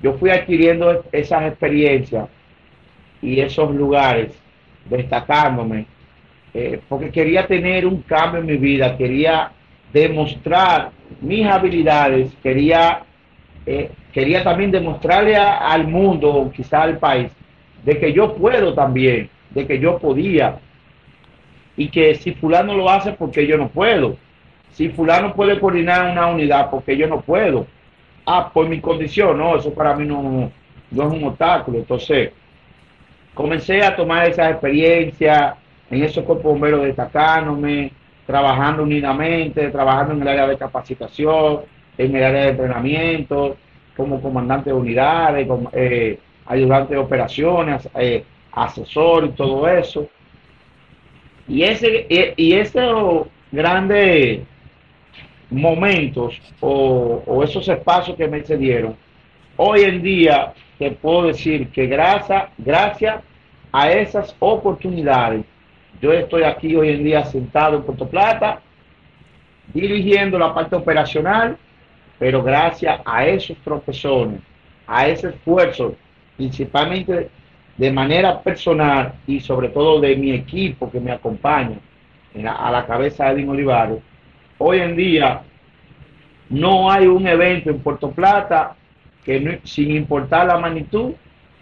yo 0.02 0.14
fui 0.14 0.30
adquiriendo 0.30 1.04
esas 1.12 1.44
experiencias 1.48 2.28
y 3.22 3.40
esos 3.40 3.74
lugares, 3.74 4.38
destacándome, 4.84 5.86
eh, 6.54 6.80
porque 6.88 7.10
quería 7.10 7.46
tener 7.46 7.86
un 7.86 8.02
cambio 8.02 8.40
en 8.40 8.46
mi 8.46 8.56
vida, 8.56 8.96
quería 8.96 9.50
demostrar 9.92 10.90
mis 11.20 11.46
habilidades, 11.46 12.32
quería, 12.42 13.02
eh, 13.64 13.90
quería 14.12 14.42
también 14.42 14.70
demostrarle 14.70 15.36
al 15.36 15.86
mundo, 15.86 16.50
quizá 16.54 16.82
al 16.82 16.98
país, 16.98 17.30
de 17.84 17.98
que 17.98 18.12
yo 18.12 18.34
puedo 18.34 18.74
también, 18.74 19.30
de 19.50 19.66
que 19.66 19.78
yo 19.78 19.98
podía. 19.98 20.58
y 21.78 21.88
que 21.88 22.14
si 22.14 22.32
fulano 22.32 22.74
lo 22.74 22.88
hace 22.88 23.12
porque 23.12 23.46
yo 23.46 23.58
no 23.58 23.68
puedo. 23.68 24.16
Si 24.72 24.88
fulano 24.88 25.34
puede 25.34 25.60
coordinar 25.60 26.10
una 26.10 26.26
unidad 26.26 26.70
porque 26.70 26.96
yo 26.96 27.06
no 27.06 27.20
puedo. 27.20 27.66
Ah, 28.24 28.50
por 28.52 28.68
mi 28.68 28.80
condición, 28.80 29.38
no, 29.38 29.56
eso 29.56 29.72
para 29.74 29.94
mí 29.94 30.06
no, 30.06 30.50
no 30.90 31.02
es 31.06 31.12
un 31.12 31.24
obstáculo. 31.24 31.78
Entonces, 31.78 32.30
comencé 33.34 33.82
a 33.84 33.94
tomar 33.94 34.28
esa 34.28 34.50
experiencia 34.50 35.56
en 35.90 36.02
esos 36.02 36.24
cuerpos 36.24 36.52
bomberos 36.52 36.82
destacándome, 36.82 37.92
trabajando 38.26 38.82
unidamente, 38.82 39.68
trabajando 39.70 40.14
en 40.14 40.22
el 40.22 40.28
área 40.28 40.46
de 40.48 40.56
capacitación, 40.56 41.60
en 41.96 42.16
el 42.16 42.24
área 42.24 42.42
de 42.42 42.48
entrenamiento, 42.50 43.56
como 43.96 44.20
comandante 44.20 44.70
de 44.70 44.76
unidades, 44.76 45.48
eh, 45.72 46.18
ayudante 46.46 46.94
de 46.94 47.00
operaciones, 47.00 47.88
eh, 47.94 48.24
asesor 48.56 49.26
y 49.26 49.28
todo 49.30 49.68
eso. 49.68 50.08
Y 51.46 51.62
ese 51.62 52.06
y, 52.36 52.54
esos 52.54 53.28
grandes 53.52 54.40
momentos 55.48 56.40
o, 56.60 57.44
esos 57.44 57.68
espacios 57.68 58.16
que 58.16 58.26
me 58.26 58.42
cedieron, 58.42 58.96
hoy 59.56 59.82
en 59.82 60.02
día 60.02 60.54
te 60.78 60.90
puedo 60.90 61.28
decir 61.28 61.68
que 61.68 61.86
gracias, 61.86 62.48
gracias 62.58 63.22
a 63.70 63.92
esas 63.92 64.34
oportunidades, 64.40 65.44
yo 66.00 66.12
estoy 66.12 66.42
aquí 66.42 66.74
hoy 66.74 66.88
en 66.90 67.04
día 67.04 67.24
sentado 67.24 67.76
en 67.76 67.82
Puerto 67.84 68.08
Plata, 68.08 68.60
dirigiendo 69.72 70.38
la 70.38 70.52
parte 70.52 70.76
operacional, 70.76 71.56
pero 72.18 72.42
gracias 72.42 73.00
a 73.04 73.26
esos 73.26 73.56
profesores, 73.58 74.40
a 74.86 75.06
ese 75.06 75.28
esfuerzo, 75.28 75.94
principalmente 76.36 77.30
de 77.76 77.92
manera 77.92 78.40
personal 78.40 79.14
y 79.26 79.40
sobre 79.40 79.68
todo 79.68 80.00
de 80.00 80.16
mi 80.16 80.32
equipo 80.32 80.90
que 80.90 81.00
me 81.00 81.12
acompaña 81.12 81.78
a 82.58 82.70
la 82.70 82.86
cabeza 82.86 83.24
de 83.24 83.32
Edwin 83.32 83.50
Olivares, 83.50 83.98
hoy 84.58 84.80
en 84.80 84.96
día 84.96 85.42
no 86.48 86.90
hay 86.90 87.06
un 87.06 87.26
evento 87.26 87.70
en 87.70 87.80
Puerto 87.80 88.10
Plata 88.10 88.76
que 89.24 89.60
sin 89.64 89.90
importar 89.90 90.46
la 90.46 90.58
magnitud, 90.58 91.12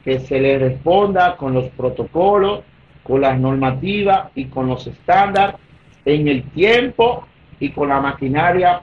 que 0.04 0.20
se 0.20 0.38
le 0.38 0.58
responda 0.58 1.36
con 1.36 1.54
los 1.54 1.70
protocolos, 1.70 2.60
con 3.02 3.22
las 3.22 3.38
normativas 3.38 4.30
y 4.34 4.46
con 4.46 4.68
los 4.68 4.86
estándares 4.86 5.56
en 6.04 6.28
el 6.28 6.42
tiempo 6.50 7.26
y 7.58 7.70
con 7.70 7.88
la 7.88 8.00
maquinaria 8.00 8.82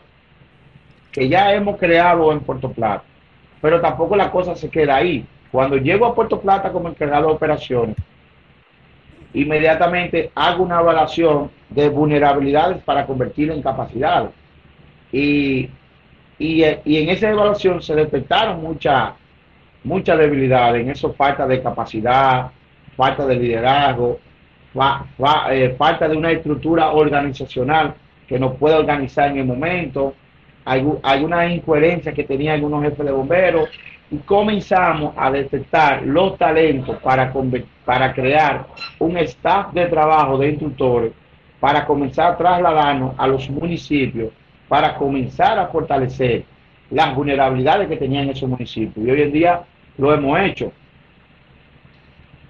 que 1.12 1.30
ya 1.30 1.54
hemos 1.54 1.78
creado 1.78 2.32
en 2.32 2.40
Puerto 2.40 2.72
Plata. 2.72 3.04
Pero 3.62 3.80
tampoco 3.80 4.16
la 4.16 4.32
cosa 4.32 4.56
se 4.56 4.70
queda 4.70 4.96
ahí. 4.96 5.26
Cuando 5.52 5.78
llego 5.78 6.06
a 6.06 6.16
Puerto 6.16 6.40
Plata 6.40 6.72
como 6.72 6.90
encargado 6.90 7.28
de 7.28 7.34
operaciones, 7.34 7.98
inmediatamente 9.34 10.32
hago 10.36 10.64
una 10.64 10.80
evaluación 10.80 11.52
de 11.70 11.90
vulnerabilidades 11.90 12.82
para 12.84 13.06
convertirlo 13.06 13.54
en 13.54 13.62
capacidades. 13.62 14.32
Y, 15.12 15.70
y, 16.40 16.64
en 16.64 17.10
esa 17.10 17.30
evaluación 17.30 17.82
se 17.82 17.96
detectaron 17.96 18.62
muchas 18.62 19.14
mucha 19.84 20.16
debilidades, 20.16 20.82
en 20.82 20.92
eso 20.92 21.14
falta 21.14 21.48
de 21.48 21.62
capacidad, 21.62 22.52
falta 22.96 23.26
de 23.26 23.36
liderazgo, 23.36 24.20
eh, 25.52 25.76
falta 25.78 26.08
de 26.08 26.16
una 26.16 26.32
estructura 26.32 26.92
organizacional 26.92 27.96
que 28.28 28.40
nos 28.40 28.56
pueda 28.58 28.80
organizar 28.80 29.32
en 29.32 29.40
el 29.40 29.46
momento, 29.46 30.14
hay, 30.64 30.88
hay 31.02 31.24
una 31.24 31.48
incoherencia 31.48 32.14
que 32.14 32.24
tenían 32.24 32.56
algunos 32.56 32.84
jefes 32.84 33.06
de 33.06 33.12
bomberos, 33.12 33.70
y 34.12 34.18
comenzamos 34.18 35.14
a 35.16 35.32
detectar 35.32 36.04
los 36.04 36.38
talentos 36.38 36.98
para, 36.98 37.32
crear 38.14 38.68
un 39.00 39.18
staff 39.18 39.72
de 39.72 39.86
trabajo 39.86 40.38
de 40.38 40.50
instructores, 40.50 41.14
para 41.62 41.86
comenzar 41.86 42.34
a 42.34 42.38
trasladarnos 42.38 43.16
a 43.18 43.26
los 43.28 43.50
municipios, 43.50 44.34
para 44.68 44.96
comenzar 44.96 45.58
a 45.58 45.68
fortalecer 45.68 46.44
las 46.90 47.16
vulnerabilidades 47.16 47.88
que 47.88 47.96
tenían 47.96 48.30
esos 48.30 48.50
municipios. 48.50 49.08
Y 49.08 49.12
hoy 49.12 49.22
en 49.22 49.32
día 49.32 49.62
lo 49.98 50.14
hemos 50.14 50.38
hecho. 50.42 50.74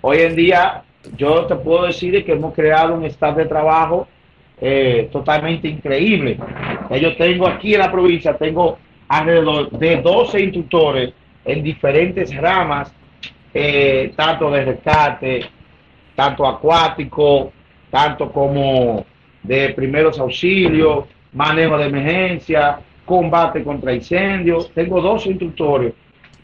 Hoy 0.01 0.18
en 0.18 0.36
día 0.36 0.82
yo 1.16 1.45
te 1.45 1.55
puedo 1.55 1.86
decir 1.86 2.26
que 2.26 2.32
hemos 2.32 2.55
creado 2.55 2.95
un 2.95 3.05
staff 3.05 3.36
de 3.36 3.45
trabajo 3.45 4.07
eh, 4.59 5.09
totalmente 5.12 5.68
increíble. 5.68 6.39
Yo 6.99 7.16
tengo 7.18 7.47
aquí 7.47 7.76
en 7.76 7.82
la 7.82 7.91
provincia, 7.91 8.36
tengo 8.36 8.80
alrededor 9.07 9.70
de 9.72 10.01
12 10.01 10.41
instructores 10.41 11.14
en 11.45 11.63
diferentes 11.63 12.35
ramas, 12.35 12.93
eh, 13.53 14.13
tanto 14.15 14.49
de 14.51 14.65
rescate, 14.65 15.49
tanto 16.15 16.47
acuático, 16.47 17.51
tanto 17.89 18.31
como 18.31 19.05
de 19.43 19.69
primeros 19.69 20.19
auxilios, 20.19 21.05
manejo 21.33 21.77
de 21.77 21.85
emergencia, 21.85 22.79
combate 23.05 23.63
contra 23.63 23.93
incendios. 23.93 24.71
Tengo 24.73 25.01
dos 25.01 25.25
instructores 25.25 25.93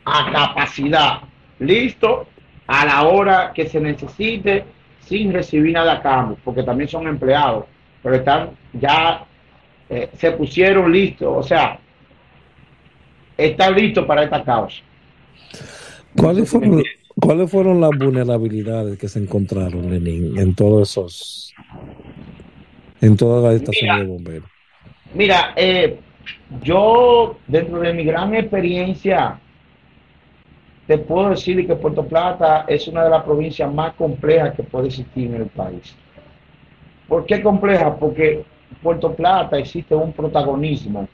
a 0.06 0.32
capacidad, 0.32 1.20
listo 1.60 2.28
a 2.66 2.86
la 2.86 3.04
hora 3.04 3.52
que 3.54 3.68
se 3.68 3.80
necesite, 3.80 4.66
sin 5.00 5.32
recibir 5.32 5.74
nada 5.74 5.94
a 5.94 6.02
cambio, 6.02 6.38
porque 6.44 6.64
también 6.64 6.90
son 6.90 7.08
empleados, 7.08 7.66
pero 8.04 8.16
están 8.16 8.50
ya, 8.74 9.24
eh, 9.90 10.10
se 10.14 10.32
pusieron 10.32 10.92
listos, 10.92 11.30
o 11.34 11.44
sea, 11.44 11.80
están 13.38 13.76
listos 13.76 14.06
para 14.06 14.24
esta 14.24 14.44
causa. 14.44 14.82
¿Cuáles 16.16 16.50
fueron, 16.50 16.84
¿Cuáles 17.20 17.50
fueron 17.50 17.82
las 17.82 17.92
vulnerabilidades 17.98 18.98
que 18.98 19.08
se 19.08 19.20
encontraron, 19.20 19.90
Lenín, 19.90 20.38
en 20.38 20.56
todos 20.56 20.92
esos, 20.92 21.54
en 23.02 23.16
toda 23.16 23.50
la 23.50 23.56
estación 23.56 24.00
de 24.00 24.06
bomberos? 24.06 24.50
Mira, 25.14 25.54
eh, 25.56 26.00
yo, 26.62 27.38
dentro 27.48 27.80
de 27.80 27.94
mi 27.94 28.04
gran 28.04 28.36
experiencia, 28.36 29.40
te 30.88 30.98
puedo 30.98 31.30
decir 31.30 31.66
que 31.68 31.76
Puerto 31.76 32.06
Plata 32.06 32.66
es 32.68 32.88
una 32.88 33.04
de 33.04 33.10
las 33.10 33.24
provincias 33.24 33.72
más 33.74 33.94
complejas 33.94 34.56
que 34.56 34.64
puede 34.64 34.88
existir 34.88 35.28
en 35.28 35.42
el 35.42 35.48
país. 35.48 35.96
¿Por 37.08 37.26
qué 37.26 37.42
compleja? 37.42 37.96
Porque 37.96 38.44
Puerto 38.82 39.14
Plata 39.14 39.58
existe 39.58 39.96
un 39.96 40.14
protagonismo 40.14 41.08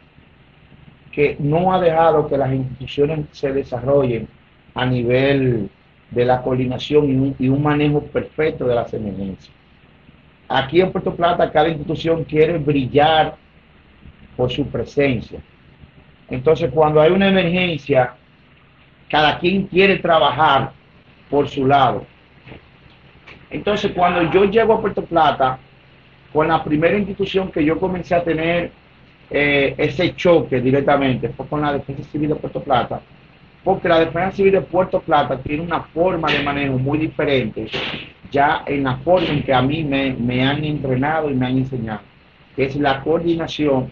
que 1.13 1.37
no 1.39 1.71
ha 1.71 1.79
dejado 1.79 2.27
que 2.27 2.37
las 2.37 2.51
instituciones 2.51 3.27
se 3.31 3.53
desarrollen 3.53 4.27
a 4.73 4.85
nivel 4.85 5.69
de 6.09 6.25
la 6.25 6.41
coordinación 6.41 7.35
y 7.37 7.47
un, 7.47 7.63
manejo 7.63 8.01
perfecto 8.01 8.65
de 8.65 8.75
las 8.75 8.93
emergencias. 8.93 9.53
Aquí 10.49 10.81
en 10.81 10.91
Puerto 10.91 11.15
Plata 11.15 11.51
cada 11.51 11.69
institución 11.69 12.23
quiere 12.23 12.57
brillar 12.57 13.35
por 14.35 14.51
su 14.51 14.65
presencia. 14.67 15.39
Entonces 16.29 16.71
cuando 16.73 16.99
hay 16.99 17.11
una 17.11 17.27
emergencia, 17.27 18.15
cada 19.07 19.37
quien 19.37 19.67
quiere 19.67 19.97
trabajar 19.97 20.71
por 21.29 21.47
su 21.47 21.67
lado. 21.67 22.05
Entonces 23.51 23.91
cuando 23.91 24.31
yo 24.31 24.45
llego 24.45 24.73
a 24.73 24.81
Puerto 24.81 25.03
Plata, 25.03 25.59
con 26.31 26.47
la 26.47 26.63
primera 26.63 26.97
institución 26.97 27.51
que 27.51 27.63
yo 27.63 27.79
comencé 27.79 28.15
a 28.15 28.23
tener 28.23 28.71
eh, 29.35 29.73
ese 29.79 30.15
choque 30.15 30.61
directamente 30.61 31.29
fue 31.29 31.47
con 31.47 31.61
la 31.61 31.73
Defensa 31.73 32.03
Civil 32.03 32.29
de 32.29 32.35
Puerto 32.35 32.61
Plata, 32.61 33.01
porque 33.63 33.89
la 33.89 33.99
Defensa 33.99 34.31
Civil 34.31 34.51
de 34.51 34.61
Puerto 34.61 35.01
Plata 35.01 35.39
tiene 35.39 35.63
una 35.63 35.81
forma 35.81 36.31
de 36.31 36.43
manejo 36.43 36.77
muy 36.77 36.99
diferente, 36.99 37.65
ya 38.29 38.63
en 38.67 38.83
la 38.83 38.97
forma 38.97 39.29
en 39.29 39.41
que 39.41 39.51
a 39.51 39.63
mí 39.63 39.83
me, 39.83 40.13
me 40.13 40.45
han 40.45 40.63
entrenado 40.63 41.31
y 41.31 41.33
me 41.33 41.47
han 41.47 41.57
enseñado, 41.57 42.01
que 42.55 42.65
es 42.65 42.75
la 42.75 43.01
coordinación, 43.01 43.91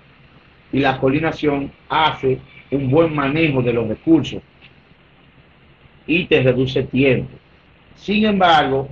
y 0.72 0.80
la 0.80 1.00
coordinación 1.00 1.72
hace 1.90 2.40
un 2.70 2.92
buen 2.92 3.14
manejo 3.14 3.64
de 3.64 3.74
los 3.74 3.88
recursos 3.88 4.44
y 6.06 6.26
te 6.26 6.44
reduce 6.44 6.84
tiempo. 6.84 7.36
Sin 7.96 8.26
embargo, 8.26 8.90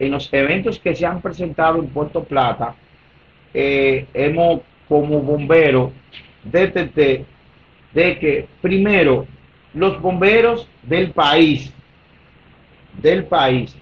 en 0.00 0.10
los 0.10 0.32
eventos 0.32 0.80
que 0.80 0.96
se 0.96 1.06
han 1.06 1.22
presentado 1.22 1.78
en 1.78 1.86
Puerto 1.86 2.24
Plata, 2.24 2.74
eh, 3.54 4.06
hemos 4.12 4.62
como 4.88 5.20
bombero 5.20 5.92
detecté 6.44 7.24
de 7.92 8.18
que 8.18 8.48
primero 8.60 9.26
los 9.74 10.00
bomberos 10.00 10.68
del 10.82 11.10
país, 11.10 11.72
del 13.00 13.24
país, 13.24 13.76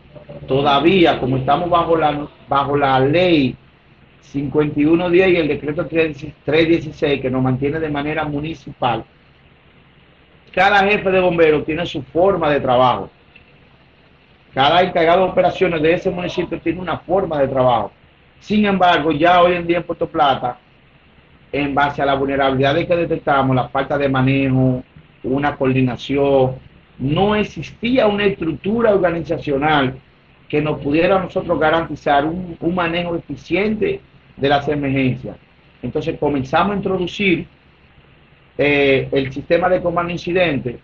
todavía 0.47 1.19
como 1.21 1.37
estamos 1.37 1.69
bajo 1.71 1.97
la, 1.97 2.27
bajo 2.49 2.77
la 2.77 3.01
ley 3.01 3.57
5110 4.21 5.29
y 5.29 5.37
el 5.37 5.49
decreto 5.49 5.87
316 5.87 7.21
que 7.21 7.31
nos 7.31 7.43
mantiene 7.43 7.79
de 7.79 7.89
manera 7.89 8.25
municipal, 8.25 9.05
cada 10.53 10.85
jefe 10.85 11.11
de 11.11 11.21
bomberos 11.21 11.65
tiene 11.65 11.85
su 11.85 12.03
forma 12.03 12.49
de 12.51 12.61
trabajo. 12.61 13.11
Cada 14.55 14.83
encargado 14.83 15.25
de 15.25 15.33
operaciones 15.33 15.83
de 15.83 15.95
ese 15.95 16.11
municipio 16.11 16.61
tiene 16.61 16.81
una 16.81 16.99
forma 16.99 17.41
de 17.41 17.49
trabajo. 17.49 17.91
Sin 18.39 18.65
embargo, 18.65 19.11
ya 19.11 19.43
hoy 19.43 19.55
en 19.55 19.67
día 19.67 19.79
en 19.79 19.83
Puerto 19.83 20.07
Plata 20.09 20.59
en 21.55 21.73
base 21.73 22.03
a 22.03 22.07
la 22.07 22.15
vulnerabilidad 22.15 22.75
que 22.75 22.97
detectamos, 22.97 23.55
la 23.55 23.69
falta 23.69 23.97
de 23.97 24.09
manejo, 24.09 24.83
una 25.23 25.55
coordinación, 25.55 26.57
no 26.99 27.37
existía 27.37 28.09
una 28.09 28.25
estructura 28.25 28.93
organizacional 28.93 29.95
que 30.49 30.61
nos 30.61 30.81
pudiera 30.81 31.21
nosotros 31.21 31.59
garantizar 31.59 32.25
un, 32.25 32.57
manejo 32.75 33.15
eficiente 33.15 34.01
de 34.37 34.49
las 34.49 34.67
emergencias. 34.69 35.37
Entonces 35.81 36.19
comenzamos 36.19 36.73
a 36.73 36.77
introducir 36.77 37.47
eh, 38.59 39.09
el 39.13 39.33
sistema 39.33 39.69
de 39.69 39.81
comando 39.81 40.13
incidente 40.13 40.79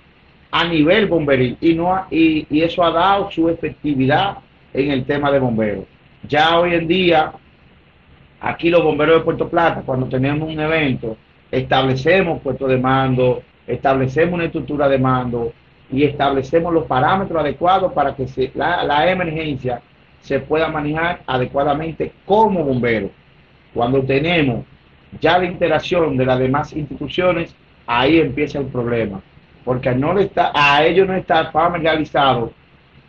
a 0.53 0.65
nivel 0.65 1.07
bomberil 1.07 1.57
y, 1.61 1.75
no 1.75 2.07
y, 2.11 2.47
eso 2.63 2.85
ha 2.85 2.93
dado 2.93 3.31
su 3.31 3.49
efectividad 3.49 4.39
en 4.73 4.93
el 4.93 5.05
tema 5.05 5.33
de 5.33 5.41
bomberos. 5.41 5.85
Ya 6.29 6.61
hoy 6.61 6.75
en 6.75 6.87
día, 6.87 7.33
aquí 8.41 8.71
los 8.71 8.83
bomberos 8.83 9.19
de 9.19 9.25
Puerto 9.25 9.49
Plata, 9.49 9.83
cuando 9.85 10.07
tenemos 10.07 10.49
un 10.49 10.59
evento, 10.59 11.17
establecemos 11.51 12.41
puestos 12.41 12.69
de 12.69 12.79
mando, 12.79 13.43
establecemos 13.67 14.35
una 14.35 14.45
estructura 14.45 14.89
de 14.89 14.99
mando 14.99 15.53
y 15.93 16.05
establecemos 16.05 16.73
los 16.73 16.85
parámetros 16.85 17.41
adecuados 17.41 17.93
para 17.93 18.15
que 18.15 18.27
la, 18.55 19.11
emergencia 19.11 19.81
se 20.21 20.39
pueda 20.41 20.69
manejar 20.69 21.21
adecuadamente 21.27 22.13
como 22.25 22.65
bombero. 22.65 23.11
Cuando 23.75 24.03
tenemos 24.03 24.65
ya 25.21 25.39
la 25.39 25.47
interacción 25.47 26.17
de 26.17 26.27
las 26.27 26.39
demás 26.39 26.73
instituciones, 26.73 27.55
ahí 27.87 28.21
empieza 28.21 28.59
el 28.59 28.67
problema. 28.67 29.21
Porque 29.65 29.95
no 29.95 30.19
está, 30.19 30.53
a 30.55 30.85
ellos 30.85 31.07
no 31.07 31.15
está 31.15 31.51
familiarizado 31.51 32.53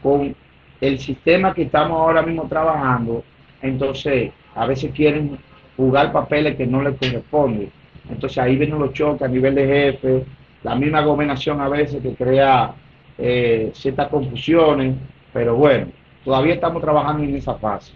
con 0.02 0.36
el 0.82 1.00
sistema 1.00 1.54
que 1.54 1.64
estamos 1.64 2.00
ahora 2.00 2.24
mismo 2.24 2.48
trabajando, 2.48 3.24
entonces 3.62 4.32
a 4.56 4.66
veces 4.66 4.92
quieren 4.94 5.38
jugar 5.78 6.12
papeles 6.12 6.56
que 6.56 6.68
no 6.68 6.82
les 6.82 6.98
corresponden. 6.98 7.72
Entonces 8.10 8.38
ahí 8.38 8.58
vienen 8.58 8.80
los 8.80 8.94
choques 8.94 9.22
a 9.22 9.28
nivel 9.28 9.56
de 9.56 9.68
jefe, 9.68 10.26
la 10.64 10.76
misma 10.76 11.02
gobernación 11.02 11.62
a 11.62 11.70
veces 11.70 12.02
que 12.02 12.14
crea 12.14 12.74
eh, 13.18 13.72
ciertas 13.74 14.10
confusiones, 14.10 14.96
pero 15.34 15.56
bueno, 15.56 15.88
todavía 16.24 16.56
estamos 16.56 16.82
trabajando 16.82 17.24
en 17.24 17.36
esa 17.36 17.56
fase. 17.56 17.94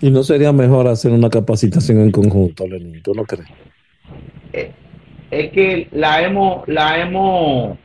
¿Y 0.00 0.10
no 0.10 0.22
sería 0.22 0.52
mejor 0.52 0.88
hacer 0.88 1.12
una 1.12 1.30
capacitación 1.30 2.00
en 2.00 2.10
conjunto, 2.10 2.66
Lenín? 2.66 3.02
¿Tú 3.02 3.14
no 3.14 3.24
crees? 3.24 3.48
Eh, 4.52 4.70
es 5.30 5.50
que 5.52 5.88
la 5.92 6.22
hemos, 6.22 6.66
la 6.68 7.00
hemos 7.00 7.78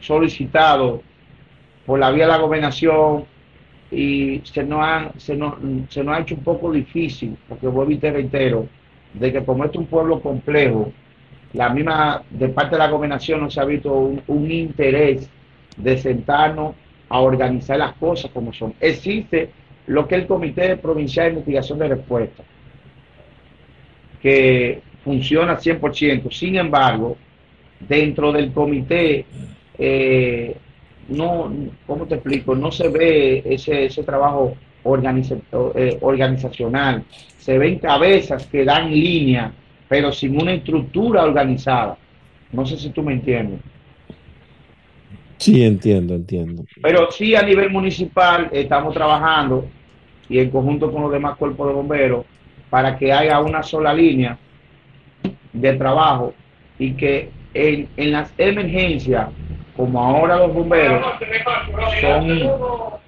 solicitado 0.00 1.02
por 1.86 1.98
la 1.98 2.10
vía 2.10 2.24
de 2.24 2.32
la 2.32 2.38
gobernación 2.38 3.24
y 3.92 4.40
se 4.44 4.64
nos, 4.64 4.80
ha, 4.82 5.12
se, 5.18 5.36
nos, 5.36 5.54
se 5.90 6.02
nos 6.02 6.16
ha 6.16 6.20
hecho 6.20 6.34
un 6.34 6.42
poco 6.42 6.72
difícil, 6.72 7.36
porque 7.48 7.66
vuelvo 7.66 7.92
y 7.92 7.98
te 7.98 8.10
reitero, 8.10 8.66
de 9.12 9.32
que 9.32 9.44
como 9.44 9.64
este 9.64 9.76
es 9.76 9.80
un 9.80 9.86
pueblo 9.86 10.20
complejo, 10.20 10.90
la 11.52 11.68
misma, 11.68 12.22
de 12.30 12.48
parte 12.48 12.76
de 12.76 12.78
la 12.78 12.88
gobernación 12.88 13.40
no 13.40 13.50
se 13.50 13.60
ha 13.60 13.64
visto 13.64 13.92
un, 13.92 14.50
interés 14.50 15.28
de 15.76 15.98
sentarnos 15.98 16.74
a 17.10 17.20
organizar 17.20 17.76
las 17.76 17.92
cosas 17.94 18.30
como 18.30 18.54
son. 18.54 18.74
Existe 18.80 19.50
lo 19.86 20.08
que 20.08 20.14
es 20.14 20.22
el 20.22 20.26
Comité 20.26 20.76
Provincial 20.78 21.26
de 21.26 21.30
Investigación 21.32 21.78
de 21.78 21.88
Respuesta, 21.88 22.42
que 24.22 24.80
funciona 25.04 25.58
100%. 25.58 26.32
Sin 26.32 26.56
embargo, 26.56 27.18
dentro 27.80 28.32
del 28.32 28.52
comité, 28.52 29.26
eh, 29.78 30.56
no, 31.12 31.52
¿cómo 31.86 32.06
te 32.06 32.16
explico? 32.16 32.54
No 32.54 32.70
se 32.72 32.88
ve 32.88 33.42
ese, 33.44 33.86
ese 33.86 34.02
trabajo 34.02 34.54
eh, 34.84 35.98
organizacional. 36.00 37.04
Se 37.38 37.58
ven 37.58 37.78
cabezas 37.78 38.46
que 38.46 38.64
dan 38.64 38.90
línea, 38.90 39.52
pero 39.88 40.12
sin 40.12 40.40
una 40.40 40.52
estructura 40.54 41.24
organizada. 41.24 41.96
No 42.52 42.66
sé 42.66 42.76
si 42.76 42.90
tú 42.90 43.02
me 43.02 43.14
entiendes. 43.14 43.60
Sí, 45.38 45.64
entiendo, 45.64 46.14
entiendo. 46.14 46.64
Pero 46.80 47.10
sí 47.10 47.34
a 47.34 47.42
nivel 47.42 47.70
municipal 47.70 48.48
estamos 48.52 48.94
trabajando 48.94 49.66
y 50.28 50.38
en 50.38 50.50
conjunto 50.50 50.90
con 50.92 51.02
los 51.02 51.12
demás 51.12 51.36
cuerpos 51.36 51.68
de 51.68 51.74
bomberos 51.74 52.26
para 52.70 52.96
que 52.96 53.12
haya 53.12 53.40
una 53.40 53.62
sola 53.62 53.92
línea 53.92 54.38
de 55.52 55.72
trabajo 55.74 56.32
y 56.78 56.92
que 56.92 57.30
en, 57.54 57.88
en 57.96 58.12
las 58.12 58.32
emergencias, 58.38 59.28
como 59.76 60.02
ahora 60.02 60.36
los 60.38 60.54
bomberos 60.54 61.04
son 62.00 63.00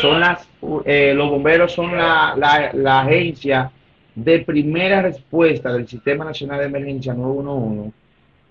son 0.00 0.20
las, 0.20 0.48
eh, 0.84 1.12
los 1.14 1.30
bomberos 1.30 1.72
son 1.72 1.96
la, 1.96 2.34
la, 2.74 3.00
agencia 3.00 3.70
de 4.14 4.40
primera 4.40 5.02
respuesta 5.02 5.72
del 5.72 5.88
Sistema 5.88 6.24
Nacional 6.24 6.60
de 6.60 6.66
Emergencia 6.66 7.14
911. 7.14 7.92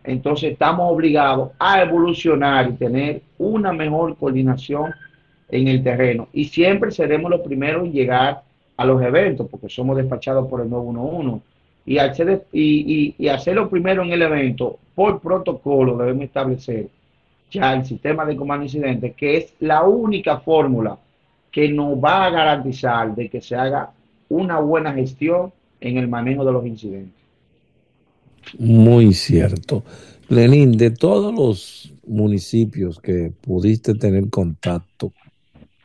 Entonces 0.04 0.52
estamos 0.54 0.92
obligados 0.92 1.52
a 1.60 1.82
evolucionar 1.82 2.70
y 2.70 2.74
tener 2.74 3.22
una 3.38 3.72
mejor 3.72 4.18
coordinación 4.18 4.94
en 5.50 5.68
el 5.68 5.84
terreno. 5.84 6.28
Y 6.34 6.46
siempre 6.46 6.92
seremos 6.92 7.30
los 7.30 7.42
primeros 7.42 7.86
en 7.86 7.94
llegar 7.94 8.42
a 8.76 8.86
los 8.86 9.02
eventos, 9.02 9.48
porque 9.50 9.70
somos 9.70 9.96
despachados 9.96 10.48
por 10.48 10.62
el 10.62 10.70
911. 10.70 11.46
Y, 11.86 11.98
hacer, 11.98 12.46
y, 12.52 13.16
y, 13.18 13.26
y 13.26 13.28
hacerlo 13.28 13.70
primero 13.70 14.04
en 14.04 14.12
el 14.12 14.22
evento, 14.22 14.80
por 14.96 15.20
protocolo, 15.20 15.98
debemos 15.98 16.24
establecer 16.26 16.88
ya 17.54 17.74
el 17.74 17.86
sistema 17.86 18.26
de 18.26 18.36
comando 18.36 18.66
incidente, 18.66 19.14
que 19.14 19.38
es 19.38 19.54
la 19.60 19.84
única 19.84 20.40
fórmula 20.40 20.98
que 21.52 21.70
nos 21.70 22.04
va 22.04 22.26
a 22.26 22.30
garantizar 22.32 23.16
de 23.16 23.30
que 23.30 23.40
se 23.40 23.56
haga 23.56 23.92
una 24.28 24.60
buena 24.60 24.92
gestión 24.94 25.54
en 25.80 25.98
el 25.98 26.08
manejo 26.08 26.44
de 26.44 26.52
los 26.52 26.66
incidentes. 26.66 27.22
Muy 28.58 29.14
cierto. 29.14 29.84
Lenín, 30.30 30.78
de 30.78 30.90
todos 30.90 31.34
los 31.34 31.94
municipios 32.08 33.00
que 33.00 33.32
pudiste 33.42 33.94
tener 33.94 34.30
contacto, 34.30 35.14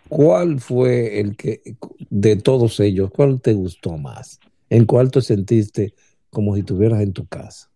¿cuál 0.08 0.58
fue 0.58 1.20
el 1.20 1.36
que, 1.36 1.60
de 2.08 2.36
todos 2.36 2.80
ellos, 2.80 3.10
cuál 3.10 3.40
te 3.40 3.52
gustó 3.52 3.98
más? 3.98 4.40
¿En 4.70 4.86
cuál 4.86 5.10
te 5.10 5.20
sentiste 5.20 5.92
como 6.30 6.54
si 6.54 6.60
estuvieras 6.60 7.02
en 7.02 7.12
tu 7.12 7.26
casa? 7.26 7.67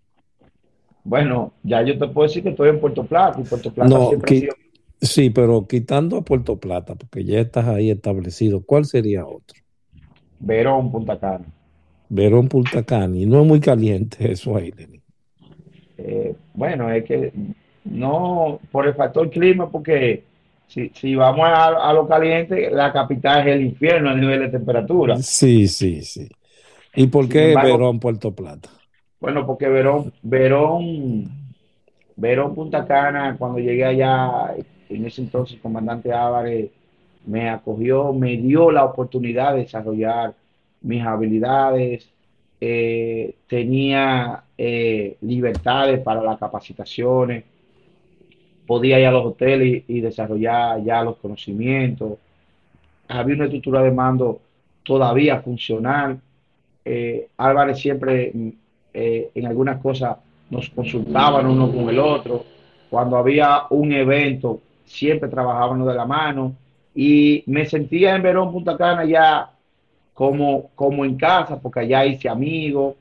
Bueno, 1.05 1.53
ya 1.63 1.83
yo 1.83 1.99
te 1.99 2.07
puedo 2.09 2.29
decir 2.29 2.43
que 2.43 2.51
estoy 2.51 2.69
en 2.69 2.81
Puerto 2.81 3.05
Plata 3.05 3.41
y 3.41 3.45
Puerto 3.45 3.73
Plata 3.73 4.07
siempre 4.07 4.37
ha 4.37 4.41
sido... 4.41 4.55
Sí, 5.01 5.31
pero 5.31 5.67
quitando 5.67 6.17
a 6.17 6.23
Puerto 6.23 6.59
Plata, 6.59 6.95
porque 6.95 7.25
ya 7.25 7.41
estás 7.41 7.67
ahí 7.67 7.91
establecido, 7.91 8.63
¿cuál 8.65 8.85
sería 8.85 9.27
otro? 9.27 9.61
Verón, 10.39 10.93
Punta 10.93 11.19
Cana. 11.19 11.45
Verón, 12.09 12.49
Punta 12.49 12.85
Cana. 12.85 13.17
Y 13.17 13.27
no 13.27 13.41
es 13.41 13.47
muy 13.47 13.59
caliente 13.59 14.17
eso 14.33 14.57
ahí, 14.57 14.73
eh, 15.99 16.35
bueno, 16.55 16.91
es 16.91 17.05
que 17.05 17.33
no, 17.85 18.61
por 18.71 18.87
el 18.87 18.95
factor 18.95 19.31
clima, 19.31 19.71
porque 19.71 20.25
si, 20.67 20.91
si 20.95 21.15
vamos 21.15 21.47
a, 21.47 21.93
lo 21.93 22.09
caliente, 22.09 22.71
la 22.71 22.93
capital 22.93 23.47
es 23.47 23.55
el 23.55 23.63
infierno 23.63 24.11
a 24.11 24.15
nivel 24.15 24.41
de 24.41 24.49
temperatura. 24.49 25.17
Sí, 25.19 25.69
sí, 25.69 26.03
sí. 26.03 26.29
¿Y 26.95 27.07
por 27.09 27.29
qué 27.29 27.55
Verón, 27.55 28.01
Puerto 28.01 28.33
Plata? 28.35 28.71
Bueno, 29.23 29.47
porque 29.47 29.69
Verón, 29.69 30.13
Verón, 30.21 31.31
Verón 32.17 32.57
Punta 32.57 32.85
Cana, 32.85 33.37
cuando 33.39 33.61
llegué 33.61 33.85
allá, 33.85 34.53
en 34.89 35.07
ese 35.07 35.21
entonces 35.23 35.55
el 35.55 35.63
comandante 35.63 36.13
Álvarez 36.13 36.71
me 37.27 37.49
acogió, 37.49 38.13
me 38.13 38.37
dio 38.37 38.73
la 38.73 38.85
oportunidad 38.85 39.55
de 39.55 39.61
desarrollar 39.61 40.35
mis 40.81 41.05
habilidades, 41.05 42.11
eh, 42.61 43.37
tenía 43.47 44.43
eh, 44.59 45.19
libertades 45.21 46.01
para 46.01 46.21
las 46.21 46.41
capacitaciones, 46.41 47.45
podía 48.67 48.99
ir 48.99 49.07
a 49.07 49.13
los 49.13 49.25
hoteles 49.25 49.85
y, 49.87 50.01
desarrollar 50.01 50.83
ya 50.83 51.05
los 51.05 51.17
conocimientos, 51.19 52.19
había 53.07 53.37
una 53.37 53.45
estructura 53.45 53.83
de 53.83 53.93
mando 53.93 54.41
todavía 54.83 55.41
funcional. 55.43 56.21
Eh, 56.85 57.29
Álvarez 57.37 57.79
siempre 57.79 58.33
eh, 58.93 59.31
en 59.35 59.47
algunas 59.47 59.81
cosas 59.81 60.17
nos 60.51 60.69
consultaban 60.71 61.47
uno 61.47 61.73
con 61.73 61.89
el 61.89 61.99
otro. 61.99 62.45
Cuando 62.91 63.17
había 63.17 63.63
un 63.71 63.93
evento, 63.93 64.61
siempre 64.85 65.29
trabajábamos 65.29 65.89
de 65.89 65.95
la 65.95 66.05
mano. 66.05 66.55
Y 66.95 67.43
me 67.47 67.65
sentía 67.65 68.15
en 68.15 68.23
Verón, 68.23 68.53
Punta 68.53 68.77
Cana 68.77 69.05
ya 69.05 69.51
como, 70.13 70.71
como 70.75 71.05
en 71.05 71.17
casa, 71.17 71.59
porque 71.59 71.81
allá 71.81 72.05
hice 72.05 72.29
amigos, 72.29 72.97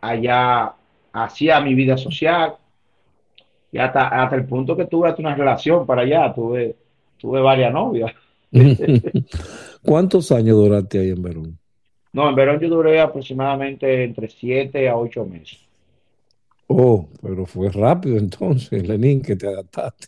allá 0.00 0.72
hacía 1.12 1.60
mi 1.60 1.74
vida 1.74 1.96
social. 1.96 2.54
Y 3.72 3.78
hasta, 3.78 4.08
hasta 4.08 4.36
el 4.36 4.46
punto 4.46 4.76
que 4.76 4.86
tuve 4.86 5.12
una 5.18 5.34
relación 5.34 5.84
para 5.84 6.02
allá, 6.02 6.32
tuve, 6.32 6.76
tuve 7.18 7.40
varias 7.40 7.72
novias. 7.72 8.12
¿Cuántos 9.82 10.30
años 10.30 10.56
duraste 10.56 11.00
ahí 11.00 11.10
en 11.10 11.22
Verón? 11.22 11.58
No, 12.16 12.30
en 12.30 12.34
verón 12.34 12.58
yo 12.58 12.70
duré 12.70 12.98
aproximadamente 12.98 14.02
entre 14.02 14.30
7 14.30 14.88
a 14.88 14.96
8 14.96 15.26
meses. 15.26 15.58
Oh, 16.66 17.06
pero 17.20 17.44
fue 17.44 17.70
rápido 17.70 18.16
entonces, 18.16 18.88
Lenín, 18.88 19.20
que 19.20 19.36
te 19.36 19.46
adaptaste. 19.46 20.06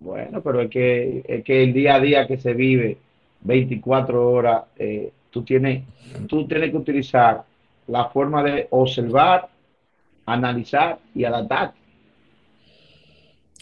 Bueno, 0.00 0.42
pero 0.42 0.60
es 0.60 0.68
que, 0.68 1.24
es 1.26 1.42
que 1.42 1.62
el 1.62 1.72
día 1.72 1.94
a 1.94 2.00
día 2.00 2.26
que 2.26 2.36
se 2.36 2.52
vive, 2.52 2.98
24 3.40 4.30
horas, 4.32 4.64
eh, 4.76 5.12
tú, 5.30 5.42
tienes, 5.42 5.84
tú 6.28 6.46
tienes 6.46 6.70
que 6.70 6.76
utilizar 6.76 7.42
la 7.86 8.04
forma 8.10 8.42
de 8.42 8.66
observar, 8.68 9.48
analizar 10.26 10.98
y 11.14 11.24
adaptar. 11.24 11.72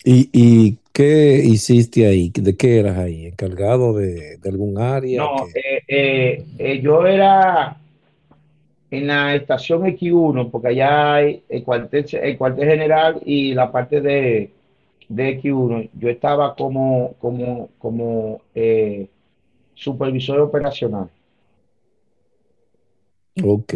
¿Y, 0.05 0.30
y 0.32 0.78
qué 0.92 1.42
hiciste 1.44 2.07
ahí? 2.07 2.30
¿De 2.34 2.57
qué 2.57 2.80
eras 2.80 2.98
ahí? 2.98 3.26
¿Encargado 3.26 3.94
de, 3.94 4.36
de 4.38 4.48
algún 4.48 4.78
área? 4.78 5.22
No, 5.22 5.46
eh, 5.55 5.82
eh, 5.88 6.44
eh, 6.59 6.80
yo 6.82 7.07
era 7.07 7.76
en 8.90 9.07
la 9.07 9.34
estación 9.34 9.82
X1, 9.82 10.50
porque 10.50 10.68
allá 10.68 11.14
hay 11.14 11.42
el 11.48 11.64
cuartel, 11.64 12.05
el 12.12 12.36
cuartel 12.36 12.68
general 12.68 13.20
y 13.24 13.55
la 13.55 13.72
parte 13.72 14.00
de, 14.00 14.50
de 15.09 15.40
X1. 15.40 15.88
Yo 15.98 16.09
estaba 16.09 16.55
como, 16.55 17.14
como, 17.18 17.70
como 17.78 18.42
eh, 18.55 19.07
supervisor 19.74 20.40
operacional. 20.40 21.09
Ok. 23.42 23.74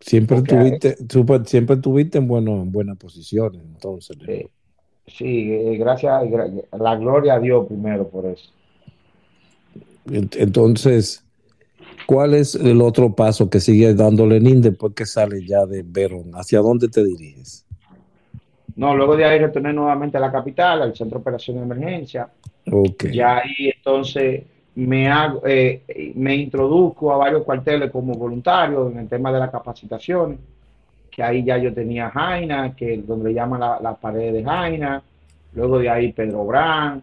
Siempre 0.00 0.38
eh, 0.38 0.42
tuviste, 0.42 0.96
siempre 1.44 1.76
tuviste 1.76 2.18
en, 2.18 2.28
bueno, 2.28 2.62
en 2.62 2.72
buenas 2.72 2.96
posiciones, 2.96 3.62
entonces, 3.64 4.16
Lenín. 4.18 4.48
Sí, 5.08 5.52
eh, 5.52 5.76
gracias, 5.78 6.22
gra- 6.24 6.64
la 6.78 6.96
gloria 6.96 7.34
a 7.34 7.40
Dios 7.40 7.66
primero 7.66 8.08
por 8.08 8.26
eso. 8.26 8.50
Ent- 10.06 10.36
Entonces, 10.38 11.24
¿cuál 12.06 12.34
es 12.34 12.54
el 12.54 12.80
otro 12.80 13.14
paso 13.14 13.48
que 13.50 13.60
sigue 13.60 13.94
dando 13.94 14.26
Lenin 14.26 14.62
después 14.62 14.94
que 14.94 15.06
sale 15.06 15.44
ya 15.46 15.66
de 15.66 15.82
Verón? 15.86 16.30
¿Hacia 16.34 16.60
dónde 16.60 16.88
te 16.88 17.04
diriges? 17.04 17.64
No, 18.76 18.94
luego 18.96 19.16
de 19.16 19.24
ahí 19.24 19.38
retorné 19.38 19.72
nuevamente 19.72 20.16
a 20.16 20.20
la 20.20 20.30
capital, 20.30 20.82
al 20.82 20.94
centro 20.96 21.18
de 21.18 21.22
operación 21.22 21.56
de 21.56 21.62
emergencia. 21.64 22.28
Ok. 22.70 23.06
Ya 23.12 23.38
ahí 23.38 23.72
entonces 23.76 24.44
me 24.76 25.08
hago, 25.08 25.42
eh, 25.44 26.12
me 26.14 26.36
introduzco 26.36 27.12
a 27.12 27.16
varios 27.16 27.42
cuarteles 27.42 27.90
como 27.90 28.14
voluntario 28.14 28.88
en 28.88 28.98
el 28.98 29.08
tema 29.08 29.32
de 29.32 29.40
las 29.40 29.50
capacitaciones, 29.50 30.38
que 31.18 31.24
ahí 31.24 31.44
ya 31.44 31.58
yo 31.58 31.74
tenía 31.74 32.10
Jaina, 32.10 32.76
que 32.76 32.94
es 32.94 33.06
donde 33.06 33.34
llaman 33.34 33.58
la, 33.58 33.80
la 33.80 33.94
pared 33.96 34.32
de 34.32 34.44
Jaina, 34.44 35.02
luego 35.52 35.80
de 35.80 35.90
ahí 35.90 36.12
Pedro 36.12 36.44
Brán, 36.46 37.02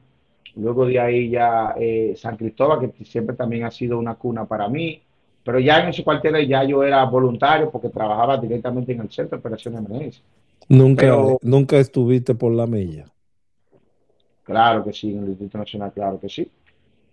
luego 0.55 0.85
de 0.85 0.97
ahí 1.01 1.29
ya 1.29 1.75
eh, 1.77 2.13
San 2.15 2.37
Cristóbal, 2.37 2.79
que 2.79 3.03
siempre 3.03 3.35
también 3.35 3.65
ha 3.65 3.71
sido 3.71 3.99
una 3.99 4.15
cuna 4.15 4.45
para 4.45 4.69
mí, 4.69 5.03
pero 5.43 5.59
ya 5.59 5.81
en 5.81 5.89
esos 5.89 6.05
cuarteles 6.05 6.47
ya 6.47 6.63
yo 6.63 6.81
era 6.83 7.03
voluntario 7.03 7.69
porque 7.69 7.89
trabajaba 7.89 8.37
directamente 8.37 8.93
en 8.93 9.01
el 9.01 9.11
centro 9.11 9.37
de 9.37 9.41
operación 9.41 9.73
de 9.73 9.79
emergencia. 9.81 10.23
Nunca, 10.69 11.01
Pero 11.01 11.37
nunca 11.41 11.77
estuviste 11.77 12.35
por 12.35 12.53
la 12.53 12.67
milla. 12.67 13.11
claro 14.43 14.83
que 14.83 14.93
sí, 14.93 15.11
en 15.11 15.19
el 15.19 15.27
Distrito 15.29 15.57
Nacional, 15.57 15.91
claro 15.93 16.19
que 16.19 16.29
sí. 16.29 16.49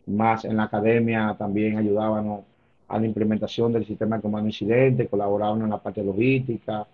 más 0.07 0.45
en 0.45 0.57
la 0.57 0.65
academia 0.65 1.37
también 1.39 1.79
ayudábamos 1.79 2.47
a 2.89 2.99
la 3.01 3.07
implementación 3.07 3.73
del 3.73 3.87
sistema 3.87 4.17
de 4.17 4.23
comando 4.23 4.49
incidente, 4.49 5.09
colaborábamos 5.09 5.65
en 5.65 5.71
la 5.71 5.83
parte 5.83 6.03
logística, 6.05 6.87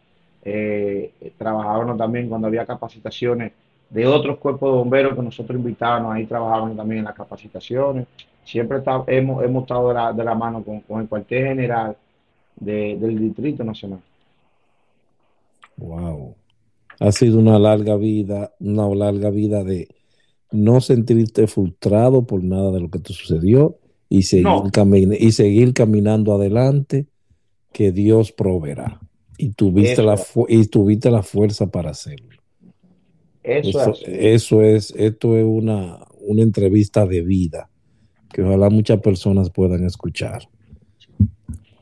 eh, 0.44 1.12
trabajábamos 1.36 1.96
también 1.98 2.28
cuando 2.28 2.46
había 2.48 2.64
capacitaciones 2.66 3.52
de 3.90 4.06
otros 4.06 4.38
cuerpos 4.38 4.70
de 4.72 4.78
bomberos 4.78 5.14
que 5.16 5.22
nosotros 5.22 5.58
invitábamos, 5.58 6.14
ahí 6.14 6.26
trabajábamos 6.26 6.76
también 6.76 7.00
en 7.00 7.04
las 7.06 7.14
capacitaciones. 7.14 8.06
Siempre 8.44 8.78
está- 8.78 9.04
hemos, 9.06 9.42
hemos 9.44 9.62
estado 9.62 9.88
de 9.88 9.94
la, 9.94 10.12
de 10.12 10.24
la 10.24 10.34
mano 10.34 10.62
con, 10.62 10.80
con 10.80 11.00
el 11.00 11.08
cuartel 11.08 11.46
general 11.48 11.96
de- 12.56 12.96
del 13.00 13.18
Distrito 13.18 13.64
Nacional. 13.64 14.00
Wow. 15.76 16.34
Ha 17.00 17.12
sido 17.12 17.38
una 17.38 17.58
larga 17.58 17.96
vida, 17.96 18.52
una 18.58 18.88
larga 18.94 19.30
vida 19.30 19.62
de 19.62 19.88
no 20.50 20.80
sentirte 20.80 21.46
frustrado 21.46 22.26
por 22.26 22.42
nada 22.42 22.70
de 22.72 22.80
lo 22.80 22.90
que 22.90 22.98
te 22.98 23.12
sucedió 23.12 23.76
y 24.08 24.22
seguir, 24.22 24.44
No, 24.44 24.64
y 25.18 25.32
seguir 25.32 25.74
caminando 25.74 26.34
adelante, 26.34 27.06
que 27.72 27.92
Dios 27.92 28.32
proveerá. 28.32 28.98
Y 29.38 29.50
tuviste 29.52 30.02
la, 30.02 30.16
fu- 30.16 30.46
y 30.48 30.66
tuviste 30.66 31.10
la 31.10 31.22
fuerza 31.22 31.68
para 31.68 31.90
hacerlo. 31.90 32.36
eso 33.44 33.94
eso 34.06 34.62
es, 34.62 34.92
esto 34.96 35.36
es 35.38 35.44
una, 35.44 36.00
una 36.20 36.42
entrevista 36.42 37.06
de 37.06 37.22
vida 37.22 37.70
que 38.32 38.42
ojalá 38.42 38.68
muchas 38.68 39.00
personas 39.00 39.48
puedan 39.50 39.84
escuchar, 39.84 40.48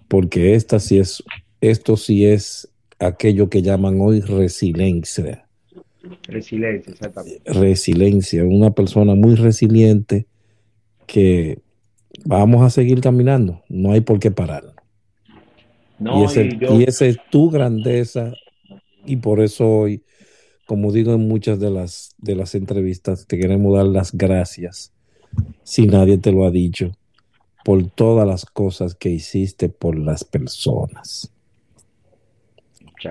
porque 0.07 0.55
esta 0.55 0.79
sí 0.79 0.99
es, 0.99 1.25
esto 1.61 1.97
sí 1.97 2.25
es 2.25 2.69
aquello 2.99 3.49
que 3.49 3.63
llaman 3.63 4.01
hoy 4.01 4.21
resiliencia. 4.21 5.49
Resiliencia, 6.29 6.93
exactamente. 6.93 7.41
Resiliencia, 7.53 8.45
una 8.45 8.71
persona 8.73 9.15
muy 9.15 9.35
resiliente 9.35 10.27
que 11.07 11.59
vamos 12.25 12.63
a 12.63 12.71
seguir 12.71 13.01
caminando, 13.01 13.63
no 13.69 13.93
hay 13.93 14.03
por 14.03 14.21
qué 14.21 14.31
parar. 14.31 14.76
Y 15.99 16.05
No, 16.05 16.25
ese, 16.25 16.45
y 16.45 16.55
y 16.55 16.59
yo, 16.59 16.81
esa 16.81 17.07
es 17.07 17.19
tu 17.31 17.51
grandeza 17.51 18.33
y 19.07 19.17
por 19.17 19.41
eso 19.41 19.69
hoy, 19.69 20.05
como 20.67 20.93
digo 20.93 21.15
en 21.15 21.27
muchas 21.29 21.61
de 21.61 21.71
las, 21.71 22.15
de 22.19 22.35
las 22.35 22.55
entrevistas, 22.55 23.27
te 23.27 23.39
queremos 23.39 23.77
dar 23.77 23.87
las 23.87 24.13
gracias, 24.13 24.93
si 25.63 25.87
nadie 25.87 26.19
te 26.19 26.33
lo 26.33 26.45
ha 26.45 26.51
dicho, 26.51 26.93
por 27.65 27.89
todas 27.91 28.27
las 28.27 28.45
cosas 28.45 28.95
que 28.95 29.11
hiciste 29.11 29.69
por 29.69 29.99
las 29.99 30.25
personas. 30.25 31.33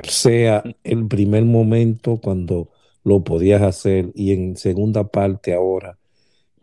Sea 0.04 0.64
el 0.84 1.08
primer 1.08 1.46
momento 1.46 2.18
cuando 2.18 2.70
lo 3.04 3.24
podías 3.24 3.62
hacer 3.62 4.12
y 4.16 4.32
en 4.32 4.58
segunda 4.58 5.08
parte 5.08 5.54
ahora, 5.54 5.98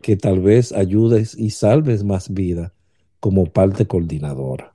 que 0.01 0.17
tal 0.17 0.41
vez 0.41 0.73
ayudes 0.73 1.35
y 1.37 1.51
salves 1.51 2.03
más 2.03 2.33
vida 2.33 2.73
como 3.19 3.45
parte 3.45 3.87
coordinadora. 3.87 4.72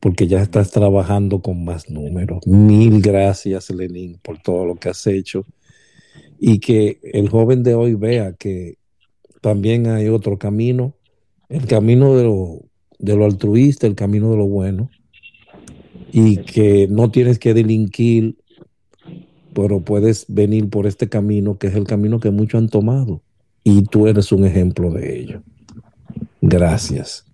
Porque 0.00 0.26
ya 0.26 0.42
estás 0.42 0.70
trabajando 0.70 1.40
con 1.40 1.64
más 1.64 1.90
números. 1.90 2.46
Mil 2.46 3.00
gracias, 3.00 3.70
Lenín, 3.70 4.18
por 4.22 4.38
todo 4.38 4.64
lo 4.64 4.76
que 4.76 4.88
has 4.88 5.06
hecho. 5.06 5.44
Y 6.38 6.58
que 6.58 7.00
el 7.02 7.28
joven 7.28 7.62
de 7.62 7.74
hoy 7.74 7.94
vea 7.94 8.34
que 8.34 8.78
también 9.40 9.86
hay 9.86 10.08
otro 10.08 10.38
camino, 10.38 10.94
el 11.48 11.66
camino 11.66 12.16
de 12.16 12.24
lo, 12.24 12.60
de 12.98 13.16
lo 13.16 13.24
altruista, 13.24 13.86
el 13.86 13.94
camino 13.94 14.30
de 14.30 14.36
lo 14.36 14.46
bueno, 14.46 14.90
y 16.12 16.38
que 16.38 16.88
no 16.88 17.10
tienes 17.10 17.38
que 17.38 17.54
delinquir, 17.54 18.36
pero 19.54 19.80
puedes 19.80 20.26
venir 20.28 20.68
por 20.68 20.86
este 20.86 21.08
camino, 21.08 21.58
que 21.58 21.68
es 21.68 21.74
el 21.74 21.84
camino 21.84 22.20
que 22.20 22.30
muchos 22.30 22.58
han 22.58 22.68
tomado. 22.68 23.22
Y 23.64 23.82
tú 23.82 24.06
eres 24.06 24.30
un 24.32 24.44
ejemplo 24.44 24.90
de 24.90 25.18
ello. 25.18 25.42
Gracias. 26.40 27.25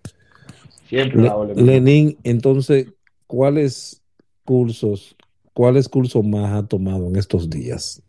Siempre 0.93 1.22
la. 1.22 1.36
Lenín, 1.55 2.18
entonces, 2.22 2.93
¿cuáles 3.26 4.03
cursos, 4.45 5.16
cuáles 5.55 5.88
cursos 5.88 6.22
más 6.24 6.53
ha 6.53 6.66
tomado 6.66 7.07
en 7.09 7.16
estos 7.16 7.49
días? 7.49 8.03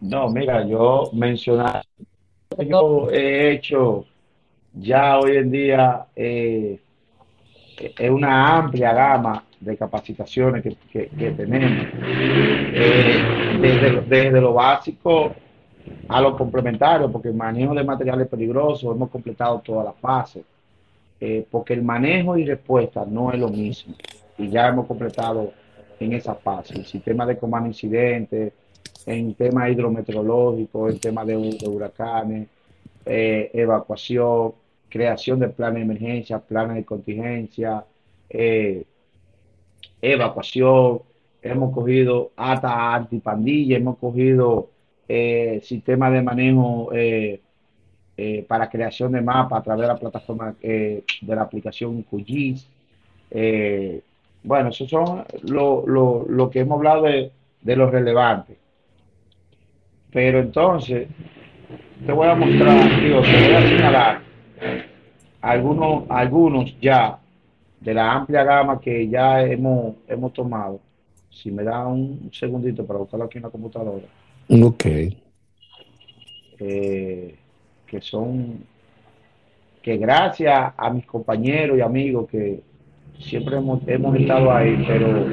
No, 0.00 0.30
mira, 0.30 0.66
yo 0.66 1.10
mencionar, 1.12 1.84
yo 2.66 3.08
he 3.10 3.52
hecho 3.52 4.04
ya 4.74 5.18
hoy 5.18 5.36
en 5.36 5.50
día 5.50 6.06
eh, 6.14 6.78
es 7.76 8.10
una 8.10 8.56
amplia 8.58 8.92
gama 8.92 9.44
de 9.60 9.76
capacitaciones 9.76 10.62
que, 10.62 10.76
que- 10.92 11.08
que 11.08 11.30
tenemos, 11.32 11.86
Eh, 12.80 13.58
desde, 13.60 13.90
lo- 13.92 14.02
desde 14.02 14.40
lo 14.40 14.52
básico 14.54 15.32
a 16.08 16.20
lo 16.20 16.36
complementario, 16.36 17.10
porque 17.10 17.28
el 17.28 17.34
manejo 17.34 17.74
de 17.74 17.82
materiales 17.84 18.28
peligrosos 18.28 18.94
hemos 18.94 19.10
completado 19.10 19.60
todas 19.64 19.84
las 19.86 19.96
fases, 19.96 20.44
eh, 21.20 21.46
porque 21.50 21.74
el 21.74 21.82
manejo 21.82 22.36
y 22.38 22.44
respuesta 22.44 23.04
no 23.06 23.32
es 23.32 23.38
lo 23.38 23.48
mismo, 23.48 23.94
y 24.36 24.48
ya 24.48 24.68
hemos 24.68 24.86
completado 24.86 25.52
en 26.00 26.12
esa 26.12 26.34
fase, 26.36 26.74
el 26.74 26.86
sistema 26.86 27.26
de 27.26 27.38
comando 27.38 27.68
incidente, 27.68 28.52
en 29.06 29.34
tema 29.34 29.68
hidrometeorológico, 29.70 30.88
en 30.88 30.98
tema 31.00 31.24
de, 31.24 31.36
hu- 31.36 31.58
de 31.58 31.68
huracanes, 31.68 32.48
eh, 33.06 33.50
evacuación, 33.54 34.52
creación 34.88 35.40
de 35.40 35.48
planes 35.48 35.76
de 35.76 35.82
emergencia, 35.82 36.38
planes 36.38 36.76
de 36.76 36.84
contingencia, 36.84 37.84
eh, 38.30 38.84
evacuación, 40.00 41.00
hemos 41.42 41.72
cogido 41.74 42.30
hasta 42.36 42.94
antipandilla, 42.94 43.76
hemos 43.76 43.98
cogido 43.98 44.70
eh, 45.08 45.60
sistemas 45.62 46.12
de 46.12 46.22
manejo 46.22 46.90
eh, 46.92 47.40
eh, 48.20 48.44
para 48.48 48.68
creación 48.68 49.12
de 49.12 49.20
mapas 49.22 49.60
a 49.60 49.62
través 49.62 49.82
de 49.82 49.86
la 49.86 49.96
plataforma 49.96 50.54
eh, 50.60 51.04
de 51.20 51.36
la 51.36 51.42
aplicación 51.42 52.02
QGIS. 52.02 52.66
Eh, 53.30 54.02
bueno, 54.42 54.70
eso 54.70 54.86
son 54.88 55.24
lo, 55.44 55.84
lo, 55.86 56.26
lo 56.28 56.50
que 56.50 56.60
hemos 56.60 56.78
hablado 56.78 57.02
de, 57.04 57.30
de 57.62 57.76
lo 57.76 57.88
relevante. 57.88 58.56
Pero 60.10 60.40
entonces, 60.40 61.06
te 62.04 62.12
voy 62.12 62.26
a 62.26 62.34
mostrar, 62.34 63.00
digo, 63.00 63.20
te 63.22 63.40
voy 63.46 63.54
a 63.54 63.62
señalar 63.68 64.20
algunos, 65.40 66.04
algunos 66.08 66.80
ya 66.80 67.18
de 67.80 67.94
la 67.94 68.12
amplia 68.14 68.42
gama 68.42 68.80
que 68.80 69.08
ya 69.08 69.42
hemos, 69.44 69.94
hemos 70.08 70.32
tomado. 70.32 70.80
Si 71.30 71.52
me 71.52 71.62
da 71.62 71.86
un 71.86 72.30
segundito 72.32 72.84
para 72.84 72.98
buscarlo 72.98 73.26
aquí 73.26 73.38
en 73.38 73.44
la 73.44 73.50
computadora, 73.50 74.06
Ok. 74.60 74.86
eh, 76.58 77.34
que 77.90 78.00
son, 78.00 78.64
que 79.82 79.96
gracias 79.96 80.72
a 80.76 80.90
mis 80.90 81.06
compañeros 81.06 81.78
y 81.78 81.80
amigos 81.80 82.28
que 82.28 82.60
siempre 83.18 83.56
hemos, 83.56 83.80
hemos 83.86 84.16
estado 84.16 84.52
ahí, 84.52 84.84
pero 84.86 85.26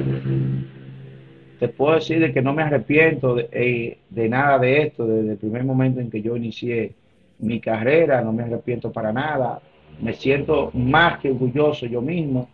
te 1.58 1.68
puedo 1.68 1.94
decir 1.94 2.20
de 2.20 2.32
que 2.32 2.42
no 2.42 2.52
me 2.52 2.62
arrepiento 2.62 3.34
de, 3.34 3.48
eh, 3.52 3.98
de 4.10 4.28
nada 4.28 4.58
de 4.58 4.82
esto, 4.82 5.06
desde 5.06 5.32
el 5.32 5.38
primer 5.38 5.64
momento 5.64 6.00
en 6.00 6.10
que 6.10 6.20
yo 6.20 6.36
inicié 6.36 6.94
mi 7.38 7.60
carrera, 7.60 8.20
no 8.22 8.32
me 8.32 8.42
arrepiento 8.42 8.92
para 8.92 9.12
nada. 9.12 9.60
Me 10.00 10.12
siento 10.12 10.70
más 10.74 11.18
que 11.18 11.30
orgulloso 11.30 11.86
yo 11.86 12.02
mismo 12.02 12.48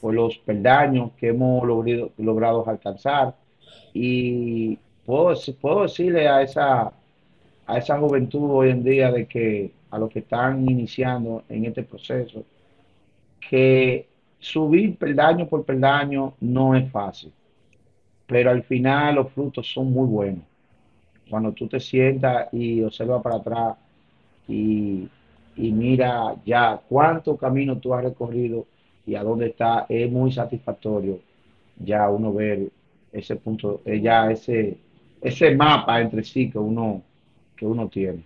por 0.00 0.14
los 0.14 0.38
peldaños 0.38 1.12
que 1.18 1.28
hemos 1.28 1.66
logrado, 1.66 2.10
logrado 2.18 2.68
alcanzar. 2.68 3.34
Y 3.92 4.78
puedo, 5.04 5.34
puedo 5.60 5.82
decirle 5.82 6.28
a 6.28 6.42
esa, 6.42 6.92
a 7.66 7.78
esa 7.78 7.98
juventud 7.98 8.50
hoy 8.50 8.70
en 8.70 8.82
día 8.84 9.10
de 9.10 9.26
que 9.26 9.72
a 9.90 9.98
los 9.98 10.10
que 10.10 10.20
están 10.20 10.68
iniciando 10.68 11.44
en 11.48 11.64
este 11.66 11.82
proceso, 11.82 12.44
que 13.48 14.08
subir 14.38 14.96
peldaño 14.96 15.48
por 15.48 15.64
peldaño 15.64 16.34
no 16.40 16.74
es 16.74 16.90
fácil, 16.90 17.32
pero 18.26 18.50
al 18.50 18.62
final 18.62 19.16
los 19.16 19.30
frutos 19.32 19.72
son 19.72 19.92
muy 19.92 20.06
buenos. 20.06 20.44
Cuando 21.30 21.52
tú 21.52 21.68
te 21.68 21.80
sientas 21.80 22.52
y 22.52 22.82
observas 22.82 23.22
para 23.22 23.36
atrás 23.36 23.76
y, 24.48 25.08
y 25.56 25.72
mira 25.72 26.34
ya 26.44 26.80
cuánto 26.88 27.36
camino 27.36 27.78
tú 27.78 27.94
has 27.94 28.04
recorrido 28.04 28.66
y 29.06 29.14
a 29.14 29.22
dónde 29.22 29.46
está, 29.48 29.86
es 29.88 30.10
muy 30.10 30.32
satisfactorio 30.32 31.20
ya 31.78 32.08
uno 32.10 32.32
ver 32.32 32.70
ese 33.12 33.36
punto, 33.36 33.82
eh, 33.84 34.00
ya 34.00 34.30
ese, 34.30 34.78
ese 35.20 35.54
mapa 35.54 36.00
entre 36.00 36.24
sí 36.24 36.50
que 36.50 36.58
uno, 36.58 37.02
que 37.56 37.66
uno 37.66 37.88
tiene. 37.88 38.24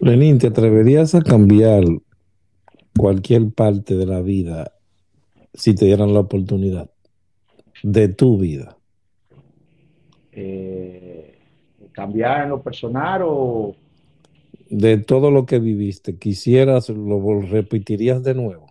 Lenín, 0.00 0.38
¿te 0.38 0.48
atreverías 0.48 1.14
a 1.14 1.22
cambiar 1.22 1.84
cualquier 2.96 3.50
parte 3.50 3.96
de 3.96 4.06
la 4.06 4.20
vida 4.20 4.72
si 5.54 5.74
te 5.74 5.86
dieran 5.86 6.12
la 6.12 6.20
oportunidad 6.20 6.90
de 7.82 8.08
tu 8.08 8.38
vida? 8.38 8.76
Eh, 10.32 11.38
¿Cambiar 11.92 12.44
en 12.44 12.50
lo 12.50 12.62
personal 12.62 13.22
o...? 13.24 13.74
De 14.70 14.98
todo 14.98 15.30
lo 15.30 15.46
que 15.46 15.58
viviste, 15.58 16.18
¿quisieras, 16.18 16.90
lo 16.90 17.40
repetirías 17.40 18.22
de 18.22 18.34
nuevo? 18.34 18.66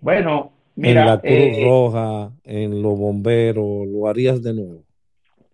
Bueno, 0.00 0.52
mira... 0.76 1.00
En 1.00 1.06
la 1.06 1.20
Cruz 1.20 1.32
eh, 1.32 1.64
Roja, 1.64 2.32
en 2.44 2.82
los 2.82 2.98
bomberos, 2.98 3.88
¿lo 3.88 4.06
harías 4.06 4.42
de 4.42 4.54
nuevo? 4.54 4.84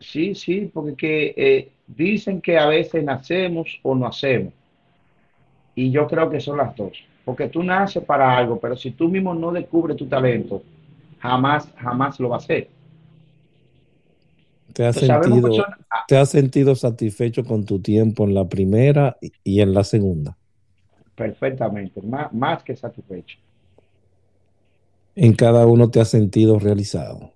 Sí, 0.00 0.34
sí, 0.34 0.70
porque 0.72 0.96
que, 0.96 1.34
eh, 1.36 1.73
dicen 1.87 2.41
que 2.41 2.59
a 2.59 2.66
veces 2.66 3.05
nacemos 3.05 3.78
o 3.82 3.95
no 3.95 4.07
hacemos. 4.07 4.53
Y 5.74 5.91
yo 5.91 6.07
creo 6.07 6.30
que 6.30 6.41
son 6.41 6.59
las 6.59 6.74
dos. 6.76 6.93
Porque 7.24 7.49
tú 7.49 7.62
naces 7.62 8.05
para 8.05 8.37
algo, 8.37 8.59
pero 8.61 8.76
si 8.76 8.91
tú 8.91 9.09
mismo 9.09 9.35
no 9.35 9.51
descubres 9.51 9.97
tu 9.97 10.07
talento, 10.07 10.62
jamás, 11.18 11.68
jamás 11.76 12.20
lo 12.20 12.28
vas 12.28 12.43
a 12.43 12.45
hacer. 12.45 12.68
¿Te 14.72 14.85
has, 14.85 14.97
sentido, 14.97 15.51
¿Te 16.09 16.16
has 16.16 16.30
sentido 16.30 16.74
satisfecho 16.74 17.45
con 17.45 17.64
tu 17.64 17.78
tiempo 17.78 18.24
en 18.24 18.35
la 18.35 18.45
primera 18.49 19.16
y 19.45 19.61
en 19.61 19.72
la 19.72 19.85
segunda? 19.85 20.37
Perfectamente, 21.14 22.03
más, 22.03 22.32
más 22.32 22.62
que 22.64 22.74
satisfecho. 22.74 23.39
En 25.14 25.32
cada 25.35 25.66
uno 25.66 25.91
te 25.91 26.01
has 26.01 26.09
sentido 26.09 26.59
realizado. 26.59 27.30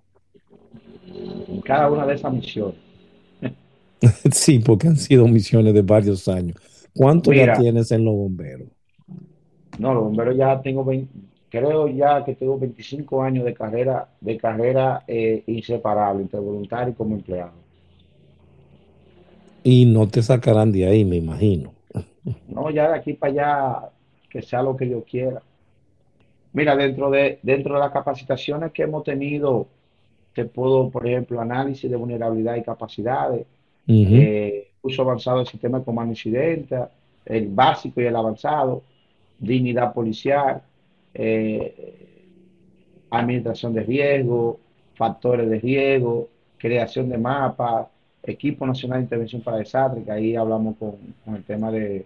En 1.47 1.61
cada 1.61 1.89
una 1.89 2.05
de 2.05 2.15
esas 2.15 2.33
misiones. 2.33 2.88
sí, 4.31 4.59
porque 4.59 4.87
han 4.87 4.97
sido 4.97 5.27
misiones 5.27 5.73
de 5.73 5.81
varios 5.81 6.27
años. 6.27 6.57
¿Cuánto 6.95 7.31
ya 7.31 7.53
tienes 7.53 7.91
en 7.91 8.05
los 8.05 8.15
bomberos? 8.15 8.67
No, 9.77 9.93
los 9.93 10.03
bomberos 10.03 10.35
ya 10.35 10.61
tengo 10.61 10.83
20, 10.83 11.13
creo 11.49 11.87
ya 11.87 12.23
que 12.23 12.35
tengo 12.35 12.57
25 12.57 13.23
años 13.23 13.45
de 13.45 13.53
carrera, 13.53 14.09
de 14.19 14.37
carrera 14.37 15.03
eh, 15.07 15.43
inseparable 15.47 16.23
entre 16.23 16.39
voluntario 16.39 16.91
y 16.91 16.95
como 16.95 17.15
empleado. 17.15 17.53
Y 19.63 19.85
no 19.85 20.07
te 20.07 20.21
sacarán 20.21 20.71
de 20.71 20.85
ahí, 20.87 21.05
me 21.05 21.17
imagino. 21.17 21.73
No, 22.47 22.69
ya 22.69 22.89
de 22.89 22.97
aquí 22.97 23.13
para 23.13 23.31
allá, 23.31 23.89
que 24.29 24.41
sea 24.41 24.61
lo 24.61 24.75
que 24.75 24.87
yo 24.87 25.03
quiera. 25.03 25.41
Mira, 26.53 26.75
dentro 26.75 27.09
de, 27.09 27.39
dentro 27.41 27.75
de 27.75 27.79
las 27.79 27.91
capacitaciones 27.91 28.71
que 28.71 28.83
hemos 28.83 29.03
tenido, 29.03 29.67
te 30.33 30.45
puedo, 30.45 30.89
por 30.89 31.07
ejemplo, 31.07 31.39
análisis 31.39 31.89
de 31.89 31.95
vulnerabilidad 31.95 32.55
y 32.55 32.63
capacidades, 32.63 33.45
eh, 33.89 34.71
uso 34.81 35.01
avanzado 35.01 35.39
del 35.39 35.47
sistema 35.47 35.79
de 35.79 35.85
comando 35.85 36.11
incidente, 36.11 36.77
el 37.25 37.47
básico 37.47 38.01
y 38.01 38.05
el 38.05 38.15
avanzado, 38.15 38.83
dignidad 39.39 39.93
policial, 39.93 40.61
eh, 41.13 42.07
administración 43.09 43.73
de 43.73 43.83
riesgo, 43.83 44.59
factores 44.95 45.49
de 45.49 45.59
riesgo, 45.59 46.29
creación 46.57 47.09
de 47.09 47.17
mapas, 47.17 47.87
equipo 48.21 48.67
nacional 48.67 48.99
de 48.99 49.03
intervención 49.03 49.41
para 49.41 49.57
desastres, 49.57 50.05
que 50.05 50.11
ahí 50.11 50.35
hablamos 50.35 50.75
con, 50.77 50.95
el 51.35 51.43
tema 51.43 51.71
de, 51.71 52.05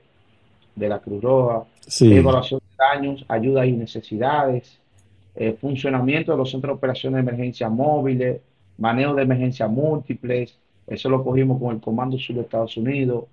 la 0.76 1.00
Cruz 1.00 1.22
Roja, 1.22 1.66
evaluación 2.02 2.60
de 2.62 2.76
daños, 2.78 3.26
ayudas 3.28 3.68
y 3.68 3.74
necesidades, 3.74 4.80
eh, 5.36 5.58
funcionamiento 5.60 6.32
de 6.32 6.38
los 6.38 6.50
centros 6.50 6.74
de 6.74 6.78
operaciones 6.78 7.16
de 7.16 7.32
emergencia 7.32 7.68
móviles, 7.68 8.42
manejo 8.78 9.16
de 9.16 9.24
emergencia 9.24 9.68
múltiples, 9.68 10.58
eso 10.88 11.10
lo 11.10 11.24
cogimos 11.24 11.60
con 11.60 11.76
el 11.76 11.82
Comando 11.82 12.18
Sur 12.18 12.36
de 12.36 12.42
Estados 12.42 12.78
Unidos, 12.78 13.26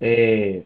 eh, 0.00 0.64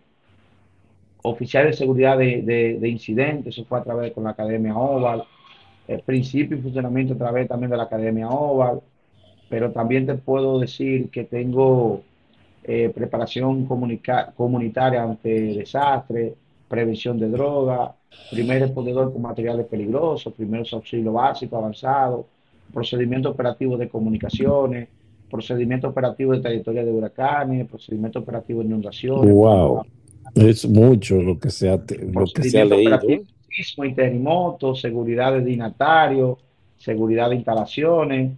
oficial 1.22 1.66
de 1.66 1.72
seguridad 1.72 2.18
de, 2.18 2.78
incidentes, 2.88 3.54
eso 3.54 3.64
fue 3.64 3.78
a 3.78 3.84
través 3.84 4.12
con 4.12 4.24
la 4.24 4.30
Academia 4.30 4.76
Oval, 4.76 5.24
el 5.86 6.00
principio 6.00 6.56
y 6.56 6.60
funcionamiento 6.60 7.14
a 7.14 7.18
través 7.18 7.48
también 7.48 7.70
de 7.70 7.76
la 7.76 7.84
Academia 7.84 8.28
Oval, 8.28 8.80
pero 9.48 9.72
también 9.72 10.06
te 10.06 10.14
puedo 10.14 10.58
decir 10.58 11.08
que 11.10 11.24
tengo 11.24 12.02
eh, 12.64 12.90
preparación 12.94 13.64
comunitaria 13.66 15.02
ante 15.02 15.54
desastres, 15.54 16.34
prevención 16.68 17.18
de 17.18 17.30
drogas, 17.30 17.92
primer 18.30 18.60
respondedor 18.60 19.12
con 19.12 19.22
materiales 19.22 19.66
peligrosos, 19.66 20.34
primeros 20.34 20.72
auxilios 20.74 21.14
básicos 21.14 21.58
avanzados, 21.58 22.26
procedimiento 22.72 23.30
operativo 23.30 23.76
de 23.78 23.88
comunicaciones, 23.88 24.88
procedimiento 25.30 25.88
operativo 25.88 26.32
de 26.32 26.40
trayectoria 26.40 26.84
de 26.84 26.90
huracanes, 26.90 27.68
procedimiento 27.68 28.20
operativo 28.20 28.60
de 28.60 28.66
inundaciones. 28.66 29.32
Wow. 29.32 29.82
Es 30.34 30.68
mucho 30.68 31.20
lo 31.20 31.38
que 31.38 31.50
se 31.50 31.68
ha, 31.70 31.76
lo 31.76 32.26
que 32.26 32.42
se 32.44 32.60
ha 32.60 32.64
leído. 32.64 32.98
Sismo 33.50 33.84
y 33.84 33.94
terremoto, 33.94 34.74
seguridad 34.74 35.32
de 35.32 35.40
dinatario, 35.42 36.38
seguridad 36.76 37.30
de 37.30 37.36
instalaciones, 37.36 38.32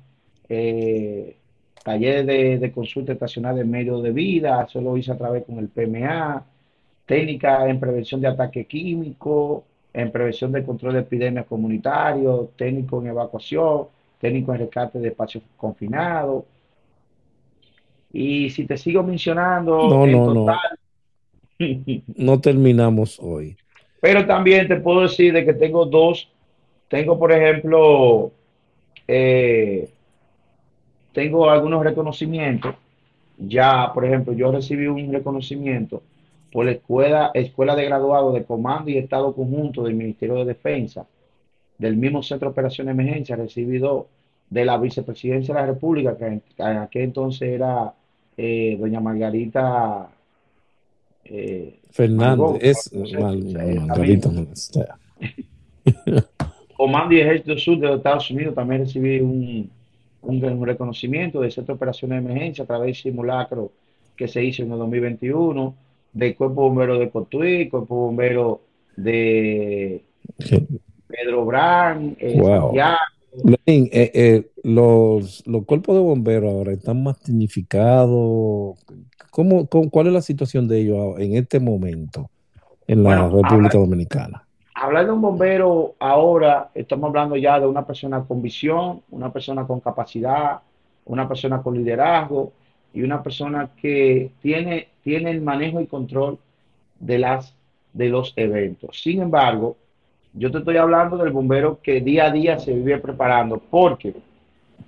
eh, 0.48 1.36
talleres 1.84 2.26
de, 2.26 2.58
de, 2.58 2.72
consulta 2.72 3.12
estacional 3.12 3.56
de 3.56 3.64
medio 3.64 4.00
de 4.00 4.12
vida, 4.12 4.64
eso 4.68 4.80
lo 4.80 4.96
hice 4.96 5.12
a 5.12 5.18
través 5.18 5.44
con 5.44 5.58
el 5.58 5.68
PMA, 5.68 6.44
técnica 7.04 7.68
en 7.68 7.80
prevención 7.80 8.20
de 8.20 8.28
ataque 8.28 8.66
químico, 8.66 9.64
en 9.92 10.12
prevención 10.12 10.52
de 10.52 10.64
control 10.64 10.94
de 10.94 11.00
epidemias 11.00 11.46
comunitarios, 11.46 12.50
técnico 12.56 13.00
en 13.00 13.08
evacuación, 13.08 13.86
técnico 14.20 14.52
en 14.52 14.60
rescate 14.60 14.98
de 14.98 15.08
espacios 15.08 15.42
confinados. 15.56 16.44
Y 18.12 18.50
si 18.50 18.66
te 18.66 18.76
sigo 18.76 19.02
mencionando, 19.02 19.88
no, 19.88 20.06
no, 20.06 20.34
no 20.34 20.46
no 22.16 22.40
terminamos 22.40 23.18
hoy. 23.20 23.56
Pero 24.00 24.26
también 24.26 24.66
te 24.66 24.76
puedo 24.76 25.02
decir 25.02 25.32
de 25.32 25.44
que 25.44 25.52
tengo 25.52 25.84
dos, 25.84 26.28
tengo 26.88 27.18
por 27.18 27.32
ejemplo, 27.32 28.32
eh, 29.06 29.88
tengo 31.12 31.50
algunos 31.50 31.84
reconocimientos. 31.84 32.74
Ya, 33.36 33.90
por 33.94 34.04
ejemplo, 34.04 34.32
yo 34.32 34.52
recibí 34.52 34.86
un 34.86 35.12
reconocimiento 35.12 36.02
por 36.52 36.64
la 36.64 36.72
escuela, 36.72 37.30
escuela 37.34 37.74
de 37.76 37.84
graduados 37.84 38.34
de 38.34 38.44
Comando 38.44 38.90
y 38.90 38.98
Estado 38.98 39.34
Conjunto 39.34 39.84
del 39.84 39.94
Ministerio 39.94 40.36
de 40.36 40.46
Defensa, 40.46 41.06
del 41.78 41.96
mismo 41.96 42.22
Centro 42.22 42.48
de 42.48 42.52
Operaciones 42.52 42.96
de 42.96 43.02
Emergencia, 43.02 43.36
recibido 43.36 44.08
de 44.50 44.64
la 44.64 44.76
Vicepresidencia 44.78 45.54
de 45.54 45.60
la 45.60 45.66
República, 45.66 46.16
que 46.16 46.26
en, 46.26 46.42
aquel 46.58 47.02
entonces 47.02 47.48
era 47.48 47.94
eh, 48.36 48.76
doña 48.78 49.00
Margarita 49.00 50.08
eh, 51.24 51.80
Fernández 51.90 52.90
Comando 56.76 57.14
y 57.14 57.20
Ejército 57.20 57.58
Sur 57.58 57.78
de 57.78 57.88
los 57.88 57.96
Estados 57.98 58.30
Unidos 58.30 58.54
también 58.54 58.82
recibí 58.82 59.20
un, 59.20 59.70
un, 60.22 60.66
reconocimiento 60.66 61.40
de 61.40 61.50
Centro 61.50 61.74
de 61.74 61.76
Operaciones 61.76 62.22
de 62.22 62.30
Emergencia 62.30 62.64
a 62.64 62.66
través 62.66 62.86
del 62.86 62.94
simulacro 62.94 63.72
que 64.16 64.28
se 64.28 64.44
hizo 64.44 64.62
en 64.62 64.72
el 64.72 64.78
2021, 64.78 65.74
del 66.12 66.36
Cuerpo 66.36 66.62
Bombero 66.62 66.98
de 66.98 67.10
Cotuí, 67.10 67.68
Cuerpo 67.68 67.94
Bombero 67.94 68.62
de 68.96 70.02
Pedro 71.06 71.44
Brán, 71.44 72.16
eh, 72.18 72.40
eh, 73.66 73.90
eh, 74.14 74.50
los, 74.62 75.46
los 75.46 75.64
cuerpos 75.64 75.96
de 75.96 76.02
bomberos 76.02 76.52
ahora 76.52 76.72
están 76.72 77.02
más 77.02 77.22
dignificados. 77.24 78.78
¿Cómo, 79.30 79.66
cuál 79.66 80.08
es 80.08 80.12
la 80.12 80.22
situación 80.22 80.66
de 80.66 80.80
ellos 80.80 81.18
en 81.18 81.36
este 81.36 81.60
momento 81.60 82.30
en 82.86 83.04
la 83.04 83.28
República 83.28 83.78
Dominicana? 83.78 84.44
Hablar 84.74 85.06
de 85.06 85.12
un 85.12 85.20
bombero 85.20 85.94
ahora, 85.98 86.70
estamos 86.74 87.08
hablando 87.08 87.36
ya 87.36 87.60
de 87.60 87.66
una 87.66 87.86
persona 87.86 88.24
con 88.24 88.42
visión, 88.42 89.02
una 89.10 89.32
persona 89.32 89.66
con 89.66 89.80
capacidad, 89.80 90.60
una 91.04 91.28
persona 91.28 91.62
con 91.62 91.76
liderazgo 91.76 92.52
y 92.92 93.02
una 93.02 93.22
persona 93.22 93.70
que 93.80 94.32
tiene, 94.40 94.88
tiene 95.04 95.30
el 95.30 95.42
manejo 95.42 95.80
y 95.80 95.86
control 95.86 96.38
de, 96.98 97.18
las, 97.18 97.54
de 97.92 98.08
los 98.08 98.32
eventos. 98.36 99.00
Sin 99.00 99.22
embargo, 99.22 99.76
yo 100.32 100.50
te 100.50 100.58
estoy 100.58 100.76
hablando 100.76 101.16
del 101.16 101.32
bombero 101.32 101.80
que 101.82 102.00
día 102.00 102.26
a 102.26 102.30
día 102.30 102.58
se 102.58 102.72
vive 102.72 102.98
preparando, 102.98 103.58
porque 103.58 104.14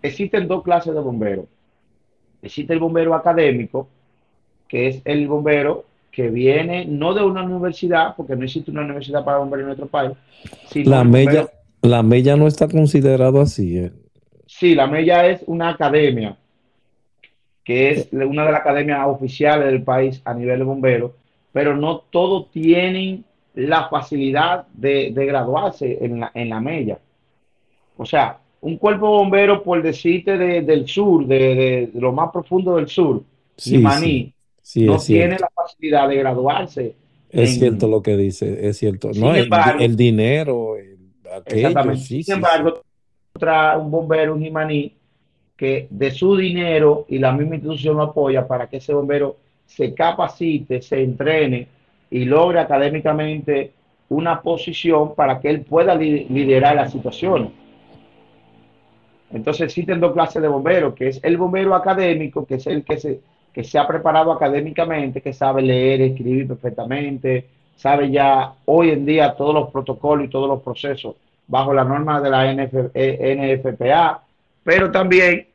existen 0.00 0.46
dos 0.46 0.62
clases 0.62 0.94
de 0.94 1.00
bomberos. 1.00 1.46
Existe 2.42 2.72
el 2.72 2.78
bombero 2.78 3.14
académico, 3.14 3.88
que 4.68 4.88
es 4.88 5.02
el 5.04 5.26
bombero 5.28 5.84
que 6.10 6.28
viene 6.28 6.84
no 6.84 7.14
de 7.14 7.24
una 7.24 7.42
universidad, 7.42 8.14
porque 8.16 8.36
no 8.36 8.44
existe 8.44 8.70
una 8.70 8.82
universidad 8.82 9.24
para 9.24 9.38
bomberos 9.38 9.62
en 9.62 9.66
nuestro 9.66 9.86
país. 9.86 10.12
Sino 10.66 10.90
la, 10.90 11.04
mella, 11.04 11.48
la 11.80 12.02
mella 12.02 12.36
no 12.36 12.46
está 12.46 12.68
considerado 12.68 13.40
así. 13.40 13.78
¿eh? 13.78 13.92
Sí, 14.46 14.74
la 14.74 14.86
mella 14.86 15.26
es 15.26 15.42
una 15.46 15.70
academia, 15.70 16.36
que 17.64 17.90
es 17.90 18.08
una 18.12 18.44
de 18.44 18.52
las 18.52 18.60
academias 18.60 19.06
oficiales 19.06 19.66
del 19.66 19.82
país 19.82 20.20
a 20.24 20.34
nivel 20.34 20.58
de 20.58 20.64
bomberos, 20.64 21.12
pero 21.52 21.76
no 21.76 21.98
todos 21.98 22.50
tienen 22.50 23.24
la 23.54 23.88
facilidad 23.88 24.66
de, 24.72 25.10
graduarse 25.10 25.98
en 26.00 26.20
la, 26.20 26.30
en 26.34 26.48
la 26.48 26.60
mella. 26.60 26.98
O 27.96 28.06
sea, 28.06 28.38
un 28.62 28.76
cuerpo 28.76 29.08
bombero, 29.08 29.62
por 29.62 29.82
decirte 29.82 30.38
del 30.38 30.86
sur, 30.86 31.26
de, 31.26 31.90
lo 31.94 32.12
más 32.12 32.30
profundo 32.32 32.76
del 32.76 32.88
sur, 32.88 33.22
sí, 33.56 33.78
Maní, 33.78 34.32
no 34.76 34.98
tiene 34.98 35.38
la 35.38 35.50
facilidad 35.54 36.08
de 36.08 36.16
graduarse. 36.16 36.94
Es 37.28 37.58
cierto 37.58 37.88
lo 37.88 38.02
que 38.02 38.16
dice, 38.16 38.68
es 38.68 38.78
cierto. 38.78 39.10
no, 39.14 39.34
el, 39.34 39.96
dinero, 39.96 40.76
exactamente. 41.46 42.00
Sin 42.00 42.34
embargo, 42.34 42.82
un 43.80 43.90
bombero, 43.90 44.34
un 44.34 44.42
Jimaní, 44.42 44.92
que 45.56 45.86
de 45.90 46.10
su 46.10 46.36
dinero 46.36 47.06
y 47.08 47.18
la 47.18 47.32
misma 47.32 47.56
institución 47.56 47.96
lo 47.96 48.04
apoya 48.04 48.46
para 48.46 48.68
que 48.68 48.76
ese 48.76 48.92
bombero 48.92 49.36
se 49.66 49.94
capacite, 49.94 50.82
se 50.82 51.02
entrene 51.02 51.66
y 52.12 52.26
logre 52.26 52.60
académicamente 52.60 53.72
una 54.10 54.42
posición 54.42 55.14
para 55.14 55.40
que 55.40 55.48
él 55.48 55.62
pueda 55.62 55.94
liderar 55.94 56.76
la 56.76 56.88
situación. 56.88 57.50
Entonces 59.32 59.62
existen 59.62 59.98
dos 59.98 60.12
clases 60.12 60.42
de 60.42 60.48
bomberos, 60.48 60.94
que 60.94 61.08
es 61.08 61.20
el 61.24 61.38
bombero 61.38 61.74
académico, 61.74 62.44
que 62.44 62.56
es 62.56 62.66
el 62.66 62.84
que 62.84 62.98
se, 62.98 63.20
que 63.50 63.64
se 63.64 63.78
ha 63.78 63.86
preparado 63.86 64.30
académicamente, 64.30 65.22
que 65.22 65.32
sabe 65.32 65.62
leer, 65.62 66.02
escribir 66.02 66.46
perfectamente, 66.48 67.46
sabe 67.76 68.10
ya 68.10 68.52
hoy 68.66 68.90
en 68.90 69.06
día 69.06 69.34
todos 69.34 69.54
los 69.54 69.70
protocolos 69.70 70.26
y 70.26 70.28
todos 70.28 70.48
los 70.48 70.60
procesos 70.62 71.16
bajo 71.48 71.72
la 71.72 71.84
norma 71.84 72.20
de 72.20 72.30
la 72.30 72.52
NFPA, 72.52 74.22
pero 74.62 74.90
también 74.90 75.46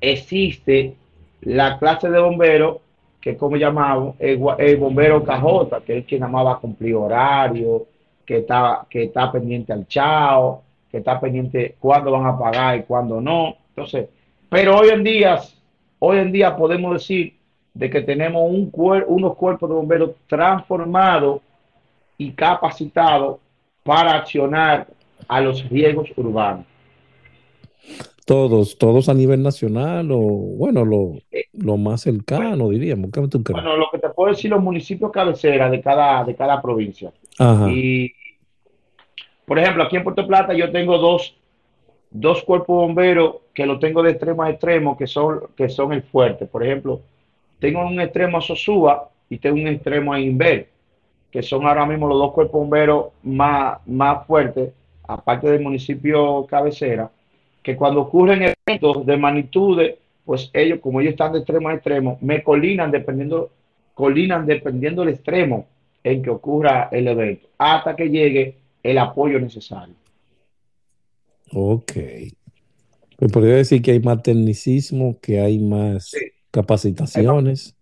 existe 0.00 0.94
la 1.42 1.76
clase 1.76 2.08
de 2.08 2.20
bombero 2.20 2.82
que 3.20 3.36
como 3.36 3.56
llamamos 3.56 4.16
el, 4.18 4.38
bombero 4.78 5.22
cajota, 5.22 5.80
que 5.80 5.98
es 5.98 6.06
quien 6.06 6.22
amaba 6.22 6.58
cumplir 6.58 6.94
horario, 6.94 7.86
que 8.24 8.38
está, 8.38 8.86
que 8.88 9.04
está 9.04 9.30
pendiente 9.30 9.72
al 9.72 9.86
chao, 9.86 10.62
que 10.90 10.98
está 10.98 11.20
pendiente 11.20 11.76
cuándo 11.78 12.10
van 12.12 12.26
a 12.26 12.38
pagar 12.38 12.78
y 12.78 12.82
cuándo 12.82 13.20
no. 13.20 13.56
Entonces, 13.68 14.08
pero 14.48 14.78
hoy 14.78 14.88
en 14.88 15.04
día, 15.04 15.38
hoy 15.98 16.18
en 16.18 16.32
día 16.32 16.56
podemos 16.56 16.94
decir 16.94 17.34
de 17.74 17.90
que 17.90 18.00
tenemos 18.00 18.42
un 18.50 18.70
unos 19.06 19.36
cuerpos 19.36 19.68
de 19.68 19.74
bomberos 19.74 20.10
transformados 20.26 21.40
y 22.18 22.32
capacitados 22.32 23.38
para 23.82 24.16
accionar 24.16 24.86
a 25.28 25.40
los 25.40 25.68
riesgos 25.68 26.10
urbanos. 26.16 26.64
Todos, 28.30 28.78
todos 28.78 29.08
a 29.08 29.14
nivel 29.14 29.42
nacional 29.42 30.12
o 30.12 30.20
bueno, 30.20 30.84
lo, 30.84 31.14
eh, 31.32 31.46
lo 31.52 31.76
más 31.76 32.02
cercano, 32.02 32.68
diríamos. 32.68 33.10
Bueno, 33.10 33.76
lo 33.76 33.90
que 33.90 33.98
te 33.98 34.08
puedo 34.10 34.30
decir, 34.30 34.52
los 34.52 34.62
municipios 34.62 35.10
cabecera 35.10 35.68
de 35.68 35.80
cada, 35.80 36.22
de 36.22 36.36
cada 36.36 36.62
provincia. 36.62 37.10
Y, 37.68 38.12
por 39.44 39.58
ejemplo, 39.58 39.82
aquí 39.82 39.96
en 39.96 40.04
Puerto 40.04 40.28
Plata 40.28 40.52
yo 40.54 40.70
tengo 40.70 40.96
dos, 40.98 41.34
dos 42.12 42.44
cuerpos 42.44 42.76
bomberos 42.76 43.38
que 43.52 43.66
lo 43.66 43.80
tengo 43.80 44.00
de 44.00 44.12
extremo 44.12 44.44
a 44.44 44.50
extremo, 44.50 44.96
que 44.96 45.08
son, 45.08 45.40
que 45.56 45.68
son 45.68 45.92
el 45.92 46.04
fuerte. 46.04 46.46
Por 46.46 46.64
ejemplo, 46.64 47.00
tengo 47.58 47.84
un 47.84 48.00
extremo 48.00 48.38
a 48.38 48.42
Sosúa 48.42 49.08
y 49.28 49.38
tengo 49.38 49.56
un 49.56 49.66
extremo 49.66 50.12
a 50.12 50.20
Inver, 50.20 50.68
que 51.32 51.42
son 51.42 51.66
ahora 51.66 51.84
mismo 51.84 52.06
los 52.06 52.18
dos 52.20 52.32
cuerpos 52.32 52.60
bomberos 52.60 53.06
más, 53.24 53.84
más 53.88 54.24
fuertes, 54.24 54.72
aparte 55.02 55.50
del 55.50 55.62
municipio 55.62 56.46
cabecera 56.48 57.10
que 57.62 57.76
cuando 57.76 58.02
ocurren 58.02 58.54
eventos 58.66 59.04
de 59.06 59.16
magnitudes, 59.16 59.96
pues 60.24 60.50
ellos, 60.52 60.80
como 60.80 61.00
ellos 61.00 61.12
están 61.12 61.32
de 61.32 61.38
extremo 61.38 61.68
a 61.68 61.74
extremo, 61.74 62.18
me 62.20 62.42
colinan 62.42 62.90
dependiendo, 62.90 63.50
colinan 63.94 64.46
dependiendo 64.46 65.02
del 65.02 65.14
extremo 65.14 65.66
en 66.02 66.22
que 66.22 66.30
ocurra 66.30 66.88
el 66.92 67.08
evento, 67.08 67.48
hasta 67.58 67.94
que 67.96 68.08
llegue 68.08 68.54
el 68.82 68.98
apoyo 68.98 69.38
necesario. 69.38 69.94
Ok. 71.52 71.92
Pues 73.16 73.32
podría 73.32 73.56
decir 73.56 73.82
que 73.82 73.90
hay 73.90 74.00
más 74.00 74.22
tecnicismo, 74.22 75.18
que 75.20 75.40
hay 75.40 75.58
más 75.58 76.12
capacitaciones. 76.50 77.74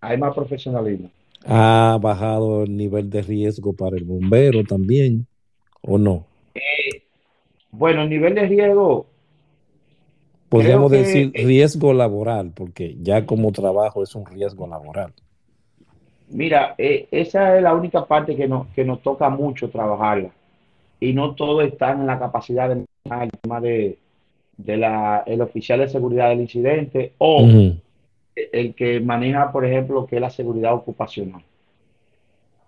Hay 0.00 0.16
más, 0.16 0.34
profesionalismo. 0.34 1.10
¿Ha 1.44 1.98
bajado 2.00 2.62
el 2.62 2.76
nivel 2.76 3.10
de 3.10 3.22
riesgo 3.22 3.72
para 3.72 3.96
el 3.96 4.04
bombero 4.04 4.62
también 4.64 5.26
o 5.82 5.98
no? 5.98 6.26
Eh, 6.54 7.02
bueno, 7.72 8.02
el 8.02 8.10
nivel 8.10 8.34
de 8.34 8.46
riesgo. 8.46 9.06
Podríamos 10.48 10.90
decir 10.90 11.30
riesgo 11.32 11.92
laboral, 11.92 12.50
porque 12.54 12.96
ya 13.00 13.24
como 13.24 13.52
trabajo 13.52 14.02
es 14.02 14.14
un 14.14 14.26
riesgo 14.26 14.66
laboral. 14.66 15.12
Mira, 16.28 16.74
eh, 16.78 17.06
esa 17.10 17.56
es 17.56 17.62
la 17.62 17.74
única 17.74 18.04
parte 18.06 18.36
que 18.36 18.48
nos, 18.48 18.66
que 18.68 18.84
nos 18.84 19.00
toca 19.02 19.28
mucho 19.28 19.70
trabajarla. 19.70 20.30
Y 20.98 21.12
no 21.12 21.34
todo 21.34 21.62
está 21.62 21.92
en 21.92 22.06
la 22.06 22.18
capacidad 22.18 22.68
de 22.68 22.84
el 23.04 23.30
tema 23.30 23.60
de, 23.60 23.98
la, 24.58 25.22
el 25.26 25.40
oficial 25.40 25.80
de 25.80 25.88
seguridad 25.88 26.28
del 26.28 26.40
incidente 26.40 27.14
o 27.18 27.48
el 28.34 28.74
que 28.74 29.00
maneja, 29.00 29.50
por 29.50 29.64
ejemplo, 29.64 30.06
que 30.06 30.16
es 30.16 30.22
la 30.22 30.30
seguridad 30.30 30.74
ocupacional. 30.74 31.42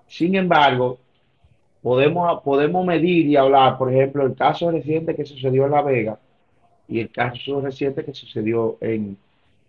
Sin 0.09 0.35
embargo, 0.35 0.99
podemos, 1.83 2.43
podemos 2.43 2.87
medir 2.87 3.27
y 3.27 3.37
hablar, 3.37 3.77
por 3.77 3.93
ejemplo, 3.93 4.25
el 4.25 4.35
caso 4.35 4.71
reciente 4.71 5.15
que 5.15 5.25
sucedió 5.25 5.65
en 5.67 5.73
La 5.73 5.83
Vega 5.83 6.19
y 6.89 7.01
el 7.01 7.11
caso 7.11 7.61
reciente 7.61 8.05
que 8.05 8.15
sucedió 8.15 8.79
en, 8.81 9.17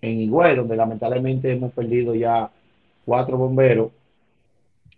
en 0.01 0.21
Higüey, 0.21 0.55
donde 0.55 0.75
lamentablemente 0.75 1.51
hemos 1.51 1.73
perdido 1.73 2.13
ya 2.15 2.49
cuatro 3.05 3.37
bomberos 3.37 3.91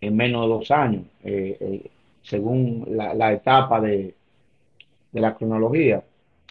en 0.02 0.16
menos 0.16 0.44
de 0.44 0.48
dos 0.48 0.72
años, 0.72 1.04
eh, 1.24 1.58
eh, 1.60 1.90
según 2.22 2.86
la, 2.90 3.32
etapa 3.34 3.80
de, 3.80 4.14
de 5.12 5.22
la 5.22 5.36
cronología. 5.36 6.04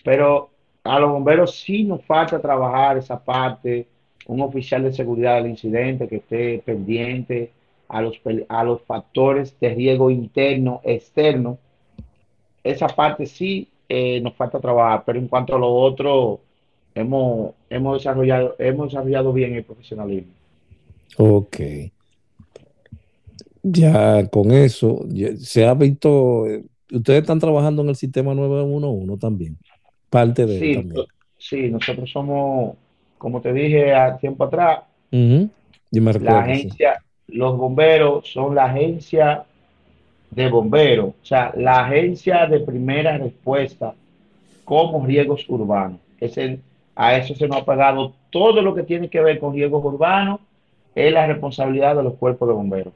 Pero 0.03 0.51
a 0.85 0.99
los 0.99 1.11
bomberos 1.11 1.57
sí 1.57 1.85
nos 1.85 2.05
falta 2.05 2.41
trabajar 2.41 2.97
esa 2.97 3.23
parte, 3.23 3.87
un 4.27 4.41
oficial 4.41 4.83
de 4.83 4.93
seguridad 4.93 5.37
del 5.37 5.51
incidente 5.51 6.09
que 6.09 6.17
esté 6.17 6.63
pendiente, 6.65 7.53
a 7.95 8.03
los, 8.03 8.21
a 8.49 8.65
los 8.65 8.83
factores 8.83 9.55
de 9.61 9.73
riesgo 9.73 10.11
interno, 10.11 10.81
externo. 10.83 11.59
Esa 12.65 12.89
parte 12.89 13.25
sí 13.25 13.69
eh, 13.89 14.21
nos 14.21 14.35
falta 14.35 14.59
trabajar, 14.59 15.05
pero 15.07 15.21
en 15.21 15.29
cuanto 15.29 15.55
a 15.55 15.61
lo 15.61 15.73
otro, 15.73 16.41
hemos, 16.93 17.53
hemos, 17.71 17.99
desarrollado, 17.99 18.57
hemos 18.59 18.89
desarrollado 18.89 19.33
bien 19.33 19.55
el 19.55 19.63
profesionalismo. 19.63 20.33
Ok. 21.19 21.57
Ya 23.63 24.27
con 24.27 24.51
eso, 24.51 25.07
se 25.39 25.65
ha 25.65 25.75
visto, 25.75 26.47
ustedes 26.93 27.21
están 27.21 27.39
trabajando 27.39 27.83
en 27.83 27.91
el 27.91 27.97
sistema 27.97 28.35
911 28.35 29.21
también, 29.21 29.57
parte 30.11 30.47
de 30.47 30.59
sí, 30.59 30.75
también. 30.75 31.07
Sí, 31.39 31.71
nosotros 31.71 32.11
somos, 32.11 32.75
como 33.19 33.41
te 33.41 33.53
dije 33.53 33.95
a 33.95 34.17
tiempo 34.17 34.43
atrás, 34.43 34.81
la 35.13 36.41
agencia, 36.41 37.01
los 37.29 37.57
bomberos 37.57 38.29
son 38.31 38.55
la 38.55 38.67
agencia 38.67 39.45
de 40.31 40.49
bomberos, 40.49 41.09
o 41.09 41.25
sea, 41.25 41.53
la 41.57 41.85
agencia 41.87 42.47
de 42.47 42.61
primera 42.61 43.19
respuesta 43.19 43.95
como 44.65 45.07
riesgos 45.07 45.45
urbanos. 45.49 45.99
a 46.97 47.17
eso 47.17 47.35
se 47.35 47.49
nos 47.49 47.59
ha 47.59 47.65
pagado 47.65 48.15
todo 48.31 48.63
lo 48.63 48.75
que 48.75 48.83
tiene 48.83 49.09
que 49.09 49.21
ver 49.21 49.39
con 49.39 49.55
riesgos 49.55 49.85
urbanos, 49.85 50.41
es 50.95 51.13
la 51.13 51.27
responsabilidad 51.27 51.97
de 51.97 52.05
los 52.05 52.15
cuerpos 52.15 52.49
de 52.49 52.55
bomberos. 52.55 52.95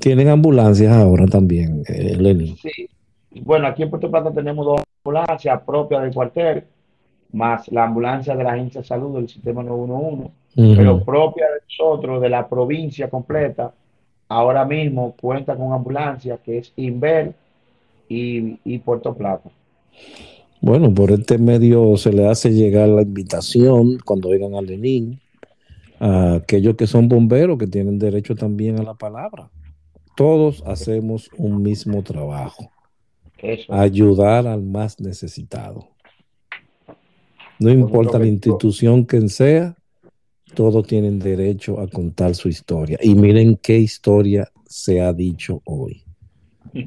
Tienen 0.00 0.28
ambulancias 0.28 0.92
ahora 0.92 1.26
también, 1.26 1.82
eh, 1.88 2.16
Lenny. 2.16 2.56
Sí. 2.56 2.88
Bueno, 3.42 3.66
aquí 3.66 3.82
en 3.82 3.90
Puerto 3.90 4.10
Plata 4.10 4.32
tenemos 4.32 4.64
dos 4.64 4.80
ambulancias 5.04 5.60
propias 5.62 6.02
del 6.02 6.14
cuartel, 6.14 6.64
más 7.32 7.70
la 7.72 7.84
ambulancia 7.84 8.34
de 8.36 8.44
la 8.44 8.52
Agencia 8.52 8.80
de 8.80 8.86
Salud 8.86 9.16
del 9.16 9.28
Sistema 9.28 9.62
911 9.62 10.30
pero 10.54 11.04
propia 11.04 11.46
de 11.46 11.60
nosotros, 11.68 12.20
de 12.20 12.28
la 12.28 12.48
provincia 12.48 13.08
completa, 13.08 13.72
ahora 14.28 14.64
mismo 14.64 15.14
cuenta 15.20 15.56
con 15.56 15.72
ambulancia 15.72 16.38
que 16.38 16.58
es 16.58 16.72
Inver 16.76 17.34
y, 18.08 18.78
Puerto 18.78 19.14
Plata. 19.14 19.48
Bueno, 20.60 20.92
por 20.92 21.12
este 21.12 21.38
medio 21.38 21.96
se 21.96 22.12
le 22.12 22.26
hace 22.26 22.50
llegar 22.50 22.88
la 22.88 23.02
invitación 23.02 23.98
cuando 24.04 24.30
vengan 24.30 24.56
a 24.56 24.62
Lenín 24.62 25.20
a 26.00 26.34
aquellos 26.34 26.76
que 26.76 26.86
son 26.86 27.08
bomberos 27.08 27.58
que 27.58 27.66
tienen 27.66 27.98
derecho 27.98 28.34
también 28.34 28.78
a 28.78 28.82
la 28.82 28.94
palabra. 28.94 29.48
Todos 30.16 30.62
hacemos 30.66 31.30
un 31.38 31.62
mismo 31.62 32.02
trabajo. 32.02 32.70
Ayudar 33.68 34.46
al 34.46 34.62
más 34.62 35.00
necesitado. 35.00 35.88
No 37.60 37.70
importa 37.70 38.18
la 38.18 38.26
institución 38.26 39.06
que 39.06 39.28
sea, 39.28 39.76
todos 40.54 40.86
tienen 40.86 41.18
derecho 41.18 41.78
a 41.78 41.86
contar 41.86 42.34
su 42.34 42.48
historia. 42.48 42.98
Y 43.02 43.14
miren 43.14 43.56
qué 43.56 43.78
historia 43.78 44.50
se 44.66 45.00
ha 45.00 45.12
dicho 45.12 45.62
hoy. 45.64 46.02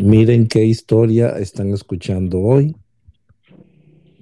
miren 0.00 0.46
qué 0.46 0.64
historia 0.64 1.30
están 1.38 1.70
escuchando 1.72 2.40
hoy 2.40 2.76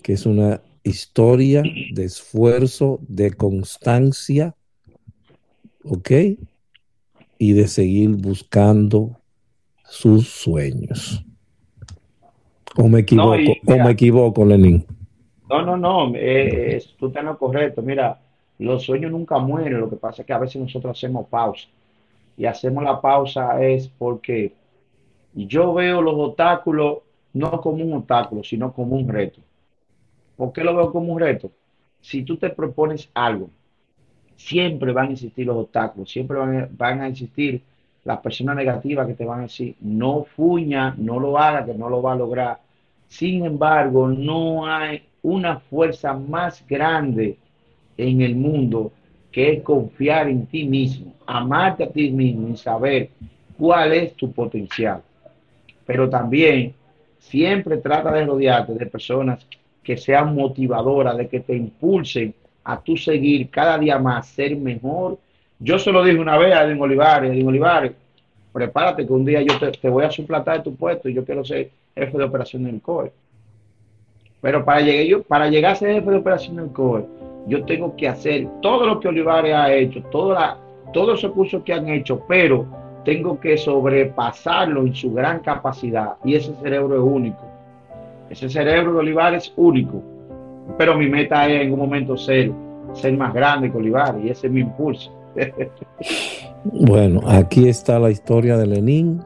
que 0.05 0.13
es 0.13 0.27
una 0.27 0.61
historia 0.85 1.63
de 1.95 2.05
esfuerzo, 2.05 3.01
de 3.09 3.33
constancia, 3.33 4.55
¿ok? 5.83 6.11
Y 7.39 7.53
de 7.55 7.67
seguir 7.69 8.11
buscando 8.11 9.19
sus 9.89 10.29
sueños. 10.29 11.25
¿O 12.77 12.87
me 12.87 13.01
equivoco, 13.01 13.55
o 13.67 13.77
me 13.79 13.91
equivoco 13.93 14.45
Lenín? 14.45 14.85
No, 15.49 15.63
no, 15.63 15.77
no, 15.77 16.13
eh, 16.15 16.83
tú 16.99 17.09
estás 17.09 17.21
en 17.21 17.27
lo 17.27 17.39
correcto. 17.39 17.83
Mira, 17.83 18.19
los 18.59 18.83
sueños 18.83 19.11
nunca 19.11 19.39
mueren, 19.39 19.81
lo 19.81 19.91
que 19.91 19.97
pasa 19.97 20.23
es 20.23 20.27
que 20.27 20.33
a 20.33 20.39
veces 20.39 20.61
nosotros 20.61 20.97
hacemos 20.97 21.29
pausa. 21.29 21.69
Y 22.37 22.47
hacemos 22.47 22.83
la 22.83 23.01
pausa 23.01 23.63
es 23.63 23.89
porque 23.89 24.53
yo 25.35 25.75
veo 25.75 26.01
los 26.01 26.15
obstáculos 26.15 26.99
no 27.33 27.61
como 27.61 27.85
un 27.85 27.93
obstáculo, 27.95 28.43
sino 28.43 28.73
como 28.73 28.97
un 28.97 29.09
reto. 29.09 29.41
¿Por 30.37 30.53
qué 30.53 30.65
lo 30.65 30.75
veo 30.75 30.93
como 30.93 31.13
un 31.13 31.21
reto? 31.21 31.51
Si 32.01 32.23
tú 32.23 32.37
te 32.37 32.51
propones 32.51 33.11
algo, 33.15 33.51
siempre 34.37 34.93
van 34.93 35.09
a 35.09 35.13
existir 35.13 35.47
los 35.47 35.57
obstáculos, 35.57 36.11
siempre 36.11 36.39
van 36.39 37.01
a, 37.01 37.09
existir 37.09 37.63
las 38.05 38.19
personas 38.19 38.57
negativas 38.57 39.07
que 39.07 39.15
te 39.15 39.25
van 39.25 39.41
a 39.41 39.43
decir, 39.45 39.77
no 39.81 40.25
fuña, 40.25 40.95
no 40.97 41.19
lo 41.19 41.39
haga, 41.39 41.65
que 41.65 41.75
no 41.75 41.89
lo 41.89 42.03
va 42.03 42.13
a 42.13 42.17
lograr. 42.17 42.61
Sin 43.15 43.45
embargo, 43.45 44.09
no 44.09 44.67
hay 44.67 45.05
una 45.23 45.61
fuerza 45.61 46.15
más 46.15 46.67
grande 46.67 47.37
en 47.97 48.23
el 48.23 48.35
mundo 48.35 48.91
que 49.31 49.53
es 49.53 49.63
confiar 49.63 50.29
en 50.29 50.47
ti 50.47 50.65
mismo, 50.65 51.15
amarte 51.25 51.85
a 51.85 51.91
ti 51.93 52.11
mismo 52.11 52.49
y 52.49 52.57
saber 52.57 53.11
cuál 53.57 53.93
es 53.93 54.15
tu 54.15 54.33
potencial. 54.33 55.01
Pero 55.87 56.11
también 56.11 56.75
siempre 57.21 57.77
trata 57.77 58.11
de 58.11 58.27
rodearte 58.27 58.75
de 58.75 58.87
personas 58.87 59.47
que 59.85 59.97
sean 59.97 60.35
motivadoras, 60.35 61.17
de 61.17 61.29
que 61.29 61.39
te 61.39 61.55
impulsen 61.55 62.35
a 62.65 62.81
tú 62.81 62.97
seguir 62.97 63.49
cada 63.49 63.79
día 63.79 63.97
más, 63.97 64.27
ser 64.27 64.57
mejor. 64.57 65.19
Yo 65.61 65.79
se 65.79 65.93
lo 65.93 66.03
dije 66.03 66.19
una 66.19 66.37
vez 66.37 66.53
a 66.53 66.65
Edwin 66.65 66.83
Olivares, 66.83 67.31
Edwin 67.31 67.47
Olivares, 67.47 67.93
prepárate 68.53 69.07
que 69.07 69.13
un 69.13 69.25
día 69.25 69.41
yo 69.41 69.57
te, 69.71 69.89
voy 69.89 70.03
a 70.03 70.11
suplantar 70.11 70.57
de 70.57 70.65
tu 70.65 70.75
puesto 70.75 71.09
y 71.09 71.15
yo 71.15 71.25
quiero 71.25 71.45
ser 71.45 71.71
jefe 71.97 72.19
de 72.19 72.25
operación 72.25 72.65
del 72.65 72.81
COE. 72.81 73.13
Pero 74.41 74.65
para 74.65 74.81
llegar, 74.81 75.07
yo, 75.07 75.23
para 75.23 75.49
llegar 75.49 75.73
a 75.73 75.77
ser 75.77 75.95
jefe 75.95 76.11
de 76.11 76.17
operación 76.17 76.57
del 76.57 76.69
COE, 76.69 77.07
yo 77.47 77.65
tengo 77.65 77.95
que 77.97 78.09
hacer 78.09 78.49
todo 78.63 78.87
lo 78.87 79.01
que 79.01 79.09
Olivares 79.09 79.55
ha 79.55 79.73
hecho, 79.73 80.03
todos 80.11 81.19
esos 81.19 81.33
cursos 81.33 81.63
que 81.63 81.73
han 81.73 81.89
hecho, 81.89 82.23
pero 82.27 82.67
tengo 83.05 83.39
que 83.39 83.57
sobrepasarlo 83.57 84.81
en 84.83 84.95
su 84.95 85.13
gran 85.13 85.41
capacidad 85.41 86.17
y 86.25 86.35
ese 86.35 86.55
cerebro 86.63 86.97
es 86.97 87.03
único. 87.03 87.45
Ese 88.31 88.49
cerebro 88.49 88.95
de 88.95 88.99
Olivares 89.01 89.45
es 89.45 89.53
único. 89.57 90.03
Pero 90.79 90.97
mi 90.97 91.07
meta 91.07 91.47
es 91.47 91.63
en 91.63 91.73
un 91.73 91.79
momento 91.79 92.17
ser, 92.17 92.51
ser 92.95 93.17
más 93.17 93.35
grande 93.35 93.71
que 93.71 93.77
Olivares 93.77 94.25
y 94.25 94.31
ese 94.31 94.47
es 94.47 94.53
mi 94.53 94.61
impulso. 94.61 95.13
bueno, 96.65 97.21
aquí 97.29 97.69
está 97.69 97.99
la 97.99 98.11
historia 98.11 98.57
de 98.57 98.67
Lenín. 98.67 99.21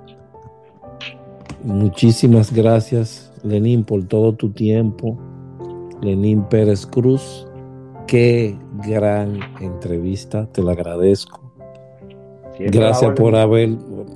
Muchísimas 1.69 2.53
gracias, 2.53 3.33
Lenín, 3.45 3.85
por 3.85 4.05
todo 4.05 4.33
tu 4.35 4.51
tiempo. 4.51 5.19
Lenín 6.03 6.43
Pérez 6.49 6.87
Cruz, 6.87 7.47
qué 8.07 8.57
gran 8.87 9.39
entrevista, 9.61 10.47
te 10.51 10.62
la 10.62 10.73
agradezco. 10.73 11.41
Gracias 12.59 13.12
por 13.12 13.37
haber 13.37 13.71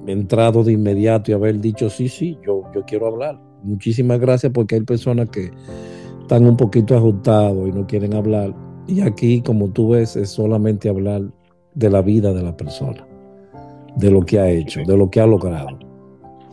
entrado 0.06 0.64
de 0.64 0.72
inmediato 0.72 1.30
y 1.30 1.34
haber 1.34 1.60
dicho, 1.60 1.88
sí, 1.88 2.08
sí, 2.08 2.38
yo, 2.44 2.62
yo 2.74 2.84
quiero 2.84 3.06
hablar 3.06 3.38
muchísimas 3.62 4.18
gracias 4.20 4.52
porque 4.52 4.76
hay 4.76 4.80
personas 4.82 5.28
que 5.30 5.50
están 6.20 6.46
un 6.46 6.56
poquito 6.56 6.96
ajustados 6.96 7.68
y 7.68 7.72
no 7.72 7.86
quieren 7.86 8.14
hablar. 8.14 8.54
Y 8.86 9.00
aquí, 9.00 9.40
como 9.42 9.68
tú 9.70 9.90
ves, 9.90 10.16
es 10.16 10.30
solamente 10.30 10.88
hablar 10.88 11.22
de 11.74 11.90
la 11.90 12.02
vida 12.02 12.32
de 12.32 12.42
la 12.42 12.56
persona, 12.56 13.06
de 13.96 14.10
lo 14.10 14.22
que 14.22 14.38
ha 14.38 14.50
hecho, 14.50 14.80
de 14.86 14.96
lo 14.96 15.10
que 15.10 15.20
ha 15.20 15.26
logrado. 15.26 15.78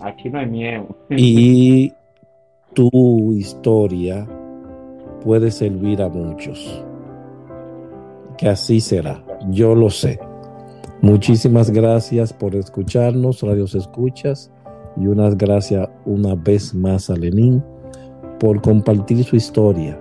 Aquí 0.01 0.29
no 0.29 0.39
hay 0.39 0.45
miedo. 0.45 0.87
Y 1.09 1.93
tu 2.73 3.33
historia 3.33 4.27
puede 5.23 5.51
servir 5.51 6.01
a 6.01 6.09
muchos. 6.09 6.83
Que 8.37 8.49
así 8.49 8.79
será. 8.79 9.23
Yo 9.49 9.75
lo 9.75 9.89
sé. 9.89 10.19
Muchísimas 11.01 11.71
gracias 11.71 12.33
por 12.33 12.55
escucharnos, 12.55 13.41
Radios 13.41 13.73
Escuchas 13.73 14.51
y 14.97 15.07
unas 15.07 15.37
gracias 15.37 15.89
una 16.05 16.35
vez 16.35 16.73
más 16.73 17.09
a 17.09 17.15
Lenín 17.15 17.63
por 18.37 18.61
compartir 18.61 19.23
su 19.23 19.35
historia 19.37 19.97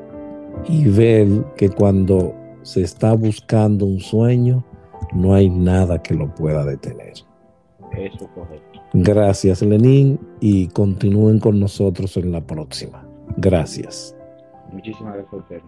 y 0.66 0.88
ver 0.88 1.28
que 1.56 1.68
cuando 1.68 2.34
se 2.62 2.82
está 2.82 3.14
buscando 3.14 3.86
un 3.86 4.00
sueño, 4.00 4.64
no 5.12 5.34
hay 5.34 5.48
nada 5.48 6.02
que 6.02 6.14
lo 6.14 6.34
pueda 6.34 6.64
detener. 6.64 7.12
Eso 7.92 8.24
es 8.24 8.30
correcto. 8.34 8.67
Gracias, 8.92 9.62
Lenín, 9.62 10.18
y 10.40 10.68
continúen 10.68 11.38
con 11.38 11.60
nosotros 11.60 12.16
en 12.16 12.32
la 12.32 12.40
próxima. 12.40 13.06
Gracias. 13.36 14.16
Muchísimas 14.72 15.14
gracias, 15.14 15.62